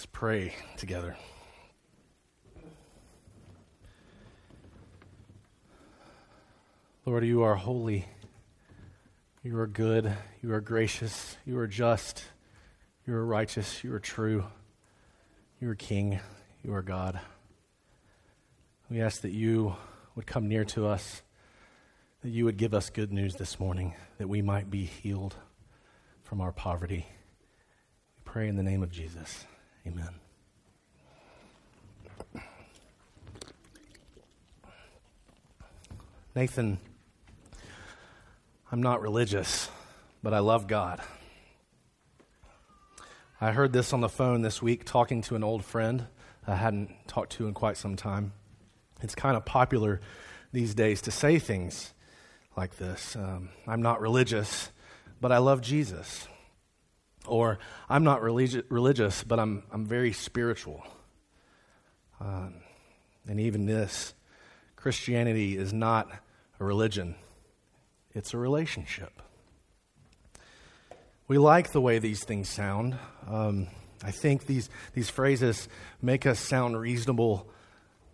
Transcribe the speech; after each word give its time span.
Let's 0.00 0.08
pray 0.12 0.54
together. 0.78 1.14
Lord, 7.04 7.26
you 7.26 7.42
are 7.42 7.54
holy. 7.54 8.06
You 9.42 9.58
are 9.58 9.66
good. 9.66 10.10
You 10.42 10.54
are 10.54 10.62
gracious. 10.62 11.36
You 11.44 11.58
are 11.58 11.66
just. 11.66 12.24
You 13.06 13.12
are 13.12 13.26
righteous. 13.26 13.84
You 13.84 13.92
are 13.92 14.00
true. 14.00 14.46
You 15.60 15.68
are 15.68 15.74
King. 15.74 16.18
You 16.64 16.72
are 16.72 16.80
God. 16.80 17.20
We 18.88 19.02
ask 19.02 19.20
that 19.20 19.32
you 19.32 19.76
would 20.14 20.26
come 20.26 20.48
near 20.48 20.64
to 20.64 20.86
us, 20.86 21.20
that 22.22 22.30
you 22.30 22.46
would 22.46 22.56
give 22.56 22.72
us 22.72 22.88
good 22.88 23.12
news 23.12 23.34
this 23.34 23.60
morning, 23.60 23.92
that 24.16 24.30
we 24.30 24.40
might 24.40 24.70
be 24.70 24.86
healed 24.86 25.36
from 26.22 26.40
our 26.40 26.52
poverty. 26.52 27.04
We 28.16 28.22
pray 28.24 28.48
in 28.48 28.56
the 28.56 28.62
name 28.62 28.82
of 28.82 28.90
Jesus. 28.90 29.44
Amen. 29.86 30.10
Nathan, 36.34 36.78
I'm 38.70 38.82
not 38.82 39.02
religious, 39.02 39.68
but 40.22 40.32
I 40.32 40.38
love 40.38 40.66
God. 40.66 41.00
I 43.40 43.52
heard 43.52 43.72
this 43.72 43.92
on 43.92 44.00
the 44.00 44.08
phone 44.08 44.42
this 44.42 44.60
week 44.60 44.84
talking 44.84 45.22
to 45.22 45.34
an 45.34 45.42
old 45.42 45.64
friend 45.64 46.06
I 46.46 46.56
hadn't 46.56 46.90
talked 47.06 47.32
to 47.32 47.46
in 47.46 47.54
quite 47.54 47.76
some 47.76 47.96
time. 47.96 48.32
It's 49.02 49.14
kind 49.14 49.36
of 49.36 49.44
popular 49.44 50.00
these 50.52 50.74
days 50.74 51.00
to 51.02 51.10
say 51.10 51.38
things 51.38 51.94
like 52.56 52.76
this 52.76 53.16
um, 53.16 53.50
I'm 53.66 53.82
not 53.82 54.00
religious, 54.00 54.70
but 55.20 55.32
I 55.32 55.38
love 55.38 55.62
Jesus. 55.62 56.28
Or 57.26 57.58
I'm 57.88 58.04
not 58.04 58.22
religi- 58.22 58.64
religious, 58.68 59.22
but 59.22 59.38
I'm, 59.38 59.62
I'm 59.70 59.86
very 59.86 60.12
spiritual. 60.12 60.82
Um, 62.20 62.54
and 63.26 63.40
even 63.40 63.66
this 63.66 64.14
Christianity 64.76 65.56
is 65.56 65.72
not 65.72 66.10
a 66.58 66.64
religion, 66.64 67.14
it's 68.14 68.34
a 68.34 68.38
relationship. 68.38 69.22
We 71.28 71.38
like 71.38 71.70
the 71.70 71.80
way 71.80 71.98
these 72.00 72.24
things 72.24 72.48
sound. 72.48 72.98
Um, 73.28 73.68
I 74.02 74.10
think 74.10 74.46
these, 74.46 74.68
these 74.94 75.08
phrases 75.08 75.68
make 76.02 76.26
us 76.26 76.40
sound 76.40 76.76
reasonable, 76.80 77.48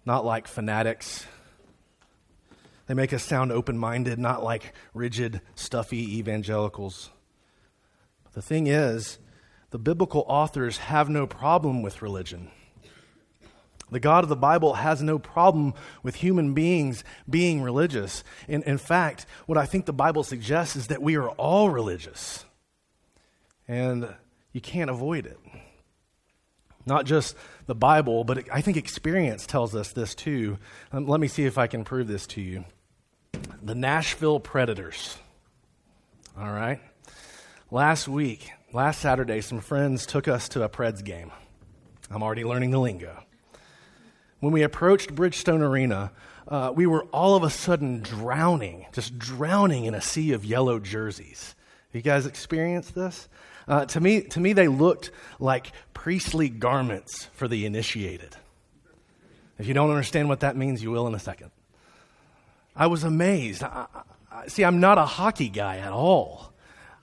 not 0.04 0.24
like 0.24 0.48
fanatics. 0.48 1.24
They 2.86 2.94
make 2.94 3.12
us 3.12 3.24
sound 3.24 3.52
open 3.52 3.78
minded, 3.78 4.18
not 4.18 4.44
like 4.44 4.74
rigid, 4.92 5.40
stuffy 5.54 6.18
evangelicals. 6.18 7.10
The 8.36 8.42
thing 8.42 8.66
is, 8.66 9.16
the 9.70 9.78
biblical 9.78 10.26
authors 10.28 10.76
have 10.76 11.08
no 11.08 11.26
problem 11.26 11.80
with 11.80 12.02
religion. 12.02 12.50
The 13.90 13.98
God 13.98 14.24
of 14.24 14.28
the 14.28 14.36
Bible 14.36 14.74
has 14.74 15.02
no 15.02 15.18
problem 15.18 15.72
with 16.02 16.16
human 16.16 16.52
beings 16.52 17.02
being 17.30 17.62
religious. 17.62 18.22
In, 18.46 18.62
in 18.64 18.76
fact, 18.76 19.24
what 19.46 19.56
I 19.56 19.64
think 19.64 19.86
the 19.86 19.94
Bible 19.94 20.22
suggests 20.22 20.76
is 20.76 20.88
that 20.88 21.00
we 21.00 21.16
are 21.16 21.30
all 21.30 21.70
religious. 21.70 22.44
And 23.66 24.14
you 24.52 24.60
can't 24.60 24.90
avoid 24.90 25.24
it. 25.24 25.38
Not 26.84 27.06
just 27.06 27.34
the 27.64 27.74
Bible, 27.74 28.22
but 28.22 28.44
I 28.52 28.60
think 28.60 28.76
experience 28.76 29.46
tells 29.46 29.74
us 29.74 29.92
this 29.92 30.14
too. 30.14 30.58
Um, 30.92 31.06
let 31.06 31.20
me 31.20 31.28
see 31.28 31.46
if 31.46 31.56
I 31.56 31.68
can 31.68 31.84
prove 31.84 32.06
this 32.06 32.26
to 32.26 32.42
you. 32.42 32.66
The 33.62 33.74
Nashville 33.74 34.40
Predators. 34.40 35.16
All 36.38 36.52
right. 36.52 36.80
Last 37.72 38.06
week, 38.06 38.52
last 38.72 39.00
Saturday, 39.00 39.40
some 39.40 39.60
friends 39.60 40.06
took 40.06 40.28
us 40.28 40.48
to 40.50 40.62
a 40.62 40.68
Preds 40.68 41.02
game. 41.02 41.32
I'm 42.08 42.22
already 42.22 42.44
learning 42.44 42.70
the 42.70 42.78
lingo. 42.78 43.24
When 44.38 44.52
we 44.52 44.62
approached 44.62 45.16
Bridgestone 45.16 45.62
Arena, 45.62 46.12
uh, 46.46 46.72
we 46.72 46.86
were 46.86 47.06
all 47.06 47.34
of 47.34 47.42
a 47.42 47.50
sudden 47.50 48.02
drowning, 48.02 48.86
just 48.92 49.18
drowning 49.18 49.84
in 49.84 49.94
a 49.94 50.00
sea 50.00 50.32
of 50.32 50.44
yellow 50.44 50.78
jerseys. 50.78 51.56
Have 51.88 51.96
you 51.96 52.02
guys 52.02 52.24
experienced 52.24 52.94
this? 52.94 53.28
Uh, 53.66 53.84
to, 53.86 54.00
me, 54.00 54.22
to 54.22 54.38
me, 54.38 54.52
they 54.52 54.68
looked 54.68 55.10
like 55.40 55.72
priestly 55.92 56.48
garments 56.48 57.24
for 57.32 57.48
the 57.48 57.66
initiated. 57.66 58.36
If 59.58 59.66
you 59.66 59.74
don't 59.74 59.90
understand 59.90 60.28
what 60.28 60.38
that 60.38 60.56
means, 60.56 60.84
you 60.84 60.92
will 60.92 61.08
in 61.08 61.16
a 61.16 61.18
second. 61.18 61.50
I 62.76 62.86
was 62.86 63.02
amazed. 63.02 63.64
I, 63.64 63.86
I, 64.30 64.46
see, 64.46 64.64
I'm 64.64 64.78
not 64.78 64.98
a 64.98 65.04
hockey 65.04 65.48
guy 65.48 65.78
at 65.78 65.92
all. 65.92 66.52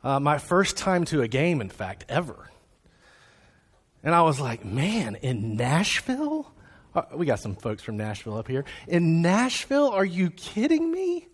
Uh, 0.04 0.20
my 0.20 0.38
first 0.38 0.76
time 0.76 1.06
to 1.06 1.22
a 1.22 1.28
game, 1.28 1.62
in 1.62 1.70
fact, 1.70 2.06
ever. 2.10 2.50
And 4.04 4.14
I 4.14 4.22
was 4.24 4.40
like, 4.40 4.66
man, 4.66 5.16
in 5.16 5.56
Nashville? 5.56 6.52
Uh, 6.94 7.04
we 7.16 7.26
got 7.26 7.40
some 7.40 7.56
folks 7.56 7.82
from 7.82 7.96
Nashville 7.96 8.38
up 8.38 8.50
here. 8.50 8.66
In 8.88 9.22
Nashville? 9.22 9.88
Are 9.90 10.04
you 10.04 10.30
kidding 10.30 10.92
me? 10.92 11.28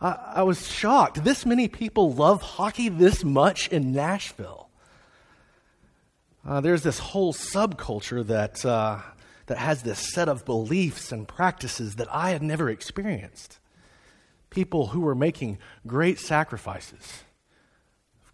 I, 0.00 0.34
I 0.36 0.42
was 0.44 0.68
shocked. 0.68 1.24
This 1.24 1.44
many 1.44 1.66
people 1.66 2.12
love 2.12 2.42
hockey 2.42 2.88
this 2.88 3.24
much 3.24 3.68
in 3.68 3.92
Nashville. 3.92 4.70
Uh, 6.46 6.60
there's 6.60 6.82
this 6.82 7.00
whole 7.00 7.32
subculture 7.32 8.24
that, 8.24 8.64
uh, 8.64 9.00
that 9.46 9.58
has 9.58 9.82
this 9.82 9.98
set 9.98 10.28
of 10.28 10.44
beliefs 10.44 11.10
and 11.10 11.26
practices 11.26 11.96
that 11.96 12.06
I 12.14 12.30
had 12.30 12.42
never 12.42 12.70
experienced. 12.70 13.58
People 14.48 14.88
who 14.88 15.00
were 15.00 15.16
making 15.16 15.58
great 15.88 16.20
sacrifices 16.20 17.24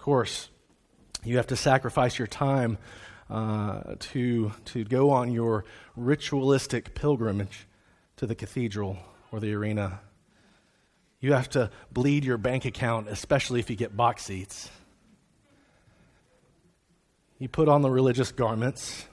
course, 0.03 0.49
you 1.23 1.37
have 1.37 1.47
to 1.47 1.55
sacrifice 1.55 2.19
your 2.19 2.27
time 2.27 2.77
uh, 3.31 3.95
to, 4.01 4.53
to 4.65 4.83
go 4.83 5.11
on 5.11 5.31
your 5.31 5.65
ritualistic 5.95 6.97
pilgrimage 6.97 7.69
to 8.17 8.27
the 8.27 8.35
cathedral 8.35 8.99
or 9.31 9.39
the 9.39 9.55
arena. 9.55 10.01
You 11.21 11.35
have 11.35 11.49
to 11.51 11.71
bleed 11.93 12.25
your 12.25 12.37
bank 12.37 12.65
account, 12.65 13.09
especially 13.09 13.61
if 13.61 13.71
you 13.71 13.77
get 13.77 13.97
box 13.97 14.25
seats. 14.25 14.73
You 17.39 17.49
put 17.49 17.69
on 17.69 17.83
the 17.83 17.91
religious 17.91 18.33
garments, 18.33 19.07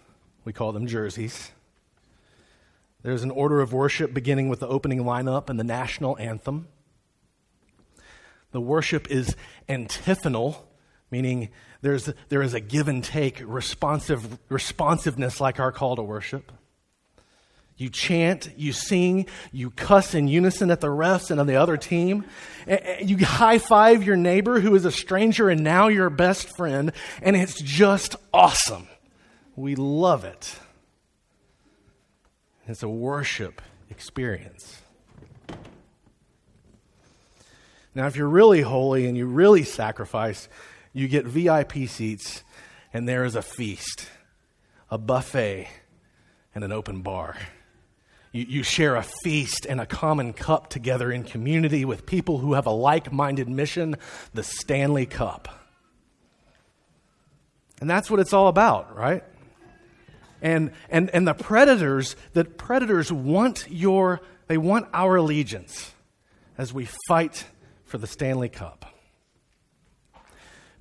we 0.43 0.53
call 0.53 0.71
them 0.71 0.87
jerseys. 0.87 1.51
There's 3.03 3.21
an 3.21 3.31
order 3.31 3.61
of 3.61 3.73
worship 3.73 4.11
beginning 4.11 4.49
with 4.49 4.59
the 4.59 4.67
opening 4.67 5.03
lineup 5.03 5.51
and 5.51 5.59
the 5.59 5.63
national 5.63 6.17
anthem. 6.17 6.67
The 8.51 8.59
worship 8.59 9.11
is 9.11 9.35
antiphonal 9.67 10.65
meaning 11.11 11.49
there's, 11.81 12.09
there 12.29 12.41
is 12.41 12.53
a 12.53 12.59
give 12.59 12.87
and 12.87 13.03
take, 13.03 13.41
responsive, 13.45 14.37
responsiveness 14.49 15.39
like 15.39 15.59
our 15.59 15.71
call 15.71 15.95
to 15.95 16.03
worship. 16.03 16.51
You 17.77 17.89
chant, 17.89 18.49
you 18.57 18.73
sing, 18.73 19.25
you 19.53 19.71
cuss 19.71 20.13
in 20.13 20.27
unison 20.27 20.69
at 20.69 20.81
the 20.81 20.87
refs 20.87 21.31
and 21.31 21.39
on 21.39 21.47
the 21.47 21.55
other 21.55 21.77
team. 21.77 22.25
You 23.01 23.17
high 23.19 23.57
five 23.57 24.03
your 24.03 24.17
neighbor 24.17 24.59
who 24.59 24.75
is 24.75 24.83
a 24.83 24.91
stranger 24.91 25.49
and 25.49 25.63
now 25.63 25.87
your 25.87 26.09
best 26.09 26.53
friend, 26.57 26.91
and 27.21 27.37
it's 27.37 27.61
just 27.61 28.17
awesome. 28.33 28.89
We 29.55 29.75
love 29.75 30.25
it. 30.25 30.59
It's 32.67 32.83
a 32.83 32.89
worship 32.89 33.61
experience. 33.89 34.81
Now, 37.95 38.07
if 38.07 38.17
you're 38.17 38.27
really 38.27 38.61
holy 38.61 39.07
and 39.07 39.17
you 39.17 39.25
really 39.25 39.63
sacrifice, 39.63 40.49
you 40.99 41.07
get 41.07 41.25
VIP 41.25 41.87
seats, 41.87 42.43
and 42.93 43.07
there 43.07 43.23
is 43.23 43.35
a 43.35 43.41
feast, 43.41 44.09
a 44.91 44.97
buffet, 44.97 45.69
and 46.53 46.63
an 46.63 46.71
open 46.71 47.01
bar. 47.01 47.37
You, 48.33 48.45
you 48.47 48.63
share 48.63 48.95
a 48.95 49.03
feast 49.23 49.65
and 49.67 49.79
a 49.79 49.85
common 49.85 50.33
cup 50.33 50.69
together 50.69 51.11
in 51.11 51.23
community 51.23 51.85
with 51.85 52.05
people 52.05 52.39
who 52.39 52.53
have 52.53 52.65
a 52.65 52.71
like 52.71 53.11
minded 53.11 53.47
mission, 53.47 53.95
the 54.33 54.43
Stanley 54.43 55.05
Cup. 55.05 55.47
And 57.79 57.89
that's 57.89 58.11
what 58.11 58.19
it's 58.19 58.33
all 58.33 58.49
about, 58.49 58.95
right? 58.95 59.23
And, 60.41 60.71
and, 60.89 61.09
and 61.11 61.27
the 61.27 61.33
predators, 61.33 62.17
the 62.33 62.43
predators 62.43 63.11
want 63.11 63.65
your, 63.69 64.21
they 64.47 64.57
want 64.57 64.87
our 64.93 65.15
allegiance 65.15 65.93
as 66.57 66.73
we 66.73 66.87
fight 67.07 67.45
for 67.85 67.97
the 67.97 68.07
Stanley 68.07 68.49
Cup. 68.49 68.98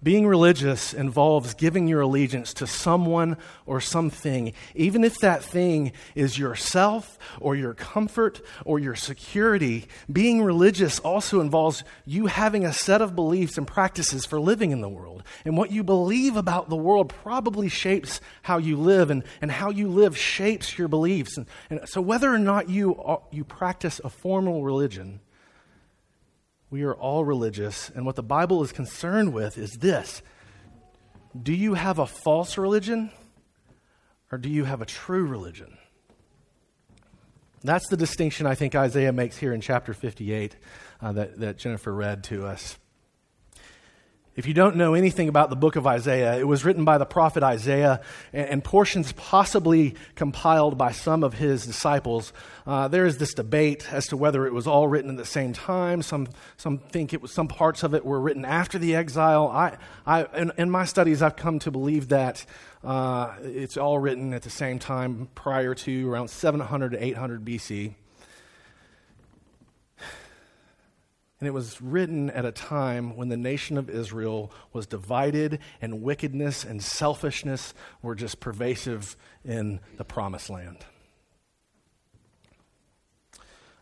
Being 0.00 0.28
religious 0.28 0.94
involves 0.94 1.54
giving 1.54 1.88
your 1.88 2.02
allegiance 2.02 2.54
to 2.54 2.68
someone 2.68 3.36
or 3.66 3.80
something, 3.80 4.52
even 4.76 5.02
if 5.02 5.18
that 5.18 5.42
thing 5.42 5.90
is 6.14 6.38
yourself 6.38 7.18
or 7.40 7.56
your 7.56 7.74
comfort 7.74 8.40
or 8.64 8.78
your 8.78 8.94
security. 8.94 9.88
Being 10.10 10.44
religious 10.44 11.00
also 11.00 11.40
involves 11.40 11.82
you 12.06 12.26
having 12.26 12.64
a 12.64 12.72
set 12.72 13.02
of 13.02 13.16
beliefs 13.16 13.58
and 13.58 13.66
practices 13.66 14.24
for 14.24 14.38
living 14.38 14.70
in 14.70 14.82
the 14.82 14.88
world. 14.88 15.24
And 15.44 15.56
what 15.56 15.72
you 15.72 15.82
believe 15.82 16.36
about 16.36 16.68
the 16.68 16.76
world 16.76 17.08
probably 17.08 17.68
shapes 17.68 18.20
how 18.42 18.58
you 18.58 18.76
live, 18.76 19.10
and, 19.10 19.24
and 19.42 19.50
how 19.50 19.70
you 19.70 19.88
live 19.88 20.16
shapes 20.16 20.78
your 20.78 20.86
beliefs. 20.86 21.36
And, 21.36 21.46
and 21.70 21.88
so, 21.88 22.00
whether 22.00 22.32
or 22.32 22.38
not 22.38 22.68
you, 22.68 23.02
you 23.32 23.42
practice 23.42 24.00
a 24.04 24.08
formal 24.08 24.62
religion, 24.62 25.18
we 26.70 26.82
are 26.82 26.94
all 26.94 27.24
religious, 27.24 27.90
and 27.94 28.04
what 28.04 28.16
the 28.16 28.22
Bible 28.22 28.62
is 28.62 28.72
concerned 28.72 29.32
with 29.32 29.56
is 29.56 29.78
this 29.78 30.22
Do 31.40 31.52
you 31.52 31.74
have 31.74 31.98
a 31.98 32.06
false 32.06 32.58
religion, 32.58 33.10
Or 34.30 34.38
do 34.38 34.48
you 34.48 34.64
have 34.64 34.82
a 34.82 34.86
true 34.86 35.24
religion? 35.26 35.78
That's 37.62 37.88
the 37.88 37.96
distinction 37.96 38.46
I 38.46 38.54
think 38.54 38.74
Isaiah 38.74 39.12
makes 39.12 39.36
here 39.36 39.52
in 39.52 39.60
chapter 39.60 39.92
58 39.92 40.56
uh, 41.00 41.12
that, 41.12 41.40
that 41.40 41.58
Jennifer 41.58 41.92
read 41.92 42.22
to 42.24 42.46
us. 42.46 42.78
If 44.38 44.46
you 44.46 44.54
don't 44.54 44.76
know 44.76 44.94
anything 44.94 45.28
about 45.28 45.50
the 45.50 45.56
book 45.56 45.74
of 45.74 45.84
Isaiah, 45.84 46.38
it 46.38 46.46
was 46.46 46.64
written 46.64 46.84
by 46.84 46.96
the 46.96 47.04
prophet 47.04 47.42
Isaiah 47.42 48.00
and, 48.32 48.48
and 48.48 48.64
portions 48.64 49.10
possibly 49.10 49.96
compiled 50.14 50.78
by 50.78 50.92
some 50.92 51.24
of 51.24 51.34
his 51.34 51.66
disciples. 51.66 52.32
Uh, 52.64 52.86
there 52.86 53.04
is 53.04 53.18
this 53.18 53.34
debate 53.34 53.92
as 53.92 54.06
to 54.06 54.16
whether 54.16 54.46
it 54.46 54.52
was 54.52 54.68
all 54.68 54.86
written 54.86 55.10
at 55.10 55.16
the 55.16 55.24
same 55.24 55.54
time. 55.54 56.02
Some, 56.02 56.28
some 56.56 56.78
think 56.78 57.12
it 57.12 57.20
was, 57.20 57.32
some 57.32 57.48
parts 57.48 57.82
of 57.82 57.94
it 57.94 58.04
were 58.04 58.20
written 58.20 58.44
after 58.44 58.78
the 58.78 58.94
exile. 58.94 59.48
I, 59.48 59.76
I, 60.06 60.26
in, 60.40 60.52
in 60.56 60.70
my 60.70 60.84
studies, 60.84 61.20
I've 61.20 61.34
come 61.34 61.58
to 61.58 61.72
believe 61.72 62.06
that 62.10 62.46
uh, 62.84 63.34
it's 63.42 63.76
all 63.76 63.98
written 63.98 64.32
at 64.34 64.42
the 64.42 64.50
same 64.50 64.78
time 64.78 65.30
prior 65.34 65.74
to 65.74 66.08
around 66.08 66.28
700 66.28 66.92
to 66.92 67.04
800 67.04 67.44
BC. 67.44 67.94
And 71.40 71.46
it 71.46 71.52
was 71.52 71.80
written 71.80 72.30
at 72.30 72.44
a 72.44 72.50
time 72.50 73.16
when 73.16 73.28
the 73.28 73.36
nation 73.36 73.78
of 73.78 73.88
Israel 73.88 74.50
was 74.72 74.86
divided 74.86 75.60
and 75.80 76.02
wickedness 76.02 76.64
and 76.64 76.82
selfishness 76.82 77.74
were 78.02 78.16
just 78.16 78.40
pervasive 78.40 79.16
in 79.44 79.80
the 79.96 80.04
promised 80.04 80.50
land. 80.50 80.84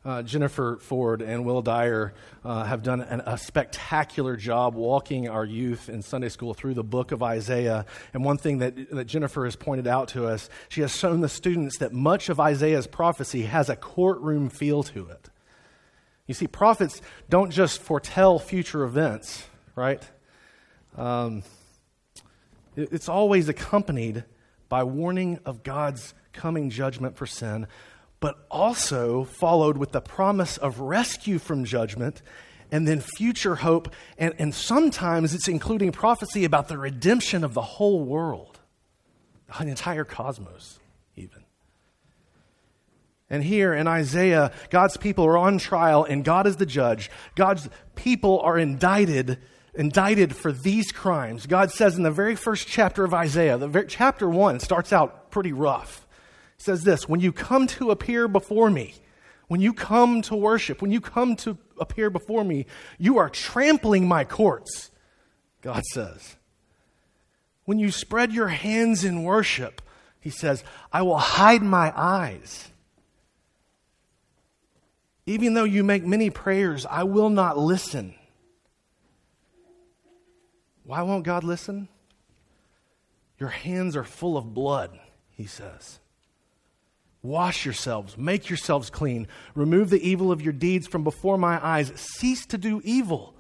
Uh, 0.05 0.23
Jennifer 0.23 0.79
Ford 0.81 1.21
and 1.21 1.45
Will 1.45 1.63
Dyer 1.63 2.15
uh, 2.45 2.63
have 2.63 2.85
done 2.85 3.01
an, 3.01 3.23
a 3.27 3.37
spectacular 3.37 4.37
job 4.37 4.77
walking 4.77 5.29
our 5.29 5.45
youth 5.45 5.89
in 5.89 6.01
Sunday 6.01 6.29
school 6.29 6.55
through 6.55 6.75
the 6.75 6.85
book 6.85 7.11
of 7.11 7.25
Isaiah. 7.25 7.87
And 8.15 8.25
one 8.25 8.39
thing 8.39 8.59
that, 8.59 8.91
that 8.91 9.07
Jennifer 9.07 9.45
has 9.45 9.57
pointed 9.57 9.89
out 9.89 10.07
to 10.09 10.29
us, 10.29 10.49
she 10.69 10.83
has 10.83 10.95
shown 10.95 11.23
the 11.23 11.29
students 11.29 11.79
that 11.79 11.93
much 11.93 12.29
of 12.29 12.39
Isaiah's 12.39 12.87
prophecy 12.87 13.43
has 13.43 13.69
a 13.69 13.75
courtroom 13.75 14.49
feel 14.49 14.85
to 14.85 15.09
it. 15.09 15.29
You 16.27 16.35
see, 16.35 16.47
prophets 16.47 17.01
don't 17.29 17.51
just 17.51 17.81
foretell 17.81 18.39
future 18.39 18.83
events, 18.85 19.47
right? 19.75 20.03
Um, 20.97 21.43
it's 22.77 23.09
always 23.09 23.49
accompanied 23.49 24.25
by 24.69 24.83
warning 24.83 25.39
of 25.45 25.63
God's 25.63 26.15
coming 26.33 26.71
judgment 26.71 27.17
for 27.17 27.27
sin, 27.27 27.67
but 28.21 28.47
also 28.51 29.25
followed 29.25 29.77
with 29.77 29.93
the 29.93 30.01
promise 30.01 30.57
of 30.57 30.81
rescue 30.81 31.39
from 31.39 31.65
judgment 31.65 32.23
and 32.73 32.87
then 32.87 33.01
future 33.01 33.57
hope. 33.57 33.93
And, 34.19 34.35
and 34.39 34.55
sometimes 34.55 35.35
it's 35.35 35.49
including 35.49 35.93
prophecy 35.93 36.45
about 36.45 36.69
the 36.69 36.79
redemption 36.79 37.45
of 37.45 37.55
the 37.55 37.63
whole 37.63 38.05
world, 38.05 38.59
the 39.59 39.67
entire 39.67 40.05
cosmos. 40.05 40.81
And 43.29 43.43
here 43.43 43.75
in 43.75 43.89
Isaiah, 43.89 44.53
God's 44.71 44.97
people 44.97 45.27
are 45.27 45.39
on 45.39 45.59
trial 45.59 46.05
and 46.05 46.25
God 46.25 46.47
is 46.47 46.57
the 46.57 46.67
judge. 46.67 47.11
God's 47.35 47.69
people 47.97 48.41
are 48.41 48.57
indicted, 48.57 49.39
indicted 49.75 50.35
for 50.35 50.53
these 50.53 50.93
crimes. 50.93 51.47
God 51.47 51.73
says 51.73 51.97
in 51.97 52.05
the 52.05 52.11
very 52.11 52.37
first 52.37 52.69
chapter 52.69 53.05
of 53.05 53.13
Isaiah, 53.13 53.59
the 53.59 53.69
very, 53.69 53.87
chapter 53.89 54.29
one 54.29 54.61
starts 54.61 54.93
out 54.93 55.31
pretty 55.31 55.53
rough. 55.53 56.07
It 56.57 56.63
says 56.63 56.85
this 56.85 57.09
When 57.09 57.21
you 57.21 57.33
come 57.33 57.67
to 57.69 57.91
appear 57.91 58.29
before 58.29 58.71
me, 58.71 58.95
when 59.49 59.61
you 59.61 59.73
come 59.73 60.23
to 60.23 60.37
worship, 60.37 60.81
when 60.81 60.93
you 60.93 61.01
come 61.01 61.35
to 61.37 61.59
appear 61.81 62.11
before 62.11 62.45
me, 62.45 62.67
you 62.99 63.19
are 63.19 63.29
trampling 63.29 64.07
my 64.07 64.25
courts, 64.25 64.91
God 65.63 65.83
says. 65.93 66.37
When 67.65 67.81
you 67.81 67.91
spread 67.91 68.33
your 68.33 68.49
hands 68.49 69.05
in 69.05 69.25
worship, 69.25 69.83
he 70.21 70.31
says, 70.31 70.63
I 70.93 71.03
will 71.03 71.19
hide 71.19 71.63
my 71.63 71.93
eyes. 71.97 72.71
Even 75.27 75.55
though 75.55 75.65
you 75.65 75.83
make 75.83 76.05
many 76.05 76.31
prayers, 76.31 76.87
I 76.87 77.03
will 77.03 77.31
not 77.31 77.59
listen. 77.59 78.15
Why 80.85 81.03
won't 81.03 81.25
God 81.25 81.43
listen? 81.43 81.89
Your 83.39 83.49
hands 83.49 83.97
are 83.97 84.05
full 84.05 84.37
of 84.37 84.55
blood, 84.55 84.99
he 85.31 85.47
says. 85.47 85.99
Wash 87.23 87.65
yourselves, 87.65 88.17
make 88.17 88.49
yourselves 88.49 88.89
clean, 88.89 89.27
remove 89.57 89.91
the 89.91 90.09
evil 90.09 90.31
of 90.31 90.41
your 90.41 90.53
deeds 90.53 90.87
from 90.87 91.03
before 91.03 91.37
my 91.37 91.65
eyes, 91.65 91.93
cease 91.97 92.47
to 92.47 92.57
do 92.57 92.81
evil. 92.85 93.35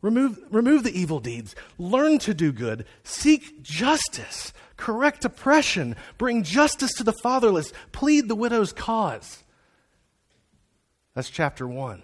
Remove, 0.00 0.38
remove 0.50 0.84
the 0.84 0.98
evil 0.98 1.20
deeds, 1.20 1.54
learn 1.76 2.18
to 2.20 2.32
do 2.32 2.50
good, 2.50 2.86
seek 3.02 3.62
justice, 3.62 4.52
correct 4.76 5.24
oppression, 5.24 5.96
bring 6.16 6.44
justice 6.44 6.94
to 6.94 7.04
the 7.04 7.12
fatherless, 7.12 7.72
plead 7.92 8.28
the 8.28 8.36
widow's 8.36 8.72
cause. 8.72 9.42
That's 11.18 11.30
chapter 11.30 11.66
1. 11.66 12.00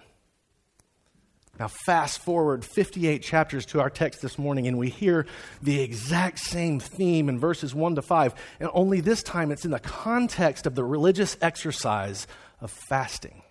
Now, 1.61 1.69
fast 1.69 2.19
forward 2.19 2.65
58 2.65 3.23
chapters 3.23 3.65
to 3.67 3.81
our 3.81 3.89
text 3.89 4.21
this 4.21 4.41
morning, 4.41 4.67
and 4.67 4.77
we 4.77 4.91
hear 4.91 5.27
the 5.63 5.81
exact 5.83 6.41
same 6.41 6.81
theme 6.81 7.29
in 7.29 7.39
verses 7.39 7.77
1 7.77 7.95
to 7.95 8.03
5. 8.03 8.35
And 8.59 8.71
only 8.75 9.01
this 9.01 9.23
time 9.23 9.53
it's 9.53 9.65
in 9.65 9.71
the 9.71 9.79
context 9.79 10.67
of 10.67 10.75
the 10.75 10.83
religious 10.83 11.37
exercise 11.41 12.27
of 12.61 12.73
fasting. 12.73 13.45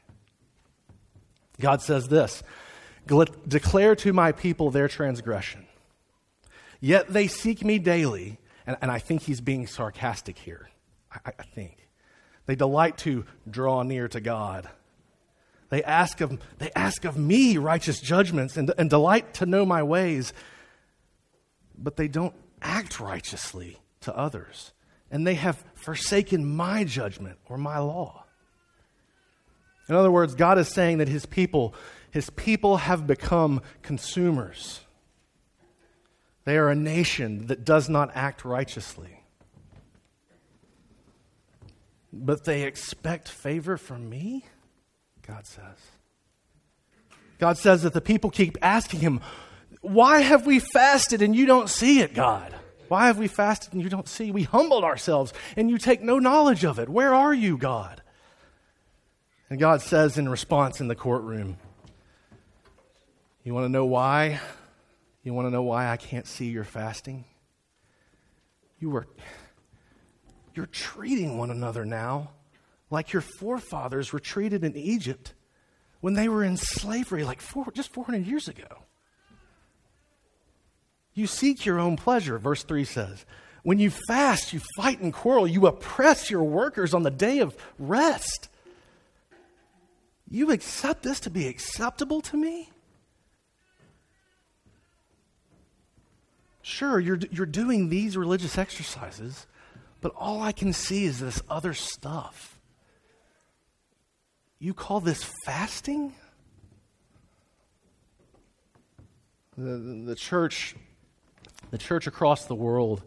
God 1.62 1.81
says 1.81 2.10
this 2.10 2.44
Declare 3.48 3.95
to 3.95 4.12
my 4.12 4.33
people 4.33 4.69
their 4.69 4.89
transgression. 4.89 5.65
Yet 6.81 7.07
they 7.07 7.27
seek 7.27 7.63
me 7.63 7.80
daily. 7.80 8.38
And, 8.68 8.75
and 8.81 8.92
I 8.92 9.00
think 9.00 9.21
he's 9.21 9.39
being 9.39 9.68
sarcastic 9.68 10.39
here. 10.39 10.69
I, 11.10 11.31
I 11.39 11.44
think. 11.44 11.88
They 12.48 12.56
delight 12.56 12.98
to 12.98 13.24
draw 13.50 13.83
near 13.83 14.10
to 14.10 14.19
God 14.19 14.68
they 15.73 15.83
ask 15.83 16.21
of, 16.21 16.37
they 16.59 16.69
ask 16.75 17.03
of 17.03 17.17
me 17.17 17.57
righteous 17.57 17.99
judgments 17.99 18.57
and, 18.57 18.71
and 18.77 18.89
delight 18.89 19.33
to 19.35 19.47
know 19.47 19.65
my 19.65 19.81
ways, 19.81 20.31
but 21.75 21.97
they 21.97 22.07
don't 22.07 22.35
act 22.61 22.99
righteously 22.99 23.79
to 24.01 24.15
others. 24.15 24.71
And 25.09 25.25
they 25.25 25.33
have 25.33 25.63
forsaken 25.73 26.55
my 26.55 26.83
judgment 26.83 27.39
or 27.47 27.57
my 27.57 27.79
law. 27.79 28.25
In 29.89 29.95
other 29.95 30.11
words, 30.11 30.35
God 30.35 30.59
is 30.59 30.67
saying 30.67 30.99
that 30.99 31.07
his 31.07 31.25
people, 31.25 31.73
his 32.11 32.29
people 32.29 32.77
have 32.77 33.07
become 33.07 33.61
consumers. 33.81 34.81
They 36.45 36.57
are 36.57 36.69
a 36.69 36.75
nation 36.75 37.47
that 37.47 37.65
does 37.65 37.89
not 37.89 38.11
act 38.13 38.45
righteously. 38.45 39.23
But 42.12 42.45
they 42.45 42.62
expect 42.62 43.27
favor 43.27 43.75
from 43.75 44.07
me? 44.07 44.45
God 45.25 45.46
says. 45.46 45.77
God 47.39 47.58
says 47.58 47.84
that 47.84 47.94
the 47.94 48.01
people 48.01 48.30
keep 48.30 48.58
asking 48.62 49.00
him, 49.00 49.22
Why 49.82 50.22
have 50.22 50.46
we 50.46 50.60
fasted 50.60 51.22
and 51.22 51.36
you 51.36 51.46
don't 51.46 51.70
see 51.70 52.00
it, 52.00 52.13
God? 52.13 52.56
Why 52.89 53.08
have 53.08 53.18
we 53.18 53.27
fasted 53.27 53.74
and 53.74 53.82
you 53.82 53.89
don't 53.89 54.08
see? 54.08 54.32
We 54.32 54.44
humbled 54.44 54.84
ourselves 54.84 55.34
and 55.56 55.70
you 55.70 55.77
take 55.77 56.01
no 56.01 56.20
knowledge 56.20 56.63
of 56.63 56.80
it. 56.80 56.89
Where 56.89 57.13
are 57.13 57.34
you, 57.34 57.58
God? 57.58 58.01
And 59.50 59.60
God 59.60 59.82
says 59.82 60.18
in 60.18 60.30
response 60.30 60.80
in 60.80 60.88
the 60.88 60.96
courtroom, 60.96 61.58
You 63.44 63.53
want 63.53 63.65
to 63.65 63.70
know 63.70 63.86
why? 63.86 64.39
You 65.24 65.34
want 65.34 65.48
to 65.48 65.51
know 65.51 65.63
why 65.63 65.89
I 65.89 65.98
can't 65.98 66.27
see 66.27 66.50
your 66.50 66.63
fasting? 66.63 67.25
You 68.80 68.89
were 68.89 69.08
you're 70.53 70.65
treating 70.68 71.38
one 71.38 71.50
another 71.50 71.84
now 71.86 72.30
like 72.93 73.12
your 73.12 73.23
forefathers 73.23 74.13
were 74.13 74.19
treated 74.19 74.63
in 74.63 74.75
Egypt 74.77 75.33
when 76.00 76.13
they 76.13 76.29
were 76.29 76.43
in 76.43 76.55
slavery 76.57 77.23
like 77.23 77.41
four, 77.41 77.65
just 77.73 77.91
400 77.91 78.25
years 78.27 78.47
ago. 78.47 78.67
You 81.15 81.27
seek 81.27 81.65
your 81.65 81.79
own 81.79 81.97
pleasure, 81.97 82.38
verse 82.38 82.63
3 82.63 82.85
says. 82.85 83.25
When 83.63 83.79
you 83.79 83.89
fast, 83.89 84.53
you 84.53 84.62
fight 84.75 85.00
and 85.00 85.12
quarrel. 85.12 85.47
You 85.47 85.65
oppress 85.67 86.29
your 86.29 86.43
workers 86.43 86.93
on 86.93 87.03
the 87.03 87.12
day 87.12 87.39
of 87.39 87.57
rest. 87.79 88.50
You 90.29 90.51
accept 90.51 91.03
this 91.03 91.19
to 91.21 91.29
be 91.29 91.47
acceptable 91.47 92.21
to 92.21 92.38
me? 92.38 92.69
Sure, 96.62 97.00
you're, 97.00 97.19
you're 97.31 97.45
doing 97.45 97.89
these 97.89 98.15
religious 98.15 98.57
exercises, 98.57 99.47
but 100.00 100.13
all 100.15 100.41
I 100.41 100.51
can 100.51 100.73
see 100.73 101.05
is 101.05 101.19
this 101.19 101.41
other 101.50 101.73
stuff. 101.73 102.52
You 104.63 104.74
call 104.74 105.01
this 105.01 105.22
fasting? 105.43 106.13
The, 109.58 110.05
the 110.05 110.15
church, 110.15 110.77
the 111.70 111.77
church 111.77 112.08
across 112.08 112.46
the 112.46 112.55
world 112.55 113.03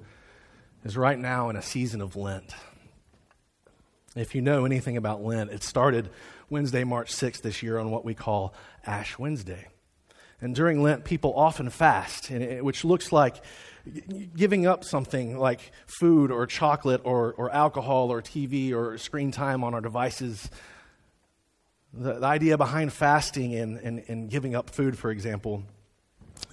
is 0.84 0.98
right 0.98 1.18
now 1.18 1.48
in 1.48 1.56
a 1.56 1.62
season 1.62 2.02
of 2.02 2.14
Lent. 2.14 2.54
If 4.14 4.34
you 4.34 4.42
know 4.42 4.66
anything 4.66 4.98
about 4.98 5.24
Lent, 5.24 5.50
it 5.50 5.62
started 5.62 6.10
Wednesday, 6.50 6.84
March 6.84 7.10
6th 7.10 7.40
this 7.40 7.62
year 7.62 7.78
on 7.78 7.90
what 7.90 8.04
we 8.04 8.12
call 8.12 8.52
Ash 8.84 9.18
Wednesday. 9.18 9.66
And 10.42 10.54
during 10.54 10.82
Lent, 10.82 11.04
people 11.04 11.32
often 11.34 11.70
fast, 11.70 12.30
which 12.30 12.84
looks 12.84 13.12
like 13.12 13.42
giving 14.36 14.66
up 14.66 14.84
something 14.84 15.38
like 15.38 15.72
food 15.86 16.30
or 16.30 16.46
chocolate 16.46 17.00
or, 17.04 17.32
or 17.32 17.50
alcohol 17.50 18.12
or 18.12 18.20
TV 18.20 18.74
or 18.74 18.98
screen 18.98 19.30
time 19.30 19.64
on 19.64 19.72
our 19.72 19.80
devices. 19.80 20.50
The, 21.96 22.14
the 22.14 22.26
idea 22.26 22.58
behind 22.58 22.92
fasting 22.92 23.54
and, 23.54 23.78
and, 23.78 24.04
and 24.08 24.30
giving 24.30 24.54
up 24.54 24.70
food, 24.70 24.98
for 24.98 25.10
example, 25.10 25.62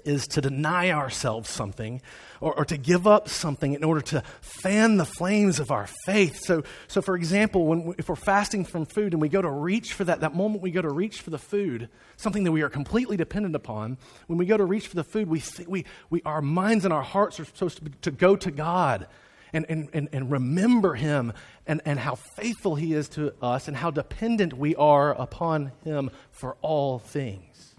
is 0.06 0.28
to 0.28 0.42
deny 0.42 0.92
ourselves 0.92 1.50
something 1.50 2.02
or, 2.42 2.54
or, 2.60 2.66
to 2.66 2.78
give 2.78 3.08
up 3.08 3.30
something 3.30 3.74
in 3.74 3.84
order 3.84 4.02
to 4.02 4.24
fan 4.42 4.98
the 4.98 5.06
flames 5.06 5.60
of 5.60 5.72
our 5.72 5.88
faith. 6.06 6.40
So, 6.42 6.64
so 6.88 7.02
for 7.02 7.16
example, 7.16 7.66
when, 7.66 7.94
if 7.98 8.10
we're 8.10 8.16
fasting 8.16 8.66
from 8.66 8.86
food 8.86 9.14
and 9.14 9.22
we 9.22 9.30
go 9.30 9.42
to 9.42 9.50
reach 9.50 9.94
for 9.94 10.04
that, 10.04 10.22
that 10.22 10.36
moment 10.36 10.62
we 10.62 10.72
go 10.72 10.82
to 10.82 10.90
reach 10.90 11.22
for 11.22 11.30
the 11.30 11.38
food, 11.38 11.90
something 12.18 12.44
that 12.44 12.52
we 12.52 12.62
are 12.62 12.70
completely 12.70 13.16
dependent 13.16 13.56
upon, 13.56 13.98
when 14.28 14.38
we 14.38 14.46
go 14.46 14.58
to 14.58 14.66
reach 14.66 14.88
for 14.88 14.96
the 14.96 15.04
food, 15.04 15.30
we, 15.30 15.42
we, 15.68 15.86
we, 16.10 16.22
our 16.24 16.42
minds 16.42 16.84
and 16.84 16.94
our 16.94 17.04
hearts 17.04 17.40
are 17.40 17.46
supposed 17.46 17.78
to, 17.78 17.84
be, 17.86 17.92
to 18.02 18.12
go 18.12 18.36
to 18.36 18.52
God 18.52 19.08
and, 19.54 19.66
and, 19.70 19.90
and, 19.94 20.10
and 20.12 20.32
remember 20.32 20.96
Him 20.96 21.32
and, 21.66 21.82
and 21.86 22.00
how 22.00 22.16
faithful 22.16 22.76
He 22.76 22.94
is 22.94 23.08
to 23.10 23.34
us 23.42 23.68
and 23.68 23.78
how 23.78 23.92
dependent 23.92 24.54
we 24.54 24.76
are 24.76 25.14
upon 25.14 25.72
Him 25.84 26.10
for 26.32 26.58
all 26.62 27.00
things. 27.00 27.76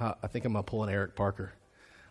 Uh, 0.00 0.12
I 0.22 0.26
think 0.26 0.44
I'm 0.44 0.52
going 0.52 0.64
to 0.64 0.70
pull 0.70 0.84
an 0.84 0.90
Eric 0.90 1.16
Parker. 1.16 1.52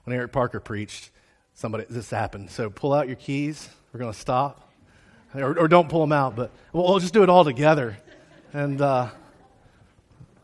When 0.04 0.16
Eric 0.16 0.32
Parker 0.32 0.60
preached, 0.60 1.12
somebody 1.54 1.86
this 1.90 2.10
happened. 2.10 2.50
So 2.50 2.70
pull 2.70 2.94
out 2.94 3.08
your 3.08 3.16
keys. 3.16 3.70
We're 3.92 4.00
going 4.00 4.14
to 4.14 4.20
stop, 4.20 4.72
or, 5.34 5.58
or, 5.58 5.68
don't 5.68 5.90
pull 5.90 6.02
them 6.02 6.12
out, 6.12 6.36
but 6.36 6.52
we'll, 6.74 6.84
we'll, 6.84 7.00
just 7.00 7.14
do 7.14 7.24
it 7.24 7.30
all 7.30 7.44
together. 7.44 7.98
And 8.54 8.82
uh, 8.82 9.10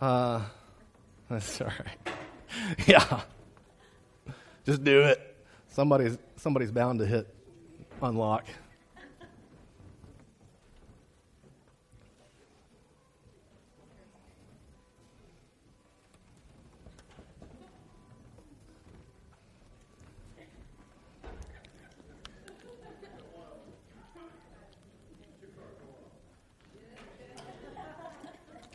uh, 0.02 0.42
that's 1.30 1.62
all 1.62 1.68
right. 1.68 2.16
yeah, 2.88 3.22
just 4.66 4.84
do 4.84 5.02
it. 5.02 5.36
Somebody's 5.70 6.18
somebody's 6.44 6.72
bound 6.72 7.00
to 7.00 7.06
hit 7.06 7.34
unlock. 8.02 8.46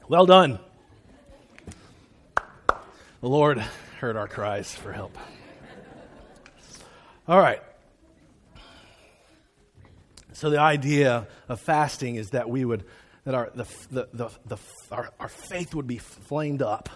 Well 0.08 0.24
done. 0.24 0.58
The 3.20 3.28
Lord 3.28 3.58
heard 4.00 4.16
our 4.16 4.26
cries 4.26 4.74
for 4.74 4.90
help. 4.90 5.18
All 7.28 7.38
right. 7.38 7.62
So 10.32 10.48
the 10.48 10.60
idea 10.60 11.28
of 11.46 11.60
fasting 11.60 12.14
is 12.14 12.30
that 12.30 12.48
we 12.48 12.64
would 12.64 12.84
that 13.24 13.34
our 13.34 13.50
the, 13.54 13.66
the, 13.90 14.08
the, 14.14 14.30
the 14.46 14.56
our, 14.90 15.10
our 15.20 15.28
faith 15.28 15.74
would 15.74 15.86
be 15.86 15.98
flamed 15.98 16.62
up 16.62 16.88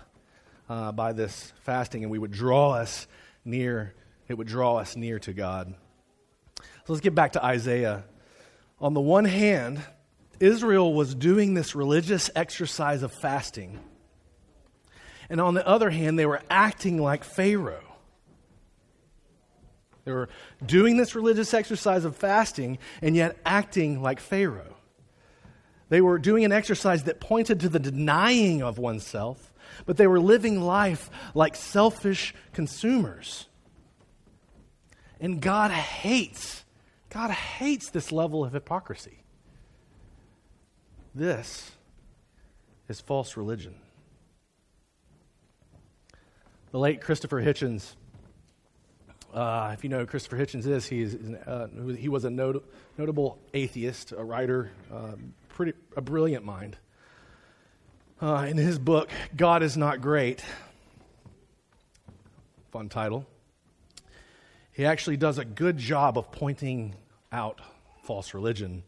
uh, 0.71 0.91
by 0.93 1.13
this 1.13 1.53
fasting, 1.65 2.03
and 2.03 2.11
we 2.11 2.19
would 2.19 2.31
draw 2.31 2.71
us 2.71 3.07
near. 3.45 3.93
It 4.27 4.39
would 4.39 4.47
draw 4.47 4.77
us 4.77 4.97
near 4.97 5.19
to 5.19 5.35
God. 5.35 5.75
So 6.57 6.65
let's 6.95 7.03
get 7.03 7.15
back 7.15 7.33
to 7.33 7.45
Isaiah. 7.45 8.05
On 8.81 8.95
the 8.95 9.03
one 9.03 9.27
hand, 9.27 9.83
Israel 10.41 10.95
was 10.95 11.15
doing 11.15 11.53
this 11.53 11.75
religious 11.75 12.31
exercise 12.35 13.03
of 13.03 13.13
fasting. 13.13 13.79
And 15.29 15.43
on 15.43 15.53
the 15.53 15.67
other 15.69 15.91
hand, 15.91 16.19
they 16.19 16.25
were 16.25 16.41
acting 16.49 16.97
like 16.97 17.23
Pharaoh. 17.23 17.92
They 20.05 20.13
were 20.13 20.29
doing 20.65 20.97
this 20.97 21.15
religious 21.15 21.55
exercise 21.55 22.05
of 22.05 22.17
fasting 22.17 22.79
and 23.01 23.15
yet 23.15 23.37
acting 23.45 24.03
like 24.03 24.21
Pharaoh. 24.21 24.77
They 25.89 26.01
were 26.01 26.19
doing 26.19 26.45
an 26.45 26.53
exercise 26.53 27.05
that 27.05 27.21
pointed 27.21 27.61
to 27.61 27.69
the 27.69 27.79
denying 27.79 28.63
of 28.63 28.79
oneself, 28.79 29.53
but 29.87 29.97
they 29.97 30.07
were 30.07 30.21
living 30.21 30.61
life 30.61 31.11
like 31.35 31.55
selfish 31.55 32.35
consumers. 32.53 33.47
And 35.21 35.41
God 35.41 35.71
hates, 35.71 36.65
God 37.11 37.31
hates 37.31 37.91
this 37.91 38.11
level 38.11 38.45
of 38.45 38.53
hypocrisy. 38.53 39.23
This 41.15 41.73
is 42.89 43.01
false 43.01 43.37
religion. 43.37 43.75
The 46.71 46.79
late 46.79 47.03
Christopher 47.03 47.43
Hitchens, 47.43 47.95
uh, 49.33 49.71
if 49.73 49.85
you 49.85 49.91
know 49.91 50.01
who 50.01 50.07
Christopher 50.07 50.37
Hitchens 50.37 50.67
is, 50.67 50.87
he, 50.87 51.03
is, 51.03 51.17
uh, 51.47 51.69
he 51.97 52.09
was 52.09 52.25
a 52.25 52.31
not- 52.31 52.63
notable 52.99 53.39
atheist, 53.55 54.13
a 54.13 54.23
writer, 54.23 54.71
uh, 54.93 55.13
pretty, 55.49 55.73
a 55.97 56.01
brilliant 56.01 56.45
mind. 56.45 56.77
Uh, 58.21 58.47
in 58.49 58.57
his 58.57 58.79
book, 58.79 59.11
God 59.37 59.63
is 59.63 59.77
Not 59.77 60.01
Great, 60.01 60.45
fun 62.71 62.89
title, 62.89 63.27
he 64.73 64.85
actually 64.85 65.17
does 65.17 65.39
a 65.39 65.45
good 65.45 65.77
job 65.77 66.17
of 66.17 66.31
pointing 66.31 66.95
out 67.33 67.61
false 68.05 68.35
religion 68.35 68.83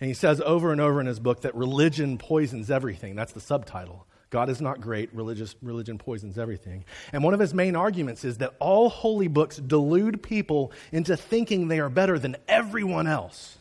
and 0.00 0.08
he 0.08 0.14
says 0.14 0.40
over 0.40 0.72
and 0.72 0.80
over 0.80 1.00
in 1.00 1.06
his 1.06 1.18
book 1.18 1.42
that 1.42 1.54
religion 1.54 2.18
poisons 2.18 2.70
everything. 2.70 3.16
That's 3.16 3.32
the 3.32 3.40
subtitle. 3.40 4.06
God 4.30 4.50
is 4.50 4.60
not 4.60 4.80
great, 4.80 5.12
religious, 5.14 5.56
religion 5.62 5.98
poisons 5.98 6.38
everything. 6.38 6.84
And 7.12 7.24
one 7.24 7.34
of 7.34 7.40
his 7.40 7.54
main 7.54 7.76
arguments 7.76 8.24
is 8.24 8.38
that 8.38 8.54
all 8.58 8.88
holy 8.90 9.28
books 9.28 9.56
delude 9.56 10.22
people 10.22 10.72
into 10.92 11.16
thinking 11.16 11.68
they 11.68 11.80
are 11.80 11.88
better 11.88 12.18
than 12.18 12.36
everyone 12.46 13.06
else. 13.06 13.56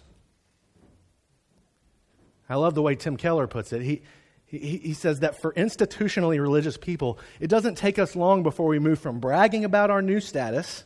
I 2.50 2.56
love 2.56 2.76
the 2.76 2.82
way 2.82 2.96
Tim 2.96 3.18
Keller 3.18 3.48
puts 3.48 3.72
it. 3.74 3.82
He, 3.82 4.02
he, 4.46 4.78
he 4.78 4.94
says 4.94 5.22
that 5.22 5.42
for 5.42 5.54
institutionally 5.54 6.40
religious 6.42 6.78
people, 6.78 7.20
it 7.40 7.48
doesn't 7.48 7.76
take 7.76 8.00
us 8.00 8.16
long 8.16 8.44
before 8.44 8.68
we 8.68 8.80
move 8.80 9.00
from 9.00 9.20
bragging 9.20 9.66
about 9.66 9.90
our 9.90 10.02
new 10.02 10.20
status 10.20 10.84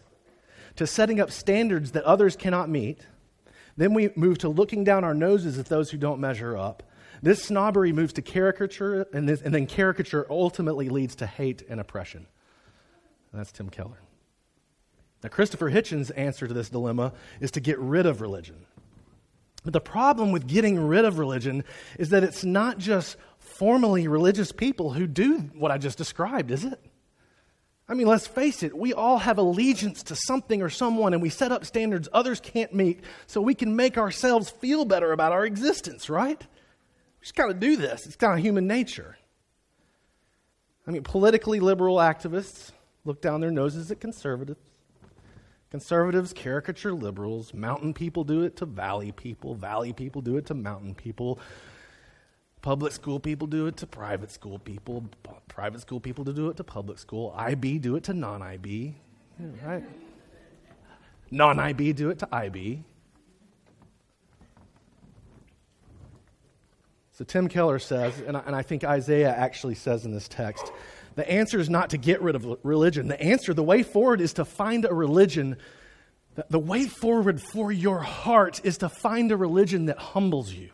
to 0.75 0.87
setting 0.87 1.19
up 1.19 1.31
standards 1.31 1.91
that 1.91 2.03
others 2.03 2.35
cannot 2.35 2.69
meet 2.69 3.01
then 3.77 3.93
we 3.93 4.09
move 4.15 4.37
to 4.39 4.49
looking 4.49 4.83
down 4.83 5.03
our 5.03 5.13
noses 5.13 5.57
at 5.57 5.67
those 5.67 5.89
who 5.89 5.97
don't 5.97 6.19
measure 6.19 6.57
up. 6.57 6.83
This 7.21 7.43
snobbery 7.43 7.93
moves 7.93 8.13
to 8.13 8.21
caricature, 8.21 9.05
and, 9.13 9.29
this, 9.29 9.41
and 9.41 9.53
then 9.53 9.67
caricature 9.67 10.25
ultimately 10.29 10.89
leads 10.89 11.15
to 11.17 11.27
hate 11.27 11.63
and 11.69 11.79
oppression. 11.79 12.25
that's 13.31 13.51
Tim 13.51 13.69
Keller. 13.69 14.01
Now, 15.23 15.29
Christopher 15.29 15.69
Hitchens' 15.69 16.11
answer 16.15 16.47
to 16.47 16.53
this 16.53 16.69
dilemma 16.69 17.13
is 17.39 17.51
to 17.51 17.59
get 17.59 17.77
rid 17.77 18.07
of 18.07 18.21
religion. 18.21 18.65
But 19.63 19.73
the 19.73 19.81
problem 19.81 20.31
with 20.31 20.47
getting 20.47 20.79
rid 20.87 21.05
of 21.05 21.19
religion 21.19 21.63
is 21.99 22.09
that 22.09 22.23
it's 22.23 22.43
not 22.43 22.79
just 22.79 23.17
formally 23.37 24.07
religious 24.07 24.51
people 24.51 24.93
who 24.93 25.05
do 25.05 25.37
what 25.53 25.69
I 25.69 25.77
just 25.77 25.99
described, 25.99 26.49
is 26.49 26.65
it? 26.65 26.79
I 27.87 27.93
mean, 27.93 28.07
let's 28.07 28.25
face 28.25 28.63
it, 28.63 28.75
we 28.75 28.93
all 28.93 29.19
have 29.19 29.37
allegiance 29.37 30.01
to 30.03 30.15
something 30.15 30.61
or 30.61 30.69
someone, 30.69 31.13
and 31.13 31.21
we 31.21 31.29
set 31.29 31.51
up 31.51 31.65
standards 31.65 32.07
others 32.13 32.39
can't 32.39 32.73
meet 32.73 33.01
so 33.27 33.41
we 33.41 33.53
can 33.53 33.75
make 33.75 33.97
ourselves 33.97 34.49
feel 34.49 34.85
better 34.85 35.11
about 35.11 35.33
our 35.33 35.45
existence, 35.45 36.09
right? 36.09 36.41
We 37.21 37.25
just 37.25 37.35
got 37.35 37.47
to 37.47 37.53
do 37.53 37.77
this. 37.77 38.07
It's 38.07 38.15
kind 38.15 38.33
of 38.33 38.43
human 38.43 38.65
nature. 38.65 39.15
I 40.87 40.91
mean, 40.91 41.03
politically 41.03 41.59
liberal 41.59 41.97
activists 41.97 42.71
look 43.05 43.21
down 43.21 43.41
their 43.41 43.51
noses 43.51 43.91
at 43.91 43.99
conservatives. 43.99 44.59
Conservatives 45.69 46.33
caricature 46.33 46.93
liberals. 46.93 47.53
Mountain 47.53 47.93
people 47.93 48.23
do 48.23 48.41
it 48.41 48.57
to 48.57 48.65
valley 48.65 49.11
people. 49.11 49.53
Valley 49.53 49.93
people 49.93 50.21
do 50.23 50.35
it 50.37 50.47
to 50.47 50.55
mountain 50.55 50.95
people. 50.95 51.39
Public 52.63 52.91
school 52.91 53.19
people 53.19 53.45
do 53.47 53.67
it 53.67 53.77
to 53.77 53.87
private 53.87 54.31
school 54.31 54.57
people. 54.57 55.05
Private 55.47 55.81
school 55.81 55.99
people 55.99 56.23
do 56.23 56.49
it 56.49 56.57
to 56.57 56.63
public 56.63 56.97
school. 56.97 57.33
IB 57.37 57.77
do 57.77 57.95
it 57.95 58.03
to 58.05 58.13
non 58.13 58.41
IB. 58.41 58.95
right? 59.63 59.83
Non 61.29 61.59
IB 61.59 61.93
do 61.93 62.09
it 62.09 62.17
to 62.19 62.35
IB. 62.35 62.83
So 67.21 67.25
Tim 67.25 67.49
Keller 67.49 67.77
says, 67.77 68.19
and 68.25 68.35
I, 68.35 68.41
and 68.47 68.55
I 68.55 68.63
think 68.63 68.83
Isaiah 68.83 69.29
actually 69.29 69.75
says 69.75 70.05
in 70.05 70.11
this 70.11 70.27
text, 70.27 70.71
the 71.13 71.29
answer 71.29 71.59
is 71.59 71.69
not 71.69 71.91
to 71.91 71.99
get 71.99 72.19
rid 72.19 72.33
of 72.33 72.57
religion. 72.63 73.09
The 73.09 73.21
answer, 73.21 73.53
the 73.53 73.61
way 73.61 73.83
forward, 73.83 74.21
is 74.21 74.33
to 74.33 74.43
find 74.43 74.85
a 74.85 74.93
religion. 74.93 75.57
The 76.49 76.57
way 76.57 76.85
forward 76.85 77.39
for 77.39 77.71
your 77.71 77.99
heart 77.99 78.61
is 78.63 78.79
to 78.79 78.89
find 78.89 79.31
a 79.31 79.37
religion 79.37 79.85
that 79.85 79.99
humbles 79.99 80.51
you 80.51 80.71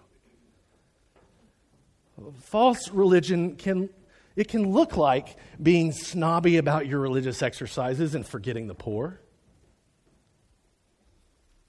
false 2.43 2.89
religion 2.89 3.55
can 3.55 3.89
it 4.35 4.47
can 4.47 4.71
look 4.71 4.97
like 4.97 5.35
being 5.61 5.91
snobby 5.91 6.57
about 6.57 6.85
your 6.85 6.99
religious 6.99 7.41
exercises 7.41 8.13
and 8.13 8.25
forgetting 8.25 8.67
the 8.67 8.75
poor. 8.75 9.19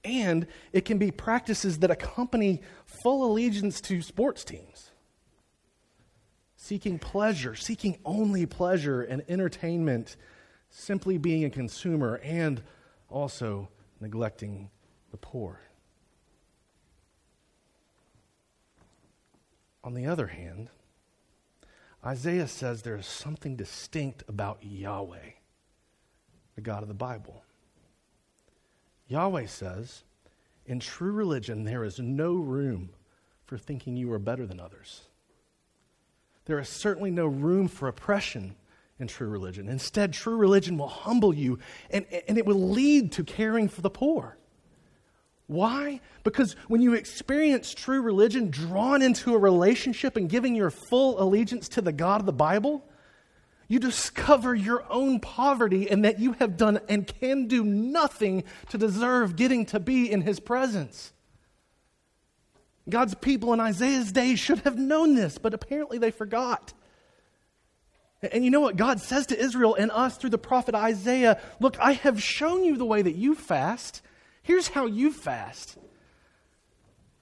And 0.03 0.45
it 0.71 0.85
can 0.85 0.99
be 0.99 1.09
practices 1.09 1.79
that 1.79 1.89
accompany 1.89 2.61
full 3.01 3.29
allegiance 3.29 3.81
to 3.81 4.01
sports 4.01 4.43
teams. 4.43 4.91
seeking 6.61 6.99
pleasure, 6.99 7.55
seeking 7.55 7.97
only 8.05 8.45
pleasure 8.45 9.01
and 9.01 9.23
entertainment, 9.29 10.17
simply 10.69 11.17
being 11.17 11.45
a 11.45 11.49
consumer, 11.49 12.19
and 12.21 12.61
also 13.09 13.69
neglecting 14.01 14.69
the 15.09 15.17
poor. 15.17 15.61
On 19.83 19.93
the 19.93 20.05
other 20.05 20.27
hand, 20.27 20.69
Isaiah 22.05 22.47
says 22.47 22.81
there 22.81 22.97
is 22.97 23.07
something 23.07 23.55
distinct 23.55 24.23
about 24.27 24.59
Yahweh, 24.61 25.31
the 26.55 26.61
God 26.61 26.83
of 26.83 26.89
the 26.89 26.93
Bible. 26.93 27.43
Yahweh 29.07 29.47
says, 29.47 30.03
in 30.69 30.79
true 30.79 31.11
religion, 31.11 31.63
there 31.63 31.83
is 31.83 31.99
no 31.99 32.33
room 32.33 32.91
for 33.43 33.57
thinking 33.57 33.97
you 33.97 34.13
are 34.13 34.19
better 34.19 34.45
than 34.45 34.59
others. 34.59 35.01
There 36.45 36.59
is 36.59 36.69
certainly 36.69 37.09
no 37.09 37.25
room 37.25 37.67
for 37.67 37.87
oppression 37.87 38.55
in 38.99 39.07
true 39.07 39.29
religion. 39.29 39.67
Instead, 39.67 40.13
true 40.13 40.37
religion 40.37 40.77
will 40.77 40.87
humble 40.87 41.33
you 41.33 41.57
and, 41.89 42.05
and 42.27 42.37
it 42.37 42.45
will 42.45 42.69
lead 42.69 43.11
to 43.13 43.23
caring 43.23 43.67
for 43.67 43.81
the 43.81 43.89
poor. 43.89 44.37
Why? 45.47 46.01
Because 46.23 46.55
when 46.67 46.81
you 46.81 46.93
experience 46.93 47.73
true 47.73 48.03
religion 48.03 48.51
drawn 48.51 49.01
into 49.01 49.33
a 49.33 49.39
relationship 49.39 50.17
and 50.17 50.29
giving 50.29 50.53
your 50.53 50.69
full 50.69 51.19
allegiance 51.19 51.67
to 51.69 51.81
the 51.81 51.91
God 51.91 52.19
of 52.19 52.27
the 52.27 52.31
Bible, 52.31 52.85
you 53.69 53.79
discover 53.79 54.53
your 54.53 54.83
own 54.89 55.19
poverty 55.19 55.89
and 55.89 56.03
that 56.03 56.19
you 56.19 56.33
have 56.33 56.57
done 56.57 56.79
and 56.89 57.07
can 57.07 57.47
do 57.47 57.63
nothing 57.63 58.43
to 58.69 58.77
deserve 58.77 59.35
getting 59.35 59.65
to 59.67 59.79
be 59.79 60.11
in 60.11 60.21
His 60.21 60.39
presence. 60.39 61.13
God's 62.89 63.13
people 63.13 63.53
in 63.53 63.59
Isaiah's 63.59 64.11
day 64.11 64.35
should 64.35 64.59
have 64.59 64.77
known 64.77 65.15
this, 65.15 65.37
but 65.37 65.53
apparently 65.53 65.99
they 65.99 66.09
forgot. 66.09 66.73
And 68.33 68.43
you 68.43 68.49
know 68.49 68.59
what 68.59 68.75
God 68.75 68.99
says 68.99 69.27
to 69.27 69.39
Israel 69.39 69.75
and 69.75 69.91
us 69.91 70.17
through 70.17 70.31
the 70.31 70.39
prophet 70.39 70.73
Isaiah? 70.73 71.39
Look, 71.59 71.79
I 71.79 71.93
have 71.93 72.21
shown 72.21 72.65
you 72.65 72.75
the 72.75 72.85
way 72.85 73.03
that 73.03 73.15
you 73.15 73.35
fast. 73.35 74.01
Here's 74.41 74.69
how 74.69 74.87
you 74.87 75.13
fast. 75.13 75.77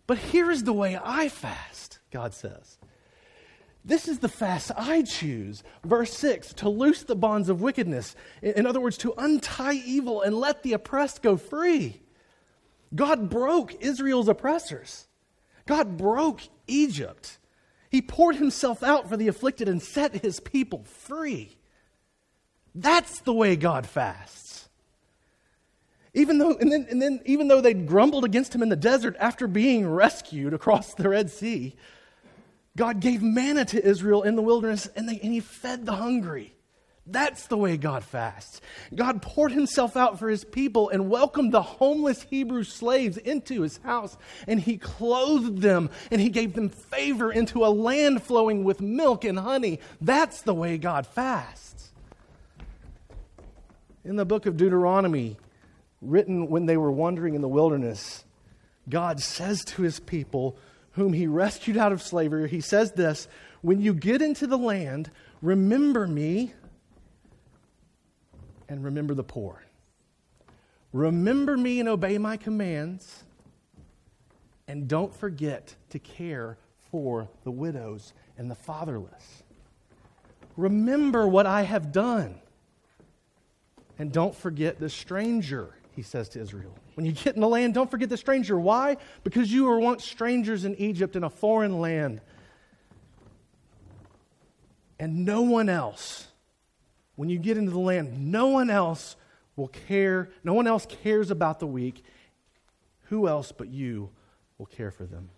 But 0.08 0.18
here 0.18 0.50
is 0.50 0.64
the 0.64 0.74
way 0.74 0.98
I 1.02 1.28
fast, 1.28 2.00
God 2.10 2.34
says. 2.34 2.78
This 3.88 4.10
is 4.10 4.20
the 4.20 4.28
fast 4.28 4.70
I 4.76 5.02
choose. 5.02 5.64
Verse 5.86 6.12
6 6.14 6.54
to 6.56 6.70
loose 6.70 7.04
the 7.04 7.16
bonds 7.16 7.48
of 7.48 7.62
wickedness. 7.62 8.16
In 8.42 8.66
other 8.66 8.82
words, 8.82 8.98
to 8.98 9.14
untie 9.18 9.82
evil 9.86 10.22
and 10.22 10.36
let 10.36 10.62
the 10.62 10.74
oppressed 10.74 11.24
go 11.24 11.38
free. 11.38 12.02
God 12.94 13.30
broke 13.30 13.82
Israel's 13.82 14.28
oppressors, 14.28 15.08
God 15.66 15.98
broke 15.98 16.42
Egypt. 16.68 17.40
He 17.90 18.02
poured 18.02 18.36
himself 18.36 18.84
out 18.84 19.08
for 19.08 19.16
the 19.16 19.30
afflicted 19.30 19.70
and 19.70 19.82
set 19.82 20.22
his 20.22 20.42
people 20.42 20.84
free. 20.84 21.58
That's 22.76 23.22
the 23.22 23.34
way 23.34 23.56
God 23.56 23.88
fasts. 23.88 24.68
Even 26.14 26.38
though, 26.38 26.58
and 26.58 26.70
then, 26.70 26.86
and 26.90 27.02
then 27.02 27.22
even 27.26 27.48
though 27.48 27.62
they 27.62 27.74
grumbled 27.74 28.26
against 28.26 28.54
him 28.54 28.62
in 28.62 28.68
the 28.68 28.76
desert 28.76 29.16
after 29.20 29.48
being 29.48 29.88
rescued 29.88 30.54
across 30.54 30.94
the 30.94 31.08
Red 31.08 31.32
Sea, 31.32 31.78
God 32.78 33.00
gave 33.00 33.24
manna 33.24 33.66
to 33.66 33.84
Israel 33.84 34.22
in 34.22 34.36
the 34.36 34.42
wilderness 34.42 34.88
and, 34.96 35.10
they, 35.10 35.20
and 35.20 35.34
he 35.34 35.40
fed 35.40 35.86
the 35.86 35.94
hungry. 35.94 36.54
That's 37.10 37.48
the 37.48 37.58
way 37.58 37.78
God 37.78 38.04
fasts. 38.04 38.62
God 38.94 39.22
poured 39.22 39.52
himself 39.54 39.98
out 39.98 40.20
for 40.20 40.30
his 40.30 40.44
people 40.44 40.90
and 40.90 41.10
welcomed 41.10 41.54
the 41.54 41.62
homeless 41.62 42.22
Hebrew 42.24 42.64
slaves 42.64 43.18
into 43.18 43.62
his 43.62 43.78
house, 43.78 44.18
and 44.46 44.60
he 44.60 44.78
clothed 44.78 45.62
them 45.62 45.90
and 46.12 46.20
he 46.20 46.30
gave 46.30 46.54
them 46.54 46.68
favor 46.70 47.32
into 47.32 47.66
a 47.66 47.68
land 47.68 48.24
flowing 48.24 48.64
with 48.64 48.82
milk 48.82 49.24
and 49.24 49.40
honey. 49.40 49.80
That's 50.02 50.42
the 50.42 50.54
way 50.54 50.78
God 50.78 51.08
fasts. 51.08 51.92
In 54.04 54.18
the 54.18 54.26
book 54.26 54.46
of 54.46 54.58
Deuteronomy, 54.58 55.38
written 56.02 56.50
when 56.50 56.66
they 56.66 56.78
were 56.78 56.92
wandering 56.92 57.36
in 57.36 57.42
the 57.42 57.48
wilderness, 57.48 58.26
God 58.90 59.22
says 59.22 59.64
to 59.66 59.82
his 59.82 60.00
people, 60.00 60.58
whom 60.98 61.14
he 61.14 61.28
rescued 61.28 61.78
out 61.78 61.92
of 61.92 62.02
slavery, 62.02 62.50
he 62.50 62.60
says 62.60 62.92
this 62.92 63.28
When 63.62 63.80
you 63.80 63.94
get 63.94 64.22
into 64.22 64.48
the 64.48 64.58
land, 64.58 65.10
remember 65.42 66.08
me 66.08 66.54
and 68.68 68.84
remember 68.84 69.14
the 69.14 69.24
poor. 69.24 69.64
Remember 70.92 71.56
me 71.56 71.80
and 71.80 71.88
obey 71.88 72.18
my 72.18 72.36
commands, 72.36 73.24
and 74.68 74.88
don't 74.88 75.14
forget 75.16 75.76
to 75.92 76.00
care 76.00 76.58
for 76.90 77.30
the 77.44 77.52
widows 77.52 78.14
and 78.38 78.50
the 78.50 78.56
fatherless. 78.56 79.44
Remember 80.56 81.28
what 81.28 81.46
I 81.46 81.62
have 81.62 81.92
done, 81.92 82.42
and 84.00 84.12
don't 84.12 84.34
forget 84.34 84.80
the 84.80 84.90
stranger 84.90 85.77
he 85.98 86.04
says 86.04 86.30
to 86.30 86.40
Israel. 86.40 86.76
When 86.94 87.08
you 87.08 87.12
get 87.12 87.34
in 87.34 87.42
the 87.42 87.48
land, 87.48 87.74
don't 87.74 87.90
forget 87.90 88.08
the 88.08 88.18
stranger. 88.18 88.60
Why? 88.60 88.98
Because 89.24 89.52
you 89.52 89.66
were 89.66 89.80
once 89.80 90.06
strangers 90.06 90.64
in 90.64 90.76
Egypt 90.76 91.16
in 91.16 91.24
a 91.24 91.30
foreign 91.30 91.82
land. 91.82 92.22
And 95.00 95.26
no 95.26 95.42
one 95.42 95.70
else, 95.70 96.28
when 97.16 97.30
you 97.30 97.40
get 97.40 97.58
into 97.58 97.72
the 97.72 97.80
land, 97.80 98.32
no 98.32 98.50
one 98.50 98.70
else 98.70 99.16
will 99.56 99.70
care. 99.70 100.30
No 100.44 100.54
one 100.54 100.68
else 100.68 100.86
cares 100.86 101.32
about 101.32 101.60
the 101.60 101.66
weak. 101.66 102.04
Who 103.06 103.28
else 103.28 103.52
but 103.52 103.68
you 103.68 104.12
will 104.60 104.68
care 104.68 104.92
for 104.92 105.06
them? 105.06 105.32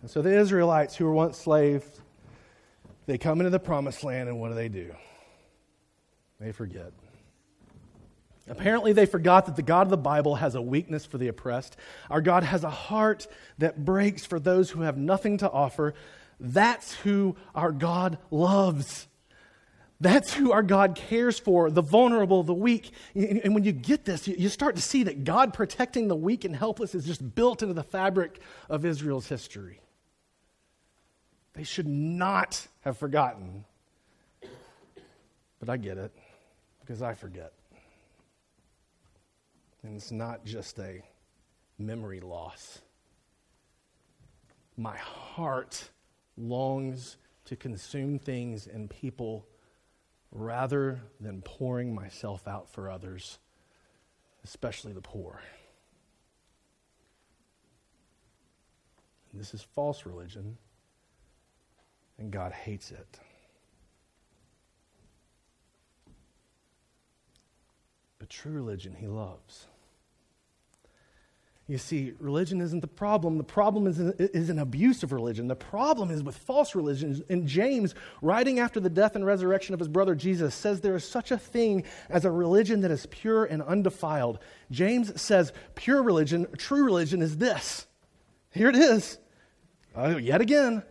And 0.00 0.10
so 0.10 0.22
the 0.22 0.34
Israelites 0.34 0.96
who 0.96 1.04
were 1.04 1.12
once 1.12 1.36
slaves, 1.36 2.00
they 3.04 3.18
come 3.18 3.40
into 3.40 3.50
the 3.50 3.58
promised 3.58 4.04
land, 4.04 4.30
and 4.30 4.40
what 4.40 4.48
do 4.48 4.54
they 4.54 4.70
do? 4.70 4.94
They 6.40 6.52
forget. 6.52 6.92
Apparently, 8.48 8.92
they 8.92 9.06
forgot 9.06 9.46
that 9.46 9.56
the 9.56 9.62
God 9.62 9.82
of 9.82 9.90
the 9.90 9.96
Bible 9.96 10.36
has 10.36 10.54
a 10.54 10.62
weakness 10.62 11.04
for 11.04 11.18
the 11.18 11.28
oppressed. 11.28 11.76
Our 12.10 12.20
God 12.20 12.44
has 12.44 12.64
a 12.64 12.70
heart 12.70 13.26
that 13.58 13.84
breaks 13.84 14.24
for 14.24 14.40
those 14.40 14.70
who 14.70 14.82
have 14.82 14.96
nothing 14.96 15.38
to 15.38 15.50
offer. 15.50 15.94
That's 16.40 16.94
who 16.94 17.36
our 17.54 17.72
God 17.72 18.18
loves. 18.30 19.06
That's 20.00 20.32
who 20.32 20.52
our 20.52 20.62
God 20.62 20.94
cares 20.94 21.40
for 21.40 21.70
the 21.70 21.82
vulnerable, 21.82 22.44
the 22.44 22.54
weak. 22.54 22.92
And 23.14 23.52
when 23.52 23.64
you 23.64 23.72
get 23.72 24.04
this, 24.04 24.28
you 24.28 24.48
start 24.48 24.76
to 24.76 24.82
see 24.82 25.02
that 25.02 25.24
God 25.24 25.52
protecting 25.52 26.06
the 26.06 26.14
weak 26.14 26.44
and 26.44 26.54
helpless 26.54 26.94
is 26.94 27.04
just 27.04 27.34
built 27.34 27.62
into 27.62 27.74
the 27.74 27.82
fabric 27.82 28.40
of 28.68 28.84
Israel's 28.84 29.28
history. 29.28 29.80
They 31.54 31.64
should 31.64 31.88
not 31.88 32.68
have 32.82 32.96
forgotten. 32.96 33.64
But 35.58 35.68
I 35.68 35.76
get 35.76 35.98
it 35.98 36.12
because 36.80 37.02
I 37.02 37.14
forget. 37.14 37.52
And 39.82 39.96
it's 39.96 40.10
not 40.10 40.44
just 40.44 40.78
a 40.78 41.02
memory 41.78 42.20
loss. 42.20 42.80
My 44.76 44.96
heart 44.96 45.90
longs 46.36 47.16
to 47.46 47.56
consume 47.56 48.18
things 48.18 48.66
and 48.66 48.90
people 48.90 49.46
rather 50.30 51.00
than 51.20 51.40
pouring 51.42 51.94
myself 51.94 52.46
out 52.46 52.68
for 52.68 52.90
others, 52.90 53.38
especially 54.44 54.92
the 54.92 55.00
poor. 55.00 55.40
And 59.32 59.40
this 59.40 59.54
is 59.54 59.62
false 59.62 60.04
religion, 60.04 60.58
and 62.18 62.30
God 62.30 62.52
hates 62.52 62.90
it. 62.90 63.18
True 68.28 68.52
religion, 68.52 68.94
he 68.94 69.06
loves. 69.06 69.66
You 71.68 71.76
see, 71.76 72.14
religion 72.18 72.62
isn't 72.62 72.80
the 72.80 72.86
problem. 72.86 73.36
The 73.36 73.44
problem 73.44 73.86
is, 73.86 73.98
is 73.98 74.48
an 74.48 74.58
abuse 74.58 75.02
of 75.02 75.12
religion. 75.12 75.48
The 75.48 75.54
problem 75.54 76.10
is 76.10 76.22
with 76.22 76.34
false 76.34 76.74
religion. 76.74 77.22
And 77.28 77.46
James, 77.46 77.94
writing 78.22 78.58
after 78.58 78.80
the 78.80 78.88
death 78.88 79.16
and 79.16 79.26
resurrection 79.26 79.74
of 79.74 79.78
his 79.78 79.88
brother 79.88 80.14
Jesus, 80.14 80.54
says 80.54 80.80
there 80.80 80.96
is 80.96 81.04
such 81.04 81.30
a 81.30 81.36
thing 81.36 81.84
as 82.08 82.24
a 82.24 82.30
religion 82.30 82.80
that 82.80 82.90
is 82.90 83.04
pure 83.06 83.44
and 83.44 83.62
undefiled. 83.62 84.38
James 84.70 85.20
says 85.20 85.52
pure 85.74 86.02
religion, 86.02 86.46
true 86.56 86.84
religion, 86.84 87.20
is 87.20 87.36
this. 87.36 87.86
Here 88.50 88.70
it 88.70 88.76
is. 88.76 89.18
Uh, 89.94 90.16
yet 90.16 90.40
again, 90.40 90.82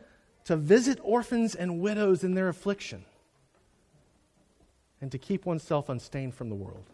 to 0.45 0.55
visit 0.55 0.99
orphans 1.01 1.55
and 1.55 1.79
widows 1.79 2.23
in 2.23 2.35
their 2.35 2.49
affliction 2.49 3.03
and 5.01 5.11
to 5.11 5.17
keep 5.17 5.47
oneself 5.47 5.89
unstained 5.89 6.35
from 6.35 6.49
the 6.49 6.55
world. 6.55 6.85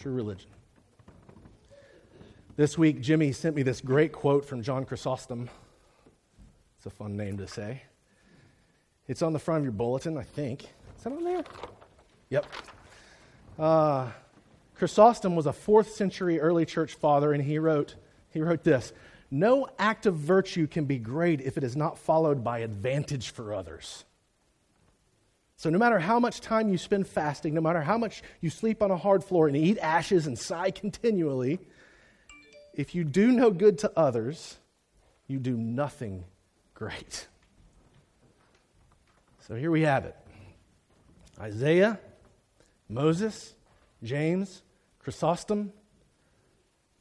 True 0.00 0.14
religion. 0.14 0.48
This 2.56 2.78
week, 2.78 3.02
Jimmy 3.02 3.32
sent 3.32 3.54
me 3.54 3.62
this 3.62 3.82
great 3.82 4.12
quote 4.12 4.46
from 4.46 4.62
John 4.62 4.86
Chrysostom. 4.86 5.50
It's 6.78 6.86
a 6.86 6.90
fun 6.90 7.18
name 7.18 7.36
to 7.36 7.46
say. 7.46 7.82
It's 9.08 9.20
on 9.20 9.34
the 9.34 9.38
front 9.38 9.58
of 9.58 9.64
your 9.64 9.72
bulletin, 9.72 10.16
I 10.16 10.22
think. 10.22 10.62
Is 10.96 11.04
that 11.04 11.12
on 11.12 11.22
there? 11.22 11.44
Yep. 12.30 12.46
Uh, 13.58 14.08
Chrysostom 14.74 15.36
was 15.36 15.44
a 15.44 15.52
fourth 15.52 15.90
century 15.90 16.40
early 16.40 16.64
church 16.64 16.94
father, 16.94 17.34
and 17.34 17.44
he 17.44 17.58
wrote, 17.58 17.96
he 18.30 18.40
wrote 18.40 18.64
this 18.64 18.94
No 19.30 19.68
act 19.78 20.06
of 20.06 20.14
virtue 20.14 20.66
can 20.66 20.86
be 20.86 20.98
great 20.98 21.42
if 21.42 21.58
it 21.58 21.64
is 21.64 21.76
not 21.76 21.98
followed 21.98 22.42
by 22.42 22.60
advantage 22.60 23.28
for 23.32 23.52
others. 23.52 24.06
So, 25.60 25.68
no 25.68 25.76
matter 25.76 25.98
how 25.98 26.18
much 26.18 26.40
time 26.40 26.70
you 26.70 26.78
spend 26.78 27.06
fasting, 27.06 27.52
no 27.52 27.60
matter 27.60 27.82
how 27.82 27.98
much 27.98 28.22
you 28.40 28.48
sleep 28.48 28.82
on 28.82 28.90
a 28.90 28.96
hard 28.96 29.22
floor 29.22 29.46
and 29.46 29.54
eat 29.54 29.76
ashes 29.76 30.26
and 30.26 30.38
sigh 30.38 30.70
continually, 30.70 31.58
if 32.72 32.94
you 32.94 33.04
do 33.04 33.30
no 33.30 33.50
good 33.50 33.76
to 33.80 33.92
others, 33.94 34.56
you 35.26 35.38
do 35.38 35.58
nothing 35.58 36.24
great. 36.72 37.28
So, 39.46 39.54
here 39.54 39.70
we 39.70 39.82
have 39.82 40.06
it 40.06 40.16
Isaiah, 41.38 42.00
Moses, 42.88 43.54
James, 44.02 44.62
Chrysostom, 45.00 45.74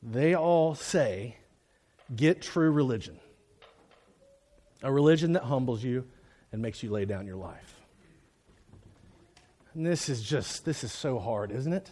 they 0.03 0.35
all 0.35 0.75
say, 0.75 1.37
get 2.13 2.41
true 2.41 2.71
religion. 2.71 3.19
A 4.83 4.91
religion 4.91 5.33
that 5.33 5.43
humbles 5.43 5.81
you 5.81 6.05
and 6.51 6.61
makes 6.61 6.83
you 6.83 6.89
lay 6.89 7.05
down 7.05 7.25
your 7.25 7.37
life. 7.37 7.78
And 9.73 9.85
this 9.85 10.09
is 10.09 10.21
just, 10.21 10.65
this 10.65 10.83
is 10.83 10.91
so 10.91 11.19
hard, 11.19 11.51
isn't 11.51 11.73
it? 11.73 11.89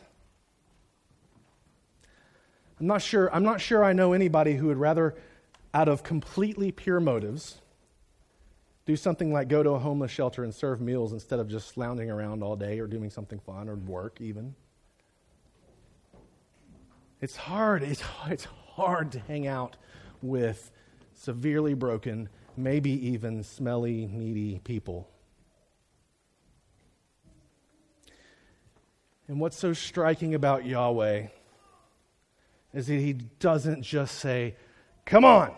I'm 2.79 2.87
not 2.87 3.01
sure, 3.01 3.33
I'm 3.33 3.43
not 3.43 3.59
sure 3.61 3.83
I 3.83 3.93
know 3.93 4.13
anybody 4.13 4.55
who 4.55 4.67
would 4.67 4.77
rather, 4.77 5.15
out 5.73 5.87
of 5.87 6.03
completely 6.03 6.71
pure 6.71 6.99
motives, 6.99 7.61
do 8.85 8.95
something 8.95 9.33
like 9.33 9.47
go 9.47 9.63
to 9.63 9.71
a 9.71 9.79
homeless 9.79 10.11
shelter 10.11 10.43
and 10.43 10.53
serve 10.53 10.79
meals 10.79 11.11
instead 11.11 11.39
of 11.39 11.49
just 11.49 11.77
lounging 11.77 12.09
around 12.09 12.41
all 12.41 12.55
day 12.55 12.79
or 12.79 12.87
doing 12.87 13.09
something 13.09 13.39
fun 13.39 13.67
or 13.67 13.75
work 13.75 14.21
even. 14.21 14.55
It's 17.19 17.35
hard. 17.35 17.83
It's, 17.83 18.03
it's 18.27 18.45
hard 18.45 19.11
to 19.13 19.19
hang 19.19 19.47
out 19.47 19.75
with 20.21 20.71
severely 21.13 21.73
broken, 21.73 22.29
maybe 22.55 22.91
even 23.09 23.43
smelly, 23.43 24.07
needy 24.07 24.59
people. 24.63 25.09
And 29.27 29.39
what's 29.39 29.57
so 29.57 29.73
striking 29.73 30.35
about 30.35 30.65
Yahweh 30.65 31.27
is 32.73 32.87
that 32.87 32.99
he 32.99 33.13
doesn't 33.13 33.83
just 33.83 34.19
say, 34.19 34.55
Come 35.05 35.25
on, 35.25 35.53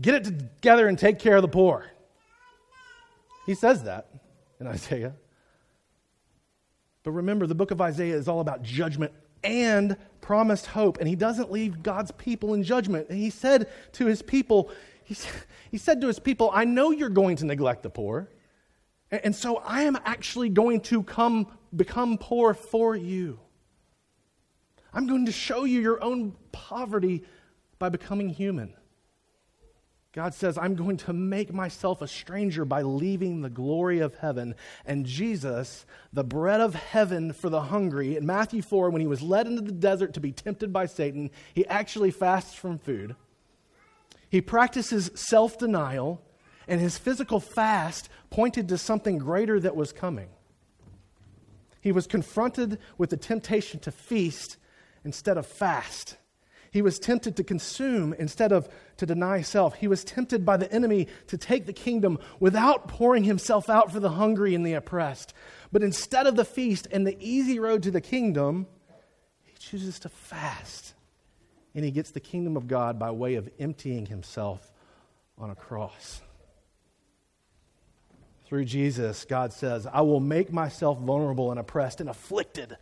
get 0.00 0.14
it 0.14 0.24
together 0.24 0.88
and 0.88 0.98
take 0.98 1.18
care 1.18 1.36
of 1.36 1.42
the 1.42 1.48
poor. 1.48 1.86
He 3.46 3.54
says 3.54 3.84
that 3.84 4.08
in 4.60 4.66
Isaiah. 4.66 5.14
But 7.02 7.12
remember, 7.12 7.46
the 7.46 7.54
book 7.54 7.70
of 7.70 7.80
Isaiah 7.80 8.16
is 8.16 8.28
all 8.28 8.40
about 8.40 8.62
judgment 8.62 9.12
and 9.42 9.96
promised 10.20 10.66
hope. 10.66 10.98
And 10.98 11.08
he 11.08 11.16
doesn't 11.16 11.50
leave 11.50 11.82
God's 11.82 12.10
people 12.12 12.54
in 12.54 12.62
judgment. 12.62 13.08
And 13.08 13.18
he 13.18 13.30
said 13.30 13.70
to 13.92 14.06
his 14.06 14.20
people, 14.20 14.70
he, 15.04 15.16
he 15.70 15.78
said 15.78 16.00
to 16.02 16.06
his 16.06 16.18
people, 16.18 16.50
I 16.52 16.64
know 16.64 16.90
you're 16.90 17.08
going 17.08 17.36
to 17.36 17.46
neglect 17.46 17.82
the 17.82 17.90
poor. 17.90 18.28
And, 19.10 19.34
so 19.34 19.56
I 19.56 19.82
am 19.82 19.96
actually 20.04 20.50
going 20.50 20.80
to 20.82 21.02
come 21.02 21.46
become 21.74 22.18
poor 22.18 22.54
for 22.54 22.94
you. 22.94 23.40
I'm 24.92 25.06
going 25.06 25.26
to 25.26 25.32
show 25.32 25.64
you 25.64 25.80
your 25.80 26.02
own 26.02 26.34
poverty 26.52 27.24
by 27.78 27.88
becoming 27.88 28.28
human. 28.28 28.74
God 30.12 30.34
says, 30.34 30.58
I'm 30.58 30.74
going 30.74 30.96
to 30.98 31.12
make 31.12 31.52
myself 31.52 32.02
a 32.02 32.08
stranger 32.08 32.64
by 32.64 32.82
leaving 32.82 33.40
the 33.40 33.50
glory 33.50 34.00
of 34.00 34.16
heaven. 34.16 34.54
And 34.84 35.04
Jesus, 35.06 35.86
the 36.12 36.24
bread 36.24 36.60
of 36.60 36.74
heaven 36.74 37.32
for 37.32 37.50
the 37.50 37.60
hungry, 37.62 38.16
in 38.16 38.26
Matthew 38.26 38.62
4, 38.62 38.90
when 38.90 39.00
he 39.00 39.06
was 39.06 39.22
led 39.22 39.46
into 39.46 39.60
the 39.60 39.70
desert 39.70 40.14
to 40.14 40.20
be 40.20 40.32
tempted 40.32 40.72
by 40.72 40.86
Satan, 40.86 41.30
he 41.54 41.66
actually 41.66 42.10
fasts 42.10 42.54
from 42.54 42.78
food. 42.78 43.16
He 44.30 44.40
practices 44.40 45.10
self 45.14 45.58
denial, 45.58 46.22
and 46.68 46.80
his 46.80 46.98
physical 46.98 47.40
fast 47.40 48.08
pointed 48.30 48.68
to 48.68 48.78
something 48.78 49.18
greater 49.18 49.58
that 49.58 49.74
was 49.74 49.92
coming. 49.92 50.28
He 51.80 51.92
was 51.92 52.06
confronted 52.06 52.78
with 52.98 53.10
the 53.10 53.16
temptation 53.16 53.80
to 53.80 53.90
feast 53.90 54.58
instead 55.04 55.38
of 55.38 55.46
fast. 55.46 56.16
He 56.70 56.82
was 56.82 56.98
tempted 56.98 57.36
to 57.36 57.44
consume 57.44 58.12
instead 58.12 58.52
of 58.52 58.68
to 58.98 59.06
deny 59.06 59.40
self. 59.40 59.76
He 59.76 59.88
was 59.88 60.04
tempted 60.04 60.44
by 60.44 60.58
the 60.58 60.70
enemy 60.70 61.08
to 61.28 61.38
take 61.38 61.64
the 61.64 61.72
kingdom 61.72 62.18
without 62.40 62.88
pouring 62.88 63.24
himself 63.24 63.70
out 63.70 63.90
for 63.90 64.00
the 64.00 64.10
hungry 64.10 64.54
and 64.54 64.66
the 64.66 64.74
oppressed. 64.74 65.32
But 65.72 65.82
instead 65.82 66.26
of 66.26 66.36
the 66.36 66.44
feast 66.44 66.86
and 66.90 67.06
the 67.06 67.16
easy 67.20 67.58
road 67.58 67.82
to 67.84 67.90
the 67.90 68.02
kingdom, 68.02 68.66
he 69.44 69.56
chooses 69.58 69.98
to 70.00 70.10
fast. 70.10 70.92
And 71.74 71.84
he 71.84 71.90
gets 71.90 72.10
the 72.10 72.20
kingdom 72.20 72.56
of 72.56 72.66
God 72.66 72.98
by 72.98 73.12
way 73.12 73.36
of 73.36 73.48
emptying 73.58 74.04
himself 74.04 74.70
on 75.38 75.48
a 75.48 75.54
cross. 75.54 76.20
Through 78.48 78.64
Jesus, 78.64 79.26
God 79.26 79.52
says, 79.52 79.86
I 79.86 80.00
will 80.00 80.20
make 80.20 80.50
myself 80.50 80.98
vulnerable 80.98 81.50
and 81.50 81.60
oppressed 81.60 82.00
and 82.00 82.08
afflicted. 82.08 82.78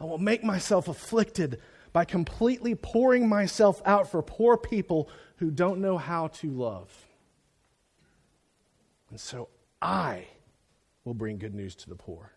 I 0.00 0.04
will 0.04 0.16
make 0.16 0.42
myself 0.42 0.88
afflicted 0.88 1.60
by 1.92 2.06
completely 2.06 2.74
pouring 2.74 3.28
myself 3.28 3.82
out 3.84 4.10
for 4.10 4.22
poor 4.22 4.56
people 4.56 5.10
who 5.36 5.50
don't 5.50 5.82
know 5.82 5.98
how 5.98 6.28
to 6.28 6.50
love. 6.50 6.90
And 9.10 9.20
so 9.20 9.50
I 9.82 10.24
will 11.04 11.12
bring 11.12 11.36
good 11.36 11.54
news 11.54 11.74
to 11.74 11.90
the 11.90 11.96
poor. 11.96 12.32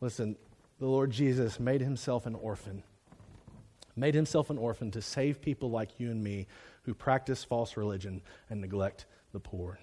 Listen, 0.00 0.34
the 0.80 0.86
Lord 0.86 1.12
Jesus 1.12 1.60
made 1.60 1.80
himself 1.80 2.26
an 2.26 2.34
orphan, 2.34 2.82
made 3.94 4.16
himself 4.16 4.50
an 4.50 4.58
orphan 4.58 4.90
to 4.90 5.00
save 5.00 5.40
people 5.40 5.70
like 5.70 6.00
you 6.00 6.10
and 6.10 6.24
me 6.24 6.48
who 6.82 6.92
practice 6.92 7.44
false 7.44 7.76
religion 7.76 8.20
and 8.50 8.60
neglect 8.60 9.06
the 9.32 9.38
poor. 9.38 9.78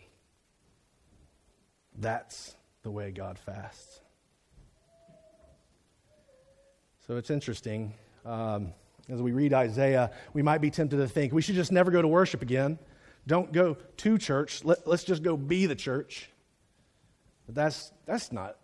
That's 1.97 2.55
the 2.83 2.91
way 2.91 3.11
God 3.11 3.37
fasts. 3.37 3.99
So 7.07 7.17
it's 7.17 7.29
interesting. 7.29 7.93
Um, 8.25 8.73
as 9.09 9.21
we 9.21 9.31
read 9.31 9.53
Isaiah, 9.53 10.11
we 10.33 10.41
might 10.41 10.59
be 10.61 10.69
tempted 10.69 10.97
to 10.97 11.07
think 11.07 11.33
we 11.33 11.41
should 11.41 11.55
just 11.55 11.71
never 11.71 11.91
go 11.91 12.01
to 12.01 12.07
worship 12.07 12.41
again. 12.41 12.79
Don't 13.27 13.51
go 13.51 13.77
to 13.97 14.17
church. 14.17 14.63
Let, 14.63 14.87
us 14.87 15.03
just 15.03 15.21
go 15.21 15.37
be 15.37 15.65
the 15.65 15.75
church. 15.75 16.29
But 17.45 17.55
that's, 17.55 17.91
that's 18.05 18.31
not, 18.31 18.57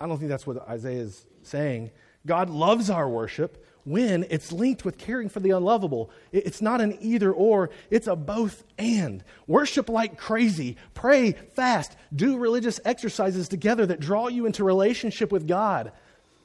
I 0.00 0.06
don't 0.06 0.18
think 0.18 0.28
that's 0.28 0.46
what 0.46 0.68
Isaiah 0.68 1.00
is 1.00 1.26
saying. 1.42 1.90
God 2.26 2.50
loves 2.50 2.90
our 2.90 3.08
worship 3.08 3.64
when 3.84 4.24
it's 4.30 4.52
linked 4.52 4.84
with 4.84 4.98
caring 4.98 5.28
for 5.28 5.40
the 5.40 5.50
unlovable. 5.50 6.10
It's 6.30 6.62
not 6.62 6.80
an 6.80 6.96
either 7.00 7.32
or, 7.32 7.70
it's 7.90 8.06
a 8.06 8.16
both 8.16 8.64
and. 8.78 9.24
Worship 9.46 9.88
like 9.88 10.16
crazy, 10.18 10.76
pray, 10.94 11.32
fast, 11.32 11.96
do 12.14 12.38
religious 12.38 12.80
exercises 12.84 13.48
together 13.48 13.86
that 13.86 14.00
draw 14.00 14.28
you 14.28 14.46
into 14.46 14.64
relationship 14.64 15.32
with 15.32 15.48
God. 15.48 15.92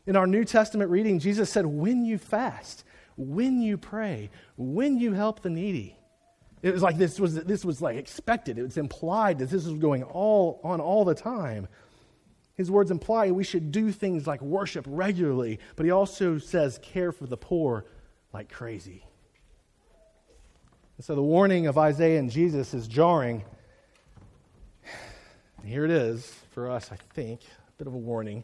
In 0.06 0.16
our 0.16 0.28
New 0.28 0.46
Testament 0.46 0.90
reading, 0.90 1.20
Jesus 1.20 1.50
said, 1.50 1.66
When 1.66 2.06
you 2.06 2.18
fast, 2.18 2.84
when 3.18 3.62
you 3.62 3.78
pray, 3.78 4.30
when 4.56 4.98
you 5.00 5.14
help 5.14 5.42
the 5.42 5.50
needy. 5.50 5.98
It 6.64 6.74
was 6.74 6.82
like 6.82 6.98
this 6.98 7.20
was, 7.20 7.36
this 7.36 7.64
was 7.64 7.82
like 7.82 7.98
expected. 7.98 8.58
It 8.58 8.64
was 8.64 8.78
implied 8.78 9.40
that 9.40 9.50
this 9.50 9.66
was 9.66 9.78
going 9.78 10.04
all 10.04 10.60
on 10.64 10.82
all 10.82 11.06
the 11.06 11.14
time. 11.14 11.68
His 12.58 12.72
words 12.72 12.90
imply 12.90 13.30
we 13.30 13.44
should 13.44 13.72
do 13.72 13.92
things 13.92 14.26
like 14.26 14.42
worship 14.42 14.84
regularly, 14.90 15.60
but 15.76 15.86
he 15.86 15.92
also 15.92 16.40
says 16.40 16.80
care 16.82 17.12
for 17.12 17.28
the 17.28 17.38
poor 17.38 17.86
like 18.34 18.52
crazy. 18.52 19.06
And 20.98 21.06
so 21.06 21.14
the 21.14 21.22
warning 21.22 21.68
of 21.68 21.78
Isaiah 21.78 22.18
and 22.18 22.32
Jesus 22.32 22.74
is 22.74 22.88
jarring. 22.88 23.46
here 25.64 25.86
it 25.86 25.92
is 25.92 26.26
for 26.50 26.72
us, 26.72 26.92
I 26.92 26.96
think, 27.14 27.42
a 27.44 27.72
bit 27.78 27.86
of 27.86 27.94
a 27.94 27.98
warning. 27.98 28.44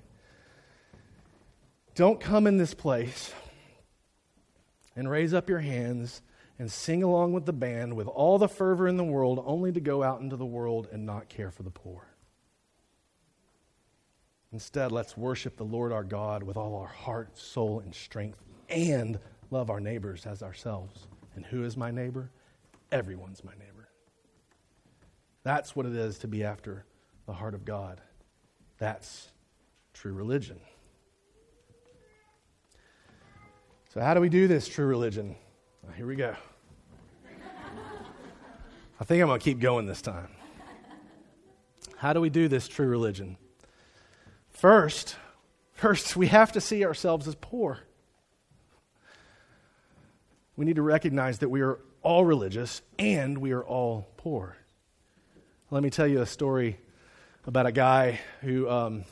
Don't 1.96 2.20
come 2.20 2.46
in 2.46 2.58
this 2.58 2.76
place 2.76 3.34
and 4.96 5.10
raise 5.10 5.34
up 5.34 5.50
your 5.50 5.60
hands 5.60 6.22
and 6.60 6.72
sing 6.72 7.02
along 7.02 7.34
with 7.34 7.48
the 7.48 7.54
band 7.54 7.96
with 7.96 8.08
all 8.08 8.38
the 8.38 8.48
fervor 8.48 8.88
in 8.88 8.98
the 8.98 9.04
world, 9.04 9.42
only 9.44 9.72
to 9.72 9.80
go 9.80 10.04
out 10.04 10.22
into 10.22 10.36
the 10.36 10.46
world 10.46 10.88
and 10.92 11.04
not 11.04 11.30
care 11.30 11.50
for 11.50 11.64
the 11.64 11.72
poor. 11.72 12.13
Instead, 14.54 14.92
let's 14.92 15.18
worship 15.18 15.58
the 15.58 15.66
Lord 15.66 15.92
our 15.92 16.04
God 16.04 16.44
with 16.44 16.58
all 16.58 16.76
our 16.76 16.88
heart, 16.88 17.36
soul, 17.36 17.80
and 17.80 17.94
strength, 17.94 18.46
and 18.70 19.20
love 19.50 19.72
our 19.72 19.80
neighbors 19.80 20.28
as 20.28 20.44
ourselves. 20.44 21.08
And 21.36 21.44
who 21.44 21.64
is 21.64 21.76
my 21.76 21.90
neighbor? 21.90 22.30
Everyone's 22.92 23.44
my 23.44 23.54
neighbor. 23.54 23.90
That's 25.42 25.76
what 25.76 25.88
it 25.88 25.96
is 25.96 26.20
to 26.20 26.28
be 26.28 26.44
after 26.44 26.86
the 27.26 27.34
heart 27.34 27.56
of 27.56 27.66
God. 27.66 28.00
That's 28.78 29.30
true 29.92 30.14
religion. 30.14 30.60
So, 33.92 34.02
how 34.02 34.14
do 34.14 34.22
we 34.22 34.30
do 34.30 34.48
this 34.48 34.68
true 34.68 34.86
religion? 34.86 35.36
Well, 35.82 35.94
here 35.94 36.06
we 36.06 36.16
go. 36.16 36.36
I 39.00 39.04
think 39.04 39.20
I'm 39.20 39.28
going 39.28 39.40
to 39.40 39.44
keep 39.44 39.60
going 39.60 39.88
this 39.88 40.04
time. 40.04 40.30
How 41.98 42.14
do 42.14 42.22
we 42.22 42.30
do 42.30 42.48
this 42.48 42.68
true 42.68 42.88
religion? 42.88 43.38
First, 44.64 45.18
first 45.74 46.16
we 46.16 46.28
have 46.28 46.54
to 46.54 46.62
see 46.62 46.86
ourselves 46.86 47.28
as 47.28 47.36
poor. 47.36 47.82
we 50.56 50.64
need 50.64 50.78
to 50.78 50.82
recognize 50.82 51.40
that 51.40 51.50
we 51.50 51.60
are 51.60 51.80
all 52.02 52.24
religious 52.24 52.82
and 52.98 53.40
we 53.40 53.52
are 53.52 53.62
all 53.62 54.08
poor. 54.16 54.56
Let 55.70 55.84
me 55.84 55.90
tell 55.90 56.08
you 56.08 56.22
a 56.22 56.26
story 56.26 56.80
about 57.46 57.66
a 57.66 57.74
guy 57.74 58.22
who, 58.40 58.70
um, 58.70 59.04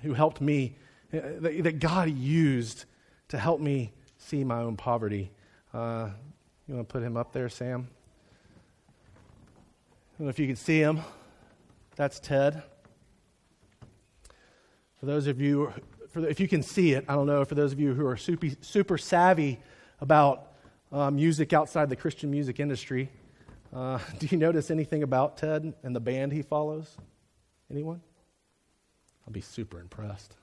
who 0.00 0.14
helped 0.14 0.40
me, 0.40 0.74
uh, 1.12 1.18
that, 1.40 1.62
that, 1.64 1.78
God 1.78 2.08
used 2.08 2.86
to 3.28 3.38
help 3.38 3.60
me 3.60 3.92
see 4.16 4.42
my 4.42 4.62
own 4.62 4.74
poverty. 4.74 5.30
Uh, 5.74 6.08
you 6.66 6.76
want 6.76 6.88
to 6.88 6.90
put 6.90 7.02
him 7.02 7.18
up 7.18 7.34
there, 7.34 7.50
Sam? 7.50 7.88
I 9.12 10.16
don't 10.16 10.28
know 10.28 10.30
if 10.30 10.38
you 10.38 10.46
can 10.46 10.56
see 10.56 10.80
him. 10.80 11.00
That's 11.96 12.18
Ted. 12.18 12.62
For 15.00 15.06
those 15.06 15.26
of 15.26 15.40
you, 15.40 15.72
for, 16.10 16.28
if 16.28 16.38
you 16.38 16.46
can 16.46 16.62
see 16.62 16.92
it, 16.92 17.06
I 17.08 17.14
don't 17.14 17.26
know, 17.26 17.44
for 17.44 17.54
those 17.54 17.72
of 17.72 17.80
you 17.80 17.94
who 17.94 18.06
are 18.06 18.18
super, 18.18 18.48
super 18.60 18.98
savvy 18.98 19.58
about 20.00 20.52
uh, 20.92 21.10
music 21.10 21.54
outside 21.54 21.88
the 21.88 21.96
Christian 21.96 22.30
music 22.30 22.60
industry, 22.60 23.10
uh, 23.74 23.98
do 24.18 24.26
you 24.30 24.36
notice 24.36 24.70
anything 24.70 25.02
about 25.02 25.38
Ted 25.38 25.72
and 25.82 25.96
the 25.96 26.00
band 26.00 26.32
he 26.32 26.42
follows? 26.42 26.96
Anyone? 27.70 28.02
I'll 29.26 29.32
be 29.32 29.40
super 29.40 29.80
impressed. 29.80 30.36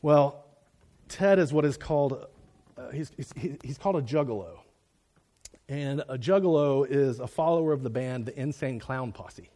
Well, 0.00 0.44
Ted 1.08 1.38
is 1.38 1.52
what 1.52 1.64
is 1.64 1.76
called, 1.76 2.26
uh, 2.76 2.90
he's, 2.90 3.10
he's, 3.16 3.32
he's 3.62 3.78
called 3.78 3.96
a 3.96 4.02
juggalo. 4.02 4.58
And 5.68 6.00
a 6.08 6.18
juggalo 6.18 6.86
is 6.88 7.20
a 7.20 7.26
follower 7.26 7.72
of 7.72 7.82
the 7.82 7.90
band 7.90 8.26
The 8.26 8.38
Insane 8.38 8.80
Clown 8.80 9.12
Posse, 9.12 9.48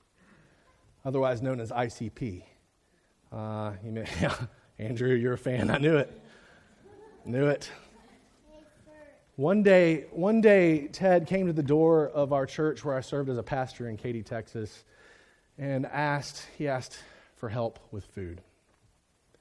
otherwise 1.07 1.41
known 1.41 1.61
as 1.61 1.71
ICP. 1.71 2.43
Uh, 3.33 3.73
you 3.85 3.93
may, 3.93 4.07
Andrew, 4.79 5.15
you're 5.15 5.35
a 5.35 5.39
fan. 5.39 5.71
I 5.71 5.79
knew 5.79 5.97
it. 5.97 6.13
Knew 7.25 7.47
it. 7.47 7.71
One 9.37 9.63
day, 9.63 10.07
one 10.11 10.41
day, 10.41 10.89
Ted 10.89 11.27
came 11.27 11.47
to 11.47 11.53
the 11.53 11.63
door 11.63 12.09
of 12.09 12.33
our 12.33 12.45
church 12.45 12.85
where 12.85 12.97
I 12.97 13.03
served 13.03 13.31
as 13.31 13.39
a 13.39 13.43
pastor 13.43 13.89
in 13.89 13.97
Katy, 13.97 14.23
Texas, 14.25 14.85
and 15.59 15.87
asked, 15.87 16.45
he 16.59 16.67
asked 16.67 16.99
for 17.37 17.49
help 17.49 17.79
with 17.93 18.05
food. 18.07 18.41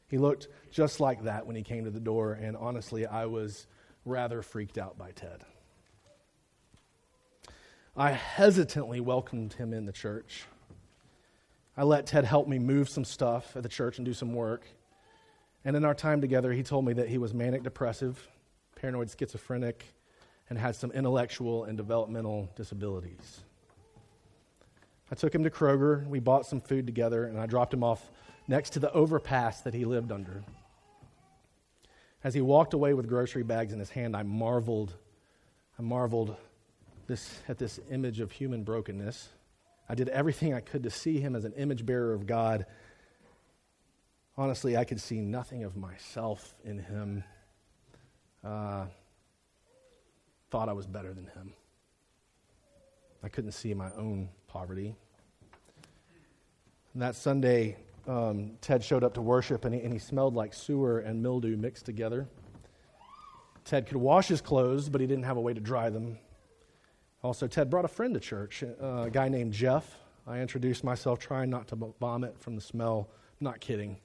He 0.07 0.19
looked 0.19 0.49
just 0.71 0.99
like 0.99 1.23
that 1.23 1.47
when 1.47 1.55
he 1.55 1.63
came 1.63 1.85
to 1.85 1.91
the 1.91 1.99
door, 1.99 2.33
and 2.33 2.55
honestly, 2.55 3.07
I 3.07 3.25
was 3.25 3.65
rather 4.03 4.43
freaked 4.43 4.77
out 4.77 4.99
by 4.99 5.11
Ted. 5.11 5.43
I 7.97 8.11
hesitantly 8.11 8.99
welcomed 8.99 9.53
him 9.53 9.73
in 9.73 9.85
the 9.85 9.93
church. 9.93 10.45
I 11.77 11.83
let 11.83 12.07
Ted 12.07 12.23
help 12.23 12.47
me 12.47 12.57
move 12.57 12.87
some 12.87 13.03
stuff 13.03 13.55
at 13.55 13.63
the 13.63 13.69
church 13.69 13.97
and 13.97 14.05
do 14.05 14.13
some 14.13 14.33
work. 14.33 14.65
And 15.65 15.75
in 15.75 15.83
our 15.83 15.93
time 15.93 16.21
together, 16.21 16.53
he 16.53 16.63
told 16.63 16.85
me 16.85 16.93
that 16.93 17.09
he 17.09 17.17
was 17.17 17.33
manic 17.33 17.63
depressive, 17.63 18.25
paranoid 18.75 19.09
schizophrenic, 19.09 19.83
and 20.49 20.57
had 20.57 20.75
some 20.75 20.91
intellectual 20.91 21.65
and 21.65 21.75
developmental 21.75 22.49
disabilities. 22.55 23.41
I 25.11 25.15
took 25.15 25.35
him 25.35 25.43
to 25.43 25.49
Kroger. 25.49 26.07
We 26.07 26.19
bought 26.19 26.45
some 26.45 26.61
food 26.61 26.85
together, 26.85 27.25
and 27.25 27.39
I 27.39 27.45
dropped 27.45 27.73
him 27.73 27.83
off 27.83 28.09
next 28.47 28.71
to 28.71 28.79
the 28.79 28.91
overpass 28.93 29.61
that 29.61 29.73
he 29.73 29.85
lived 29.85 30.11
under. 30.11 30.43
As 32.23 32.33
he 32.33 32.41
walked 32.41 32.73
away 32.73 32.93
with 32.93 33.07
grocery 33.07 33.43
bags 33.43 33.73
in 33.73 33.79
his 33.79 33.89
hand, 33.89 34.15
I 34.15 34.23
marveled. 34.23 34.93
I 35.77 35.81
marveled 35.81 36.35
this, 37.07 37.39
at 37.47 37.57
this 37.57 37.79
image 37.91 38.19
of 38.19 38.31
human 38.31 38.63
brokenness. 38.63 39.29
I 39.87 39.95
did 39.95 40.09
everything 40.09 40.53
I 40.53 40.61
could 40.61 40.83
to 40.83 40.89
see 40.89 41.19
him 41.19 41.35
as 41.35 41.45
an 41.45 41.53
image 41.53 41.85
bearer 41.85 42.13
of 42.13 42.25
God. 42.25 42.65
Honestly, 44.37 44.75
I 44.75 44.83
could 44.83 44.99
see 44.99 45.21
nothing 45.21 45.63
of 45.63 45.77
myself 45.77 46.55
in 46.63 46.79
him. 46.79 47.23
Uh, 48.43 48.85
thought 50.49 50.69
I 50.69 50.73
was 50.73 50.87
better 50.87 51.13
than 51.13 51.27
him. 51.27 51.53
I 53.23 53.29
couldn't 53.29 53.51
see 53.51 53.73
my 53.73 53.91
own 53.97 54.29
poverty. 54.47 54.95
And 56.93 57.01
that 57.01 57.15
Sunday, 57.15 57.77
um, 58.07 58.51
Ted 58.61 58.83
showed 58.83 59.03
up 59.03 59.15
to 59.15 59.21
worship 59.21 59.65
and 59.65 59.73
he, 59.73 59.81
and 59.81 59.91
he 59.91 59.99
smelled 59.99 60.35
like 60.35 60.53
sewer 60.53 60.99
and 60.99 61.21
mildew 61.21 61.57
mixed 61.57 61.85
together. 61.85 62.27
Ted 63.65 63.87
could 63.87 63.97
wash 63.97 64.27
his 64.27 64.41
clothes, 64.41 64.89
but 64.89 65.01
he 65.01 65.07
didn't 65.07 65.25
have 65.25 65.37
a 65.37 65.41
way 65.41 65.53
to 65.53 65.59
dry 65.59 65.89
them. 65.89 66.19
Also, 67.25 67.47
Ted 67.47 67.71
brought 67.71 67.85
a 67.85 67.87
friend 67.87 68.13
to 68.13 68.19
church, 68.19 68.63
uh, 68.63 68.85
a 68.85 69.09
guy 69.09 69.29
named 69.29 69.51
Jeff. 69.51 69.97
I 70.27 70.41
introduced 70.41 70.83
myself, 70.83 71.17
trying 71.17 71.49
not 71.49 71.67
to 71.69 71.93
vomit 71.99 72.39
from 72.39 72.53
the 72.55 72.61
smell. 72.61 73.09
I'm 73.09 73.45
not 73.45 73.59
kidding. 73.59 73.97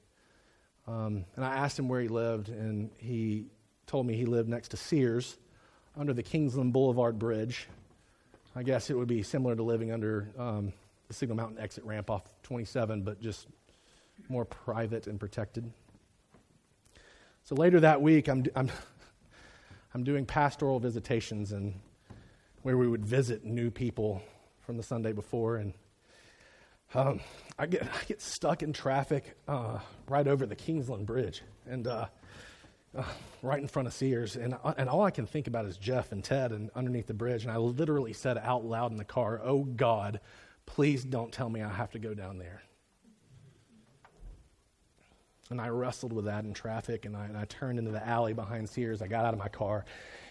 Um, 0.89 1.27
and 1.37 1.45
I 1.45 1.55
asked 1.55 1.79
him 1.79 1.87
where 1.87 2.01
he 2.01 2.09
lived, 2.09 2.49
and 2.49 2.91
he 2.97 3.45
told 3.87 4.07
me 4.07 4.15
he 4.15 4.25
lived 4.25 4.49
next 4.49 4.69
to 4.69 4.79
Sears 4.79 5.37
under 5.99 6.15
the 6.15 6.23
Kingsland 6.23 6.73
Boulevard 6.73 7.19
Bridge. 7.19 7.69
I 8.57 8.63
guess 8.63 8.89
it 8.89 8.97
would 8.97 9.07
be 9.07 9.23
similar 9.23 9.55
to 9.55 9.63
living 9.63 9.93
under 9.93 10.31
um, 10.39 10.73
the 11.07 11.13
Signal 11.13 11.37
Mountain 11.37 11.59
exit 11.59 11.85
ramp 11.85 12.09
off 12.09 12.23
27, 12.43 13.03
but 13.03 13.21
just 13.21 13.49
more 14.31 14.47
private 14.47 15.09
and 15.09 15.21
protected. 15.21 15.71
So 17.45 17.55
later 17.55 17.81
that 17.81 18.01
week, 18.01 18.29
I'm, 18.29 18.47
I'm, 18.57 18.71
I'm 19.95 20.05
doing 20.05 20.25
pastoral 20.25 20.81
visitations 20.81 21.53
and 21.53 21.75
where 22.62 22.77
we 22.77 22.87
would 22.87 23.05
visit 23.05 23.44
new 23.44 23.70
people 23.70 24.23
from 24.61 24.77
the 24.77 24.83
Sunday 24.83 25.12
before. 25.12 25.57
And 25.57 25.75
um, 26.94 27.20
I, 27.59 27.66
get, 27.66 27.83
I 27.83 28.05
get 28.07 28.20
stuck 28.20 28.62
in 28.62 28.73
traffic 28.73 29.37
uh, 29.49 29.79
right 30.09 30.27
over 30.27 30.46
the 30.46 30.57
Kingsland 30.57 31.07
Bridge 31.07 31.42
and 31.66 31.87
uh, 31.87 32.07
uh, 32.96 33.05
right 33.42 33.61
in 33.61 33.68
front 33.68 33.88
of 33.88 33.94
Sears. 33.94 34.37
And, 34.37 34.55
uh, 34.62 34.75
and 34.77 34.88
all 34.88 35.03
I 35.03 35.11
can 35.11 35.27
think 35.27 35.46
about 35.46 35.64
is 35.64 35.77
Jeff 35.77 36.12
and 36.12 36.23
Ted 36.23 36.53
and 36.53 36.70
underneath 36.75 37.07
the 37.07 37.14
bridge. 37.14 37.44
And 37.44 37.53
I 37.53 37.57
literally 37.57 38.12
said 38.12 38.38
out 38.38 38.64
loud 38.64 38.90
in 38.90 38.96
the 38.96 39.05
car, 39.05 39.40
Oh 39.42 39.64
God, 39.64 40.20
please 40.66 41.05
don't 41.05 41.33
tell 41.33 41.49
me 41.49 41.62
I 41.62 41.68
have 41.68 41.92
to 41.92 41.99
go 41.99 42.14
down 42.14 42.38
there. 42.38 42.62
And 45.51 45.61
I 45.61 45.69
wrestled 45.69 46.13
with 46.13 46.27
that 46.27 46.45
in 46.45 46.55
traffic, 46.55 47.05
and 47.05 47.17
I, 47.17 47.27
and 47.27 47.37
I, 47.37 47.45
turned 47.45 47.79
into 47.79 47.91
the 47.91 48.07
alley 48.07 48.33
behind 48.33 48.69
Sears. 48.69 49.03
I 49.03 49.09
got 49.09 49.25
out 49.25 49.35
of 49.35 49.39
my 49.41 49.49
car 49.49 49.85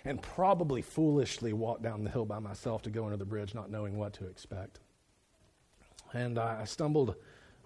and 0.05 0.21
probably 0.21 0.82
foolishly 0.82 1.51
walked 1.51 1.84
down 1.84 2.05
the 2.05 2.10
hill 2.10 2.25
by 2.25 2.39
myself 2.39 2.82
to 2.84 2.89
go 2.89 3.03
under 3.03 3.17
the 3.17 3.25
bridge, 3.25 3.53
not 3.53 3.69
knowing 3.69 3.97
what 3.97 4.13
to 4.13 4.27
expect. 4.27 4.79
And 6.13 6.38
uh, 6.38 6.58
I 6.62 6.63
stumbled 6.63 7.15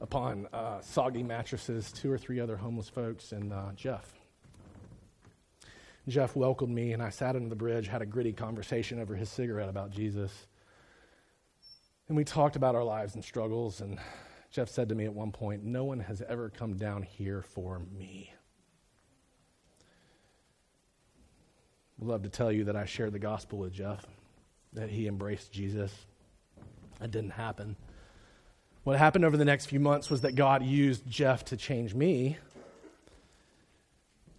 upon 0.01 0.47
uh, 0.51 0.81
soggy 0.81 1.21
mattresses, 1.21 1.91
two 1.91 2.11
or 2.11 2.17
three 2.17 2.39
other 2.39 2.57
homeless 2.57 2.89
folks, 2.89 3.31
and 3.31 3.53
uh, 3.53 3.71
Jeff. 3.75 4.13
Jeff 6.07 6.35
welcomed 6.35 6.73
me, 6.73 6.91
and 6.91 7.01
I 7.01 7.09
sat 7.09 7.35
under 7.35 7.47
the 7.47 7.55
bridge, 7.55 7.87
had 7.87 8.01
a 8.01 8.05
gritty 8.05 8.33
conversation 8.33 8.99
over 8.99 9.15
his 9.15 9.29
cigarette 9.29 9.69
about 9.69 9.91
Jesus. 9.91 10.47
And 12.09 12.17
we 12.17 12.25
talked 12.25 12.57
about 12.57 12.75
our 12.75 12.83
lives 12.83 13.15
and 13.15 13.23
struggles, 13.23 13.79
and 13.79 13.97
Jeff 14.53 14.69
said 14.69 14.89
to 14.89 14.95
me 14.95 15.05
at 15.05 15.13
one 15.13 15.31
point, 15.31 15.63
No 15.63 15.83
one 15.83 15.99
has 15.99 16.21
ever 16.21 16.47
come 16.47 16.75
down 16.75 17.01
here 17.01 17.41
for 17.41 17.81
me. 17.97 18.31
I'd 21.99 22.07
love 22.07 22.21
to 22.21 22.29
tell 22.29 22.51
you 22.51 22.65
that 22.65 22.75
I 22.75 22.85
shared 22.85 23.13
the 23.13 23.19
gospel 23.19 23.57
with 23.57 23.73
Jeff, 23.73 24.05
that 24.73 24.91
he 24.91 25.07
embraced 25.07 25.51
Jesus. 25.51 25.91
That 26.99 27.09
didn't 27.09 27.31
happen. 27.31 27.75
What 28.83 28.99
happened 28.99 29.25
over 29.25 29.37
the 29.37 29.45
next 29.45 29.65
few 29.65 29.79
months 29.79 30.11
was 30.11 30.21
that 30.21 30.35
God 30.35 30.61
used 30.63 31.09
Jeff 31.09 31.45
to 31.45 31.57
change 31.57 31.95
me, 31.95 32.37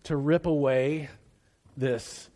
to 0.05 0.16
rip 0.16 0.46
away 0.46 1.09
this 1.77 2.29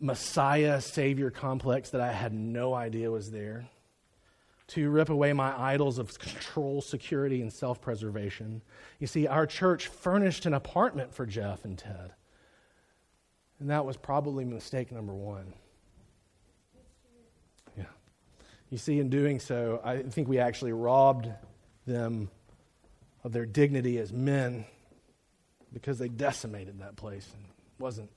Messiah 0.00 0.80
Savior 0.80 1.30
complex 1.30 1.90
that 1.90 2.00
I 2.00 2.12
had 2.12 2.32
no 2.32 2.72
idea 2.72 3.10
was 3.10 3.30
there 3.30 3.68
to 4.66 4.88
rip 4.90 5.10
away 5.10 5.32
my 5.32 5.58
idols 5.60 5.98
of 5.98 6.18
control, 6.18 6.80
security, 6.80 7.42
and 7.42 7.52
self 7.52 7.80
preservation. 7.80 8.62
You 8.98 9.06
see, 9.06 9.26
our 9.26 9.46
church 9.46 9.88
furnished 9.88 10.46
an 10.46 10.54
apartment 10.54 11.14
for 11.14 11.26
Jeff 11.26 11.64
and 11.64 11.78
Ted. 11.78 12.14
And 13.60 13.70
that 13.70 13.84
was 13.84 13.96
probably 13.96 14.44
mistake 14.44 14.90
number 14.90 15.14
one. 15.14 15.52
Yeah. 17.76 17.84
You 18.70 18.78
see, 18.78 18.98
in 18.98 19.10
doing 19.10 19.38
so, 19.38 19.80
I 19.84 20.02
think 20.02 20.28
we 20.28 20.38
actually 20.38 20.72
robbed 20.72 21.28
them 21.86 22.30
of 23.22 23.32
their 23.32 23.46
dignity 23.46 23.98
as 23.98 24.12
men 24.12 24.64
because 25.72 25.98
they 25.98 26.08
decimated 26.08 26.80
that 26.80 26.96
place 26.96 27.28
and 27.34 27.44
wasn't 27.78 28.10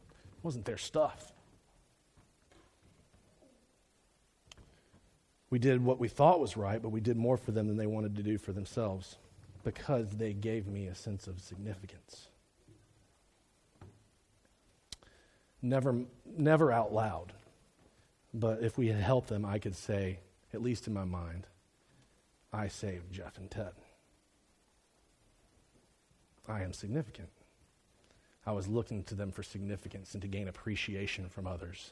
wasn't 0.43 0.65
their 0.65 0.77
stuff. 0.77 1.33
We 5.49 5.59
did 5.59 5.83
what 5.83 5.99
we 5.99 6.07
thought 6.07 6.39
was 6.39 6.57
right, 6.57 6.81
but 6.81 6.89
we 6.89 6.99
did 6.99 7.17
more 7.17 7.37
for 7.37 7.51
them 7.51 7.67
than 7.67 7.77
they 7.77 7.87
wanted 7.87 8.15
to 8.17 8.23
do 8.23 8.37
for 8.37 8.51
themselves 8.51 9.17
because 9.63 10.11
they 10.11 10.33
gave 10.33 10.67
me 10.67 10.87
a 10.87 10.95
sense 10.95 11.27
of 11.27 11.41
significance. 11.41 12.27
Never, 15.61 16.01
never 16.37 16.71
out 16.71 16.93
loud, 16.93 17.33
but 18.33 18.61
if 18.61 18.77
we 18.77 18.87
had 18.87 19.01
helped 19.01 19.29
them, 19.29 19.45
I 19.45 19.57
could 19.59 19.75
say, 19.75 20.19
at 20.53 20.61
least 20.61 20.87
in 20.87 20.93
my 20.93 21.03
mind, 21.03 21.47
I 22.53 22.67
saved 22.67 23.11
Jeff 23.11 23.37
and 23.37 23.49
Ted. 23.49 23.71
I 26.47 26.61
am 26.61 26.73
significant. 26.73 27.29
I 28.45 28.51
was 28.51 28.67
looking 28.67 29.03
to 29.05 29.15
them 29.15 29.31
for 29.31 29.43
significance 29.43 30.13
and 30.13 30.21
to 30.21 30.27
gain 30.27 30.47
appreciation 30.47 31.27
from 31.27 31.47
others. 31.47 31.91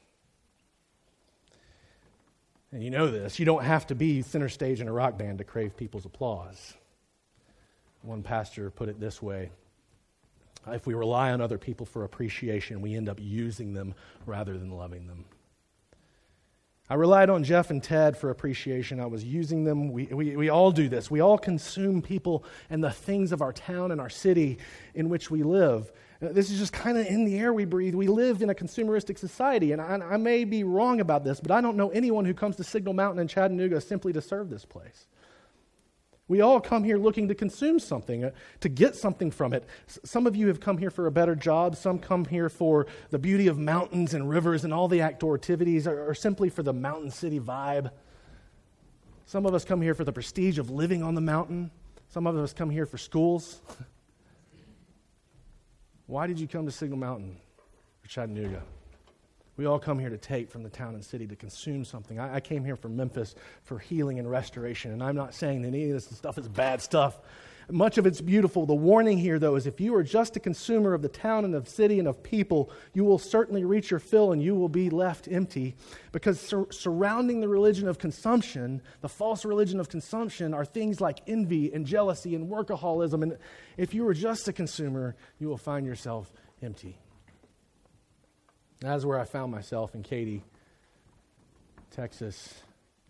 And 2.75 2.83
you 2.83 2.89
know 2.89 3.09
this. 3.09 3.39
You 3.39 3.45
don't 3.45 3.63
have 3.63 3.87
to 3.87 3.95
be 3.95 4.21
center 4.21 4.49
stage 4.49 4.81
in 4.81 4.89
a 4.89 4.91
rock 4.91 5.17
band 5.17 5.37
to 5.37 5.45
crave 5.45 5.77
people's 5.77 6.03
applause. 6.03 6.73
One 8.01 8.21
pastor 8.21 8.69
put 8.69 8.89
it 8.89 8.99
this 8.99 9.21
way 9.21 9.51
if 10.67 10.85
we 10.85 10.93
rely 10.93 11.31
on 11.31 11.39
other 11.39 11.57
people 11.57 11.85
for 11.85 12.03
appreciation, 12.03 12.81
we 12.81 12.93
end 12.93 13.07
up 13.07 13.17
using 13.21 13.73
them 13.73 13.95
rather 14.25 14.57
than 14.57 14.71
loving 14.71 15.07
them. 15.07 15.23
I 16.89 16.95
relied 16.95 17.29
on 17.29 17.45
Jeff 17.45 17.69
and 17.69 17.81
Ted 17.81 18.17
for 18.17 18.29
appreciation. 18.29 18.99
I 18.99 19.05
was 19.05 19.23
using 19.23 19.63
them. 19.63 19.93
We, 19.93 20.07
we, 20.07 20.35
we 20.35 20.49
all 20.49 20.73
do 20.73 20.89
this. 20.89 21.09
We 21.09 21.21
all 21.21 21.37
consume 21.37 22.01
people 22.01 22.43
and 22.69 22.83
the 22.83 22.91
things 22.91 23.31
of 23.31 23.41
our 23.41 23.53
town 23.53 23.93
and 23.93 24.01
our 24.01 24.09
city 24.09 24.57
in 24.93 25.07
which 25.07 25.31
we 25.31 25.43
live. 25.43 25.93
Uh, 26.21 26.29
this 26.31 26.49
is 26.49 26.59
just 26.59 26.73
kind 26.73 26.97
of 26.97 27.05
in 27.07 27.25
the 27.25 27.37
air 27.37 27.53
we 27.53 27.65
breathe. 27.65 27.95
We 27.95 28.07
live 28.07 28.41
in 28.41 28.49
a 28.49 28.53
consumeristic 28.53 29.17
society, 29.17 29.71
and 29.71 29.81
I, 29.81 29.99
I 30.13 30.17
may 30.17 30.45
be 30.45 30.63
wrong 30.63 31.01
about 31.01 31.23
this, 31.23 31.39
but 31.39 31.51
I 31.51 31.61
don't 31.61 31.75
know 31.75 31.89
anyone 31.89 32.25
who 32.25 32.33
comes 32.33 32.55
to 32.57 32.63
Signal 32.63 32.93
Mountain 32.93 33.19
in 33.19 33.27
Chattanooga 33.27 33.81
simply 33.81 34.13
to 34.13 34.21
serve 34.21 34.49
this 34.49 34.65
place. 34.65 35.07
We 36.27 36.41
all 36.41 36.59
come 36.59 36.83
here 36.83 36.97
looking 36.97 37.27
to 37.27 37.35
consume 37.35 37.79
something, 37.79 38.23
uh, 38.23 38.31
to 38.61 38.69
get 38.69 38.95
something 38.95 39.29
from 39.29 39.53
it. 39.53 39.63
S- 39.87 39.99
some 40.03 40.25
of 40.25 40.35
you 40.35 40.47
have 40.47 40.59
come 40.59 40.79
here 40.79 40.89
for 40.89 41.05
a 41.05 41.11
better 41.11 41.35
job. 41.35 41.75
Some 41.75 41.99
come 41.99 42.25
here 42.25 42.49
for 42.49 42.87
the 43.11 43.19
beauty 43.19 43.47
of 43.47 43.59
mountains 43.59 44.15
and 44.15 44.27
rivers 44.27 44.63
and 44.63 44.73
all 44.73 44.87
the 44.87 45.01
activities, 45.01 45.85
or, 45.85 46.09
or 46.09 46.15
simply 46.15 46.49
for 46.49 46.63
the 46.63 46.73
mountain 46.73 47.11
city 47.11 47.39
vibe. 47.39 47.91
Some 49.27 49.45
of 49.45 49.53
us 49.53 49.65
come 49.65 49.81
here 49.81 49.93
for 49.93 50.03
the 50.03 50.13
prestige 50.13 50.57
of 50.57 50.71
living 50.71 51.03
on 51.03 51.13
the 51.13 51.21
mountain. 51.21 51.69
Some 52.09 52.25
of 52.25 52.35
us 52.37 52.53
come 52.53 52.71
here 52.71 52.85
for 52.85 52.97
schools. 52.97 53.61
Why 56.07 56.27
did 56.27 56.39
you 56.39 56.47
come 56.47 56.65
to 56.65 56.71
Signal 56.71 56.99
Mountain 56.99 57.37
or 58.03 58.07
Chattanooga? 58.07 58.61
We 59.57 59.65
all 59.65 59.79
come 59.79 59.97
here 59.97 60.09
to 60.09 60.17
take 60.17 60.49
from 60.49 60.63
the 60.63 60.69
town 60.69 60.95
and 60.95 61.03
city 61.03 61.25
to 61.27 61.35
consume 61.35 61.85
something. 61.85 62.19
I, 62.19 62.35
I, 62.35 62.39
came 62.41 62.65
here 62.65 62.75
from 62.75 62.95
Memphis 62.95 63.35
for 63.63 63.79
healing 63.79 64.19
and 64.19 64.29
restoration, 64.29 64.91
and 64.91 65.01
I'm 65.01 65.15
not 65.15 65.33
saying 65.33 65.61
that 65.61 65.69
any 65.69 65.85
of 65.85 65.93
this 65.93 66.17
stuff 66.17 66.37
is 66.37 66.47
bad 66.47 66.81
stuff. 66.81 67.19
Much 67.69 67.97
of 67.97 68.05
it's 68.05 68.21
beautiful. 68.21 68.65
The 68.65 68.75
warning 68.75 69.17
here, 69.17 69.39
though, 69.39 69.55
is 69.55 69.65
if 69.65 69.81
you 69.81 69.95
are 69.95 70.03
just 70.03 70.35
a 70.35 70.39
consumer 70.39 70.93
of 70.93 71.01
the 71.01 71.09
town 71.09 71.45
and 71.45 71.55
of 71.55 71.67
city 71.67 71.97
and 71.97 72.07
of 72.07 72.21
people, 72.21 72.69
you 72.93 73.03
will 73.03 73.17
certainly 73.17 73.65
reach 73.65 73.89
your 73.89 73.99
fill 73.99 74.31
and 74.31 74.41
you 74.41 74.53
will 74.53 74.69
be 74.69 74.91
left 74.91 75.27
empty. 75.27 75.75
Because 76.11 76.39
sur- 76.39 76.71
surrounding 76.71 77.41
the 77.41 77.47
religion 77.47 77.87
of 77.87 77.97
consumption, 77.97 78.81
the 79.01 79.09
false 79.09 79.45
religion 79.45 79.79
of 79.79 79.89
consumption, 79.89 80.53
are 80.53 80.65
things 80.65 81.01
like 81.01 81.21
envy 81.27 81.73
and 81.73 81.87
jealousy 81.87 82.35
and 82.35 82.49
workaholism. 82.51 83.23
And 83.23 83.37
if 83.77 83.95
you 83.95 84.07
are 84.07 84.13
just 84.13 84.47
a 84.47 84.53
consumer, 84.53 85.15
you 85.39 85.47
will 85.47 85.57
find 85.57 85.87
yourself 85.87 86.31
empty. 86.61 86.99
That's 88.79 89.05
where 89.05 89.19
I 89.19 89.25
found 89.25 89.51
myself 89.51 89.95
in 89.95 90.03
Katy, 90.03 90.43
Texas, 91.89 92.53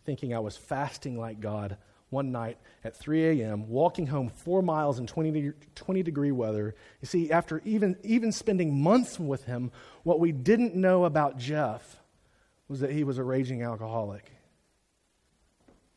thinking 0.06 0.34
I 0.34 0.40
was 0.40 0.56
fasting 0.56 1.20
like 1.20 1.42
God 1.42 1.78
one 2.10 2.32
night 2.32 2.58
at 2.84 2.96
3 2.96 3.42
a.m., 3.42 3.68
walking 3.68 4.08
home 4.08 4.30
four 4.30 4.62
miles 4.62 5.00
in 5.00 5.08
20, 5.08 5.32
de- 5.32 5.54
20 5.76 6.04
degree 6.04 6.32
weather. 6.32 6.76
You 7.02 7.08
see, 7.08 7.32
after 7.32 7.62
even, 7.66 7.98
even 8.04 8.32
spending 8.32 8.82
months 8.82 9.20
with 9.20 9.46
him, 9.46 9.72
what 10.04 10.20
we 10.20 10.32
didn't 10.32 10.76
know 10.76 11.06
about 11.06 11.38
Jeff 11.38 12.02
was 12.68 12.80
that 12.80 12.92
he 12.92 13.04
was 13.04 13.18
a 13.18 13.24
raging 13.24 13.62
alcoholic 13.62 14.32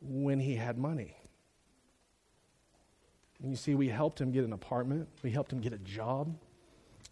when 0.00 0.40
he 0.40 0.54
had 0.54 0.78
money. 0.78 1.16
And 3.42 3.50
you 3.50 3.56
see, 3.56 3.74
we 3.74 3.88
helped 3.88 4.20
him 4.20 4.32
get 4.32 4.44
an 4.44 4.52
apartment, 4.52 5.08
we 5.22 5.30
helped 5.30 5.52
him 5.52 5.60
get 5.60 5.72
a 5.72 5.78
job. 5.78 6.34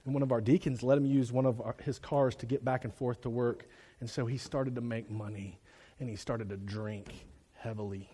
And 0.05 0.15
one 0.15 0.23
of 0.23 0.31
our 0.31 0.41
deacons 0.41 0.83
let 0.83 0.97
him 0.97 1.05
use 1.05 1.33
one 1.33 1.47
of 1.47 1.61
our, 1.61 1.75
his 1.83 1.99
cars 1.99 2.37
to 2.37 2.47
get 2.47 2.65
back 2.65 2.85
and 2.85 2.95
forth 2.95 3.23
to 3.23 3.31
work. 3.31 3.67
And 4.01 4.09
so 4.09 4.25
he 4.25 4.39
started 4.39 4.77
to 4.77 4.81
make 4.81 5.11
money 5.11 5.61
and 5.99 6.09
he 6.09 6.17
started 6.17 6.49
to 6.51 6.57
drink 6.57 7.27
heavily. 7.55 8.09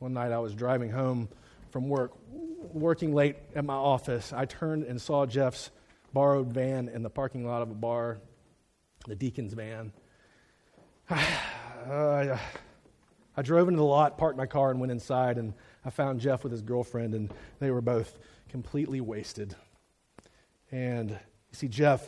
One 0.00 0.14
night 0.14 0.32
I 0.32 0.38
was 0.38 0.54
driving 0.54 0.90
home 0.90 1.28
from 1.68 1.90
work, 1.90 2.12
working 2.72 3.12
late 3.12 3.36
at 3.54 3.66
my 3.66 3.74
office. 3.74 4.32
I 4.32 4.46
turned 4.46 4.84
and 4.84 4.98
saw 4.98 5.26
Jeff's 5.26 5.70
borrowed 6.14 6.48
van 6.48 6.88
in 6.88 7.02
the 7.02 7.10
parking 7.10 7.46
lot 7.46 7.60
of 7.60 7.70
a 7.70 7.74
bar, 7.74 8.18
the 9.06 9.14
deacon's 9.14 9.52
van. 9.52 9.92
Uh, 11.88 12.36
I 13.38 13.42
drove 13.42 13.66
into 13.68 13.78
the 13.78 13.84
lot, 13.84 14.18
parked 14.18 14.36
my 14.36 14.44
car, 14.44 14.70
and 14.70 14.78
went 14.78 14.92
inside, 14.92 15.38
and 15.38 15.54
I 15.82 15.88
found 15.88 16.20
Jeff 16.20 16.42
with 16.42 16.52
his 16.52 16.60
girlfriend, 16.60 17.14
and 17.14 17.32
they 17.58 17.70
were 17.70 17.80
both 17.80 18.18
completely 18.50 19.00
wasted. 19.00 19.56
And 20.70 21.08
you 21.08 21.16
see, 21.52 21.66
Jeff, 21.66 22.06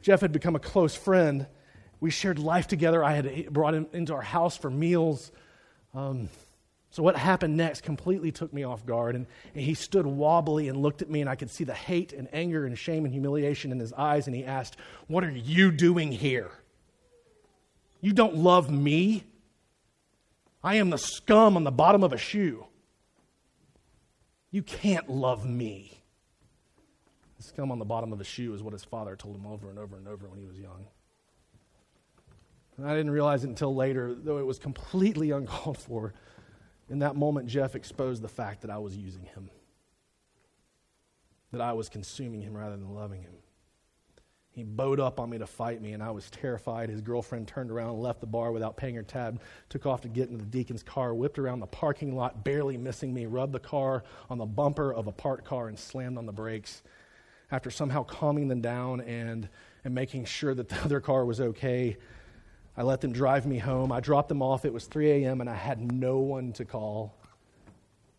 Jeff 0.00 0.20
had 0.20 0.30
become 0.30 0.54
a 0.54 0.60
close 0.60 0.94
friend. 0.94 1.48
We 1.98 2.10
shared 2.10 2.38
life 2.38 2.68
together. 2.68 3.02
I 3.02 3.14
had 3.14 3.52
brought 3.52 3.74
him 3.74 3.88
into 3.92 4.14
our 4.14 4.22
house 4.22 4.56
for 4.56 4.70
meals. 4.70 5.32
Um, 5.92 6.28
so, 6.92 7.04
what 7.04 7.16
happened 7.16 7.56
next 7.56 7.82
completely 7.82 8.32
took 8.32 8.52
me 8.52 8.64
off 8.64 8.84
guard. 8.84 9.14
And, 9.14 9.26
and, 9.54 9.64
he 9.64 9.74
stood 9.74 10.06
wobbly 10.06 10.68
and 10.68 10.82
looked 10.82 11.02
at 11.02 11.10
me, 11.10 11.20
and 11.20 11.30
I 11.30 11.36
could 11.36 11.50
see 11.50 11.62
the 11.62 11.74
hate 11.74 12.12
and 12.12 12.28
anger 12.32 12.66
and 12.66 12.76
shame 12.76 13.04
and 13.04 13.14
humiliation 13.14 13.70
in 13.70 13.78
his 13.78 13.92
eyes. 13.92 14.26
And 14.26 14.34
he 14.34 14.44
asked, 14.44 14.76
What 15.06 15.22
are 15.22 15.30
you 15.30 15.70
doing 15.70 16.10
here? 16.10 16.50
You 18.00 18.12
don't 18.12 18.36
love 18.36 18.70
me. 18.70 19.24
I 20.64 20.76
am 20.76 20.90
the 20.90 20.98
scum 20.98 21.56
on 21.56 21.62
the 21.62 21.70
bottom 21.70 22.02
of 22.02 22.12
a 22.12 22.18
shoe. 22.18 22.66
You 24.50 24.62
can't 24.62 25.08
love 25.08 25.48
me. 25.48 26.02
The 27.36 27.44
scum 27.44 27.70
on 27.70 27.78
the 27.78 27.84
bottom 27.84 28.12
of 28.12 28.20
a 28.20 28.24
shoe 28.24 28.52
is 28.52 28.64
what 28.64 28.72
his 28.72 28.84
father 28.84 29.14
told 29.14 29.36
him 29.36 29.46
over 29.46 29.70
and 29.70 29.78
over 29.78 29.96
and 29.96 30.08
over 30.08 30.28
when 30.28 30.40
he 30.40 30.44
was 30.44 30.58
young. 30.58 30.86
And 32.76 32.86
I 32.86 32.96
didn't 32.96 33.12
realize 33.12 33.44
it 33.44 33.48
until 33.48 33.74
later, 33.74 34.12
though 34.12 34.38
it 34.38 34.46
was 34.46 34.58
completely 34.58 35.30
uncalled 35.30 35.78
for. 35.78 36.14
In 36.90 36.98
that 36.98 37.14
moment, 37.14 37.46
Jeff 37.46 37.76
exposed 37.76 38.20
the 38.20 38.28
fact 38.28 38.62
that 38.62 38.70
I 38.70 38.78
was 38.78 38.96
using 38.96 39.24
him, 39.24 39.48
that 41.52 41.60
I 41.60 41.72
was 41.72 41.88
consuming 41.88 42.42
him 42.42 42.56
rather 42.56 42.76
than 42.76 42.94
loving 42.94 43.22
him. 43.22 43.34
He 44.50 44.64
bowed 44.64 44.98
up 44.98 45.20
on 45.20 45.30
me 45.30 45.38
to 45.38 45.46
fight 45.46 45.80
me, 45.80 45.92
and 45.92 46.02
I 46.02 46.10
was 46.10 46.28
terrified. 46.28 46.90
His 46.90 47.00
girlfriend 47.00 47.46
turned 47.46 47.70
around 47.70 47.90
and 47.90 48.02
left 48.02 48.20
the 48.20 48.26
bar 48.26 48.50
without 48.50 48.76
paying 48.76 48.96
her 48.96 49.04
tab, 49.04 49.40
took 49.68 49.86
off 49.86 50.00
to 50.00 50.08
get 50.08 50.28
into 50.28 50.44
the 50.44 50.50
deacon's 50.50 50.82
car, 50.82 51.14
whipped 51.14 51.38
around 51.38 51.60
the 51.60 51.68
parking 51.68 52.16
lot, 52.16 52.42
barely 52.42 52.76
missing 52.76 53.14
me, 53.14 53.26
rubbed 53.26 53.52
the 53.52 53.60
car 53.60 54.02
on 54.28 54.38
the 54.38 54.44
bumper 54.44 54.92
of 54.92 55.06
a 55.06 55.12
parked 55.12 55.44
car, 55.44 55.68
and 55.68 55.78
slammed 55.78 56.18
on 56.18 56.26
the 56.26 56.32
brakes 56.32 56.82
after 57.52 57.70
somehow 57.70 58.02
calming 58.02 58.48
them 58.48 58.60
down 58.60 59.00
and, 59.02 59.48
and 59.84 59.94
making 59.94 60.24
sure 60.24 60.54
that 60.54 60.68
the 60.68 60.80
other 60.84 61.00
car 61.00 61.24
was 61.24 61.40
okay, 61.40 61.96
I 62.80 62.82
let 62.82 63.02
them 63.02 63.12
drive 63.12 63.44
me 63.44 63.58
home. 63.58 63.92
I 63.92 64.00
dropped 64.00 64.30
them 64.30 64.40
off. 64.40 64.64
It 64.64 64.72
was 64.72 64.86
3 64.86 65.10
a.m., 65.10 65.42
and 65.42 65.50
I 65.50 65.54
had 65.54 65.92
no 65.92 66.16
one 66.16 66.54
to 66.54 66.64
call. 66.64 67.12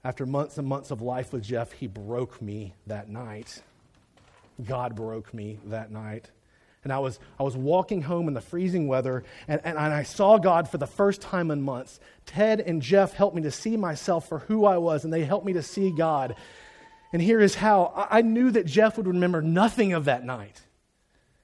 After 0.04 0.28
months 0.28 0.60
and 0.60 0.68
months 0.68 0.92
of 0.92 1.02
life 1.02 1.34
with 1.34 1.42
Jeff, 1.42 1.72
he 1.72 1.88
broke 1.88 2.40
me 2.40 2.76
that 2.86 3.10
night. 3.10 3.64
God 4.64 4.96
broke 4.96 5.34
me 5.34 5.58
that 5.66 5.90
night. 5.90 6.30
And 6.84 6.94
I 6.94 7.00
was, 7.00 7.20
I 7.40 7.44
was 7.44 7.58
walking 7.58 8.04
home 8.04 8.28
in 8.28 8.36
the 8.36 8.42
freezing 8.42 8.88
weather, 8.88 9.24
and, 9.48 9.62
and, 9.64 9.80
I 9.80 10.04
saw 10.04 10.38
God 10.38 10.70
for 10.70 10.78
the 10.78 10.86
first 10.86 11.22
time 11.22 11.50
in 11.50 11.64
months. 11.64 12.00
Ted 12.28 12.62
and 12.62 12.84
Jeff 12.84 13.14
helped 13.14 13.36
me 13.36 13.42
to 13.42 13.52
see 13.52 13.78
myself 13.78 14.30
for 14.30 14.40
who 14.42 14.66
I 14.66 14.78
was, 14.78 15.04
and 15.04 15.12
they 15.12 15.26
helped 15.26 15.48
me 15.48 15.54
to 15.54 15.64
see 15.64 15.90
God. 15.90 16.36
And 17.12 17.20
here 17.20 17.40
is 17.40 17.56
how 17.56 18.08
I 18.12 18.22
knew 18.22 18.52
that 18.52 18.68
Jeff 18.68 18.98
would 18.98 19.08
remember 19.08 19.42
nothing 19.42 19.94
of 19.94 20.06
that 20.06 20.24
night. 20.24 20.62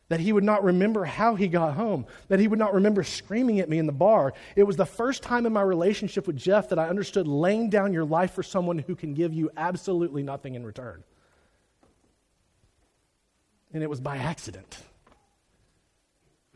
That 0.10 0.22
he 0.22 0.32
would 0.32 0.43
not 0.43 0.63
remember 0.63 1.04
how 1.04 1.36
he 1.36 1.48
got 1.48 1.74
home. 1.74 2.06
That 2.30 2.39
he 2.39 2.48
would 2.48 2.60
not 2.60 2.74
remember 2.74 3.04
screaming 3.04 3.60
at 3.60 3.70
me 3.70 3.78
in 3.78 3.88
the 3.88 3.91
bar. 3.91 4.34
It 4.56 4.63
was 4.63 4.78
the 4.78 4.86
first 4.86 5.22
time 5.22 5.46
in 5.46 5.52
my 5.52 5.62
relationship 5.62 6.28
with 6.28 6.38
Jeff 6.38 6.70
that 6.70 6.80
I 6.80 6.88
understood 6.88 7.28
laying 7.28 7.70
down 7.70 7.93
your 7.93 8.06
life 8.06 8.32
for 8.32 8.43
someone 8.43 8.80
who 8.80 8.96
can 8.96 9.13
give 9.13 9.34
you 9.34 9.52
absolutely 9.58 10.24
nothing 10.24 10.56
in 10.56 10.65
return. 10.65 11.04
And 13.74 13.84
it 13.84 13.89
was 13.89 14.00
by 14.00 14.17
accident. 14.17 14.78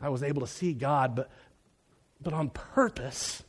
I 0.00 0.08
was 0.08 0.22
able 0.22 0.40
to 0.40 0.46
see 0.46 0.72
God, 0.72 1.14
but, 1.14 1.30
but 2.20 2.32
on 2.32 2.48
purpose. 2.48 3.42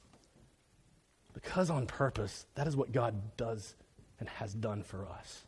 Because 1.33 1.69
on 1.69 1.87
purpose, 1.87 2.45
that 2.55 2.67
is 2.67 2.75
what 2.75 2.91
God 2.91 3.15
does 3.37 3.75
and 4.19 4.27
has 4.29 4.53
done 4.53 4.83
for 4.83 5.07
us. 5.07 5.43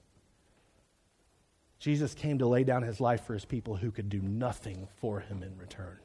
Jesus 1.86 2.16
came 2.16 2.40
to 2.40 2.48
lay 2.48 2.64
down 2.64 2.82
his 2.82 3.00
life 3.00 3.26
for 3.26 3.36
his 3.36 3.46
people 3.46 3.76
who 3.76 3.92
could 3.92 4.10
do 4.10 4.20
nothing 4.20 4.88
for 4.98 5.20
him 5.20 5.44
in 5.44 5.56
return. 5.56 6.00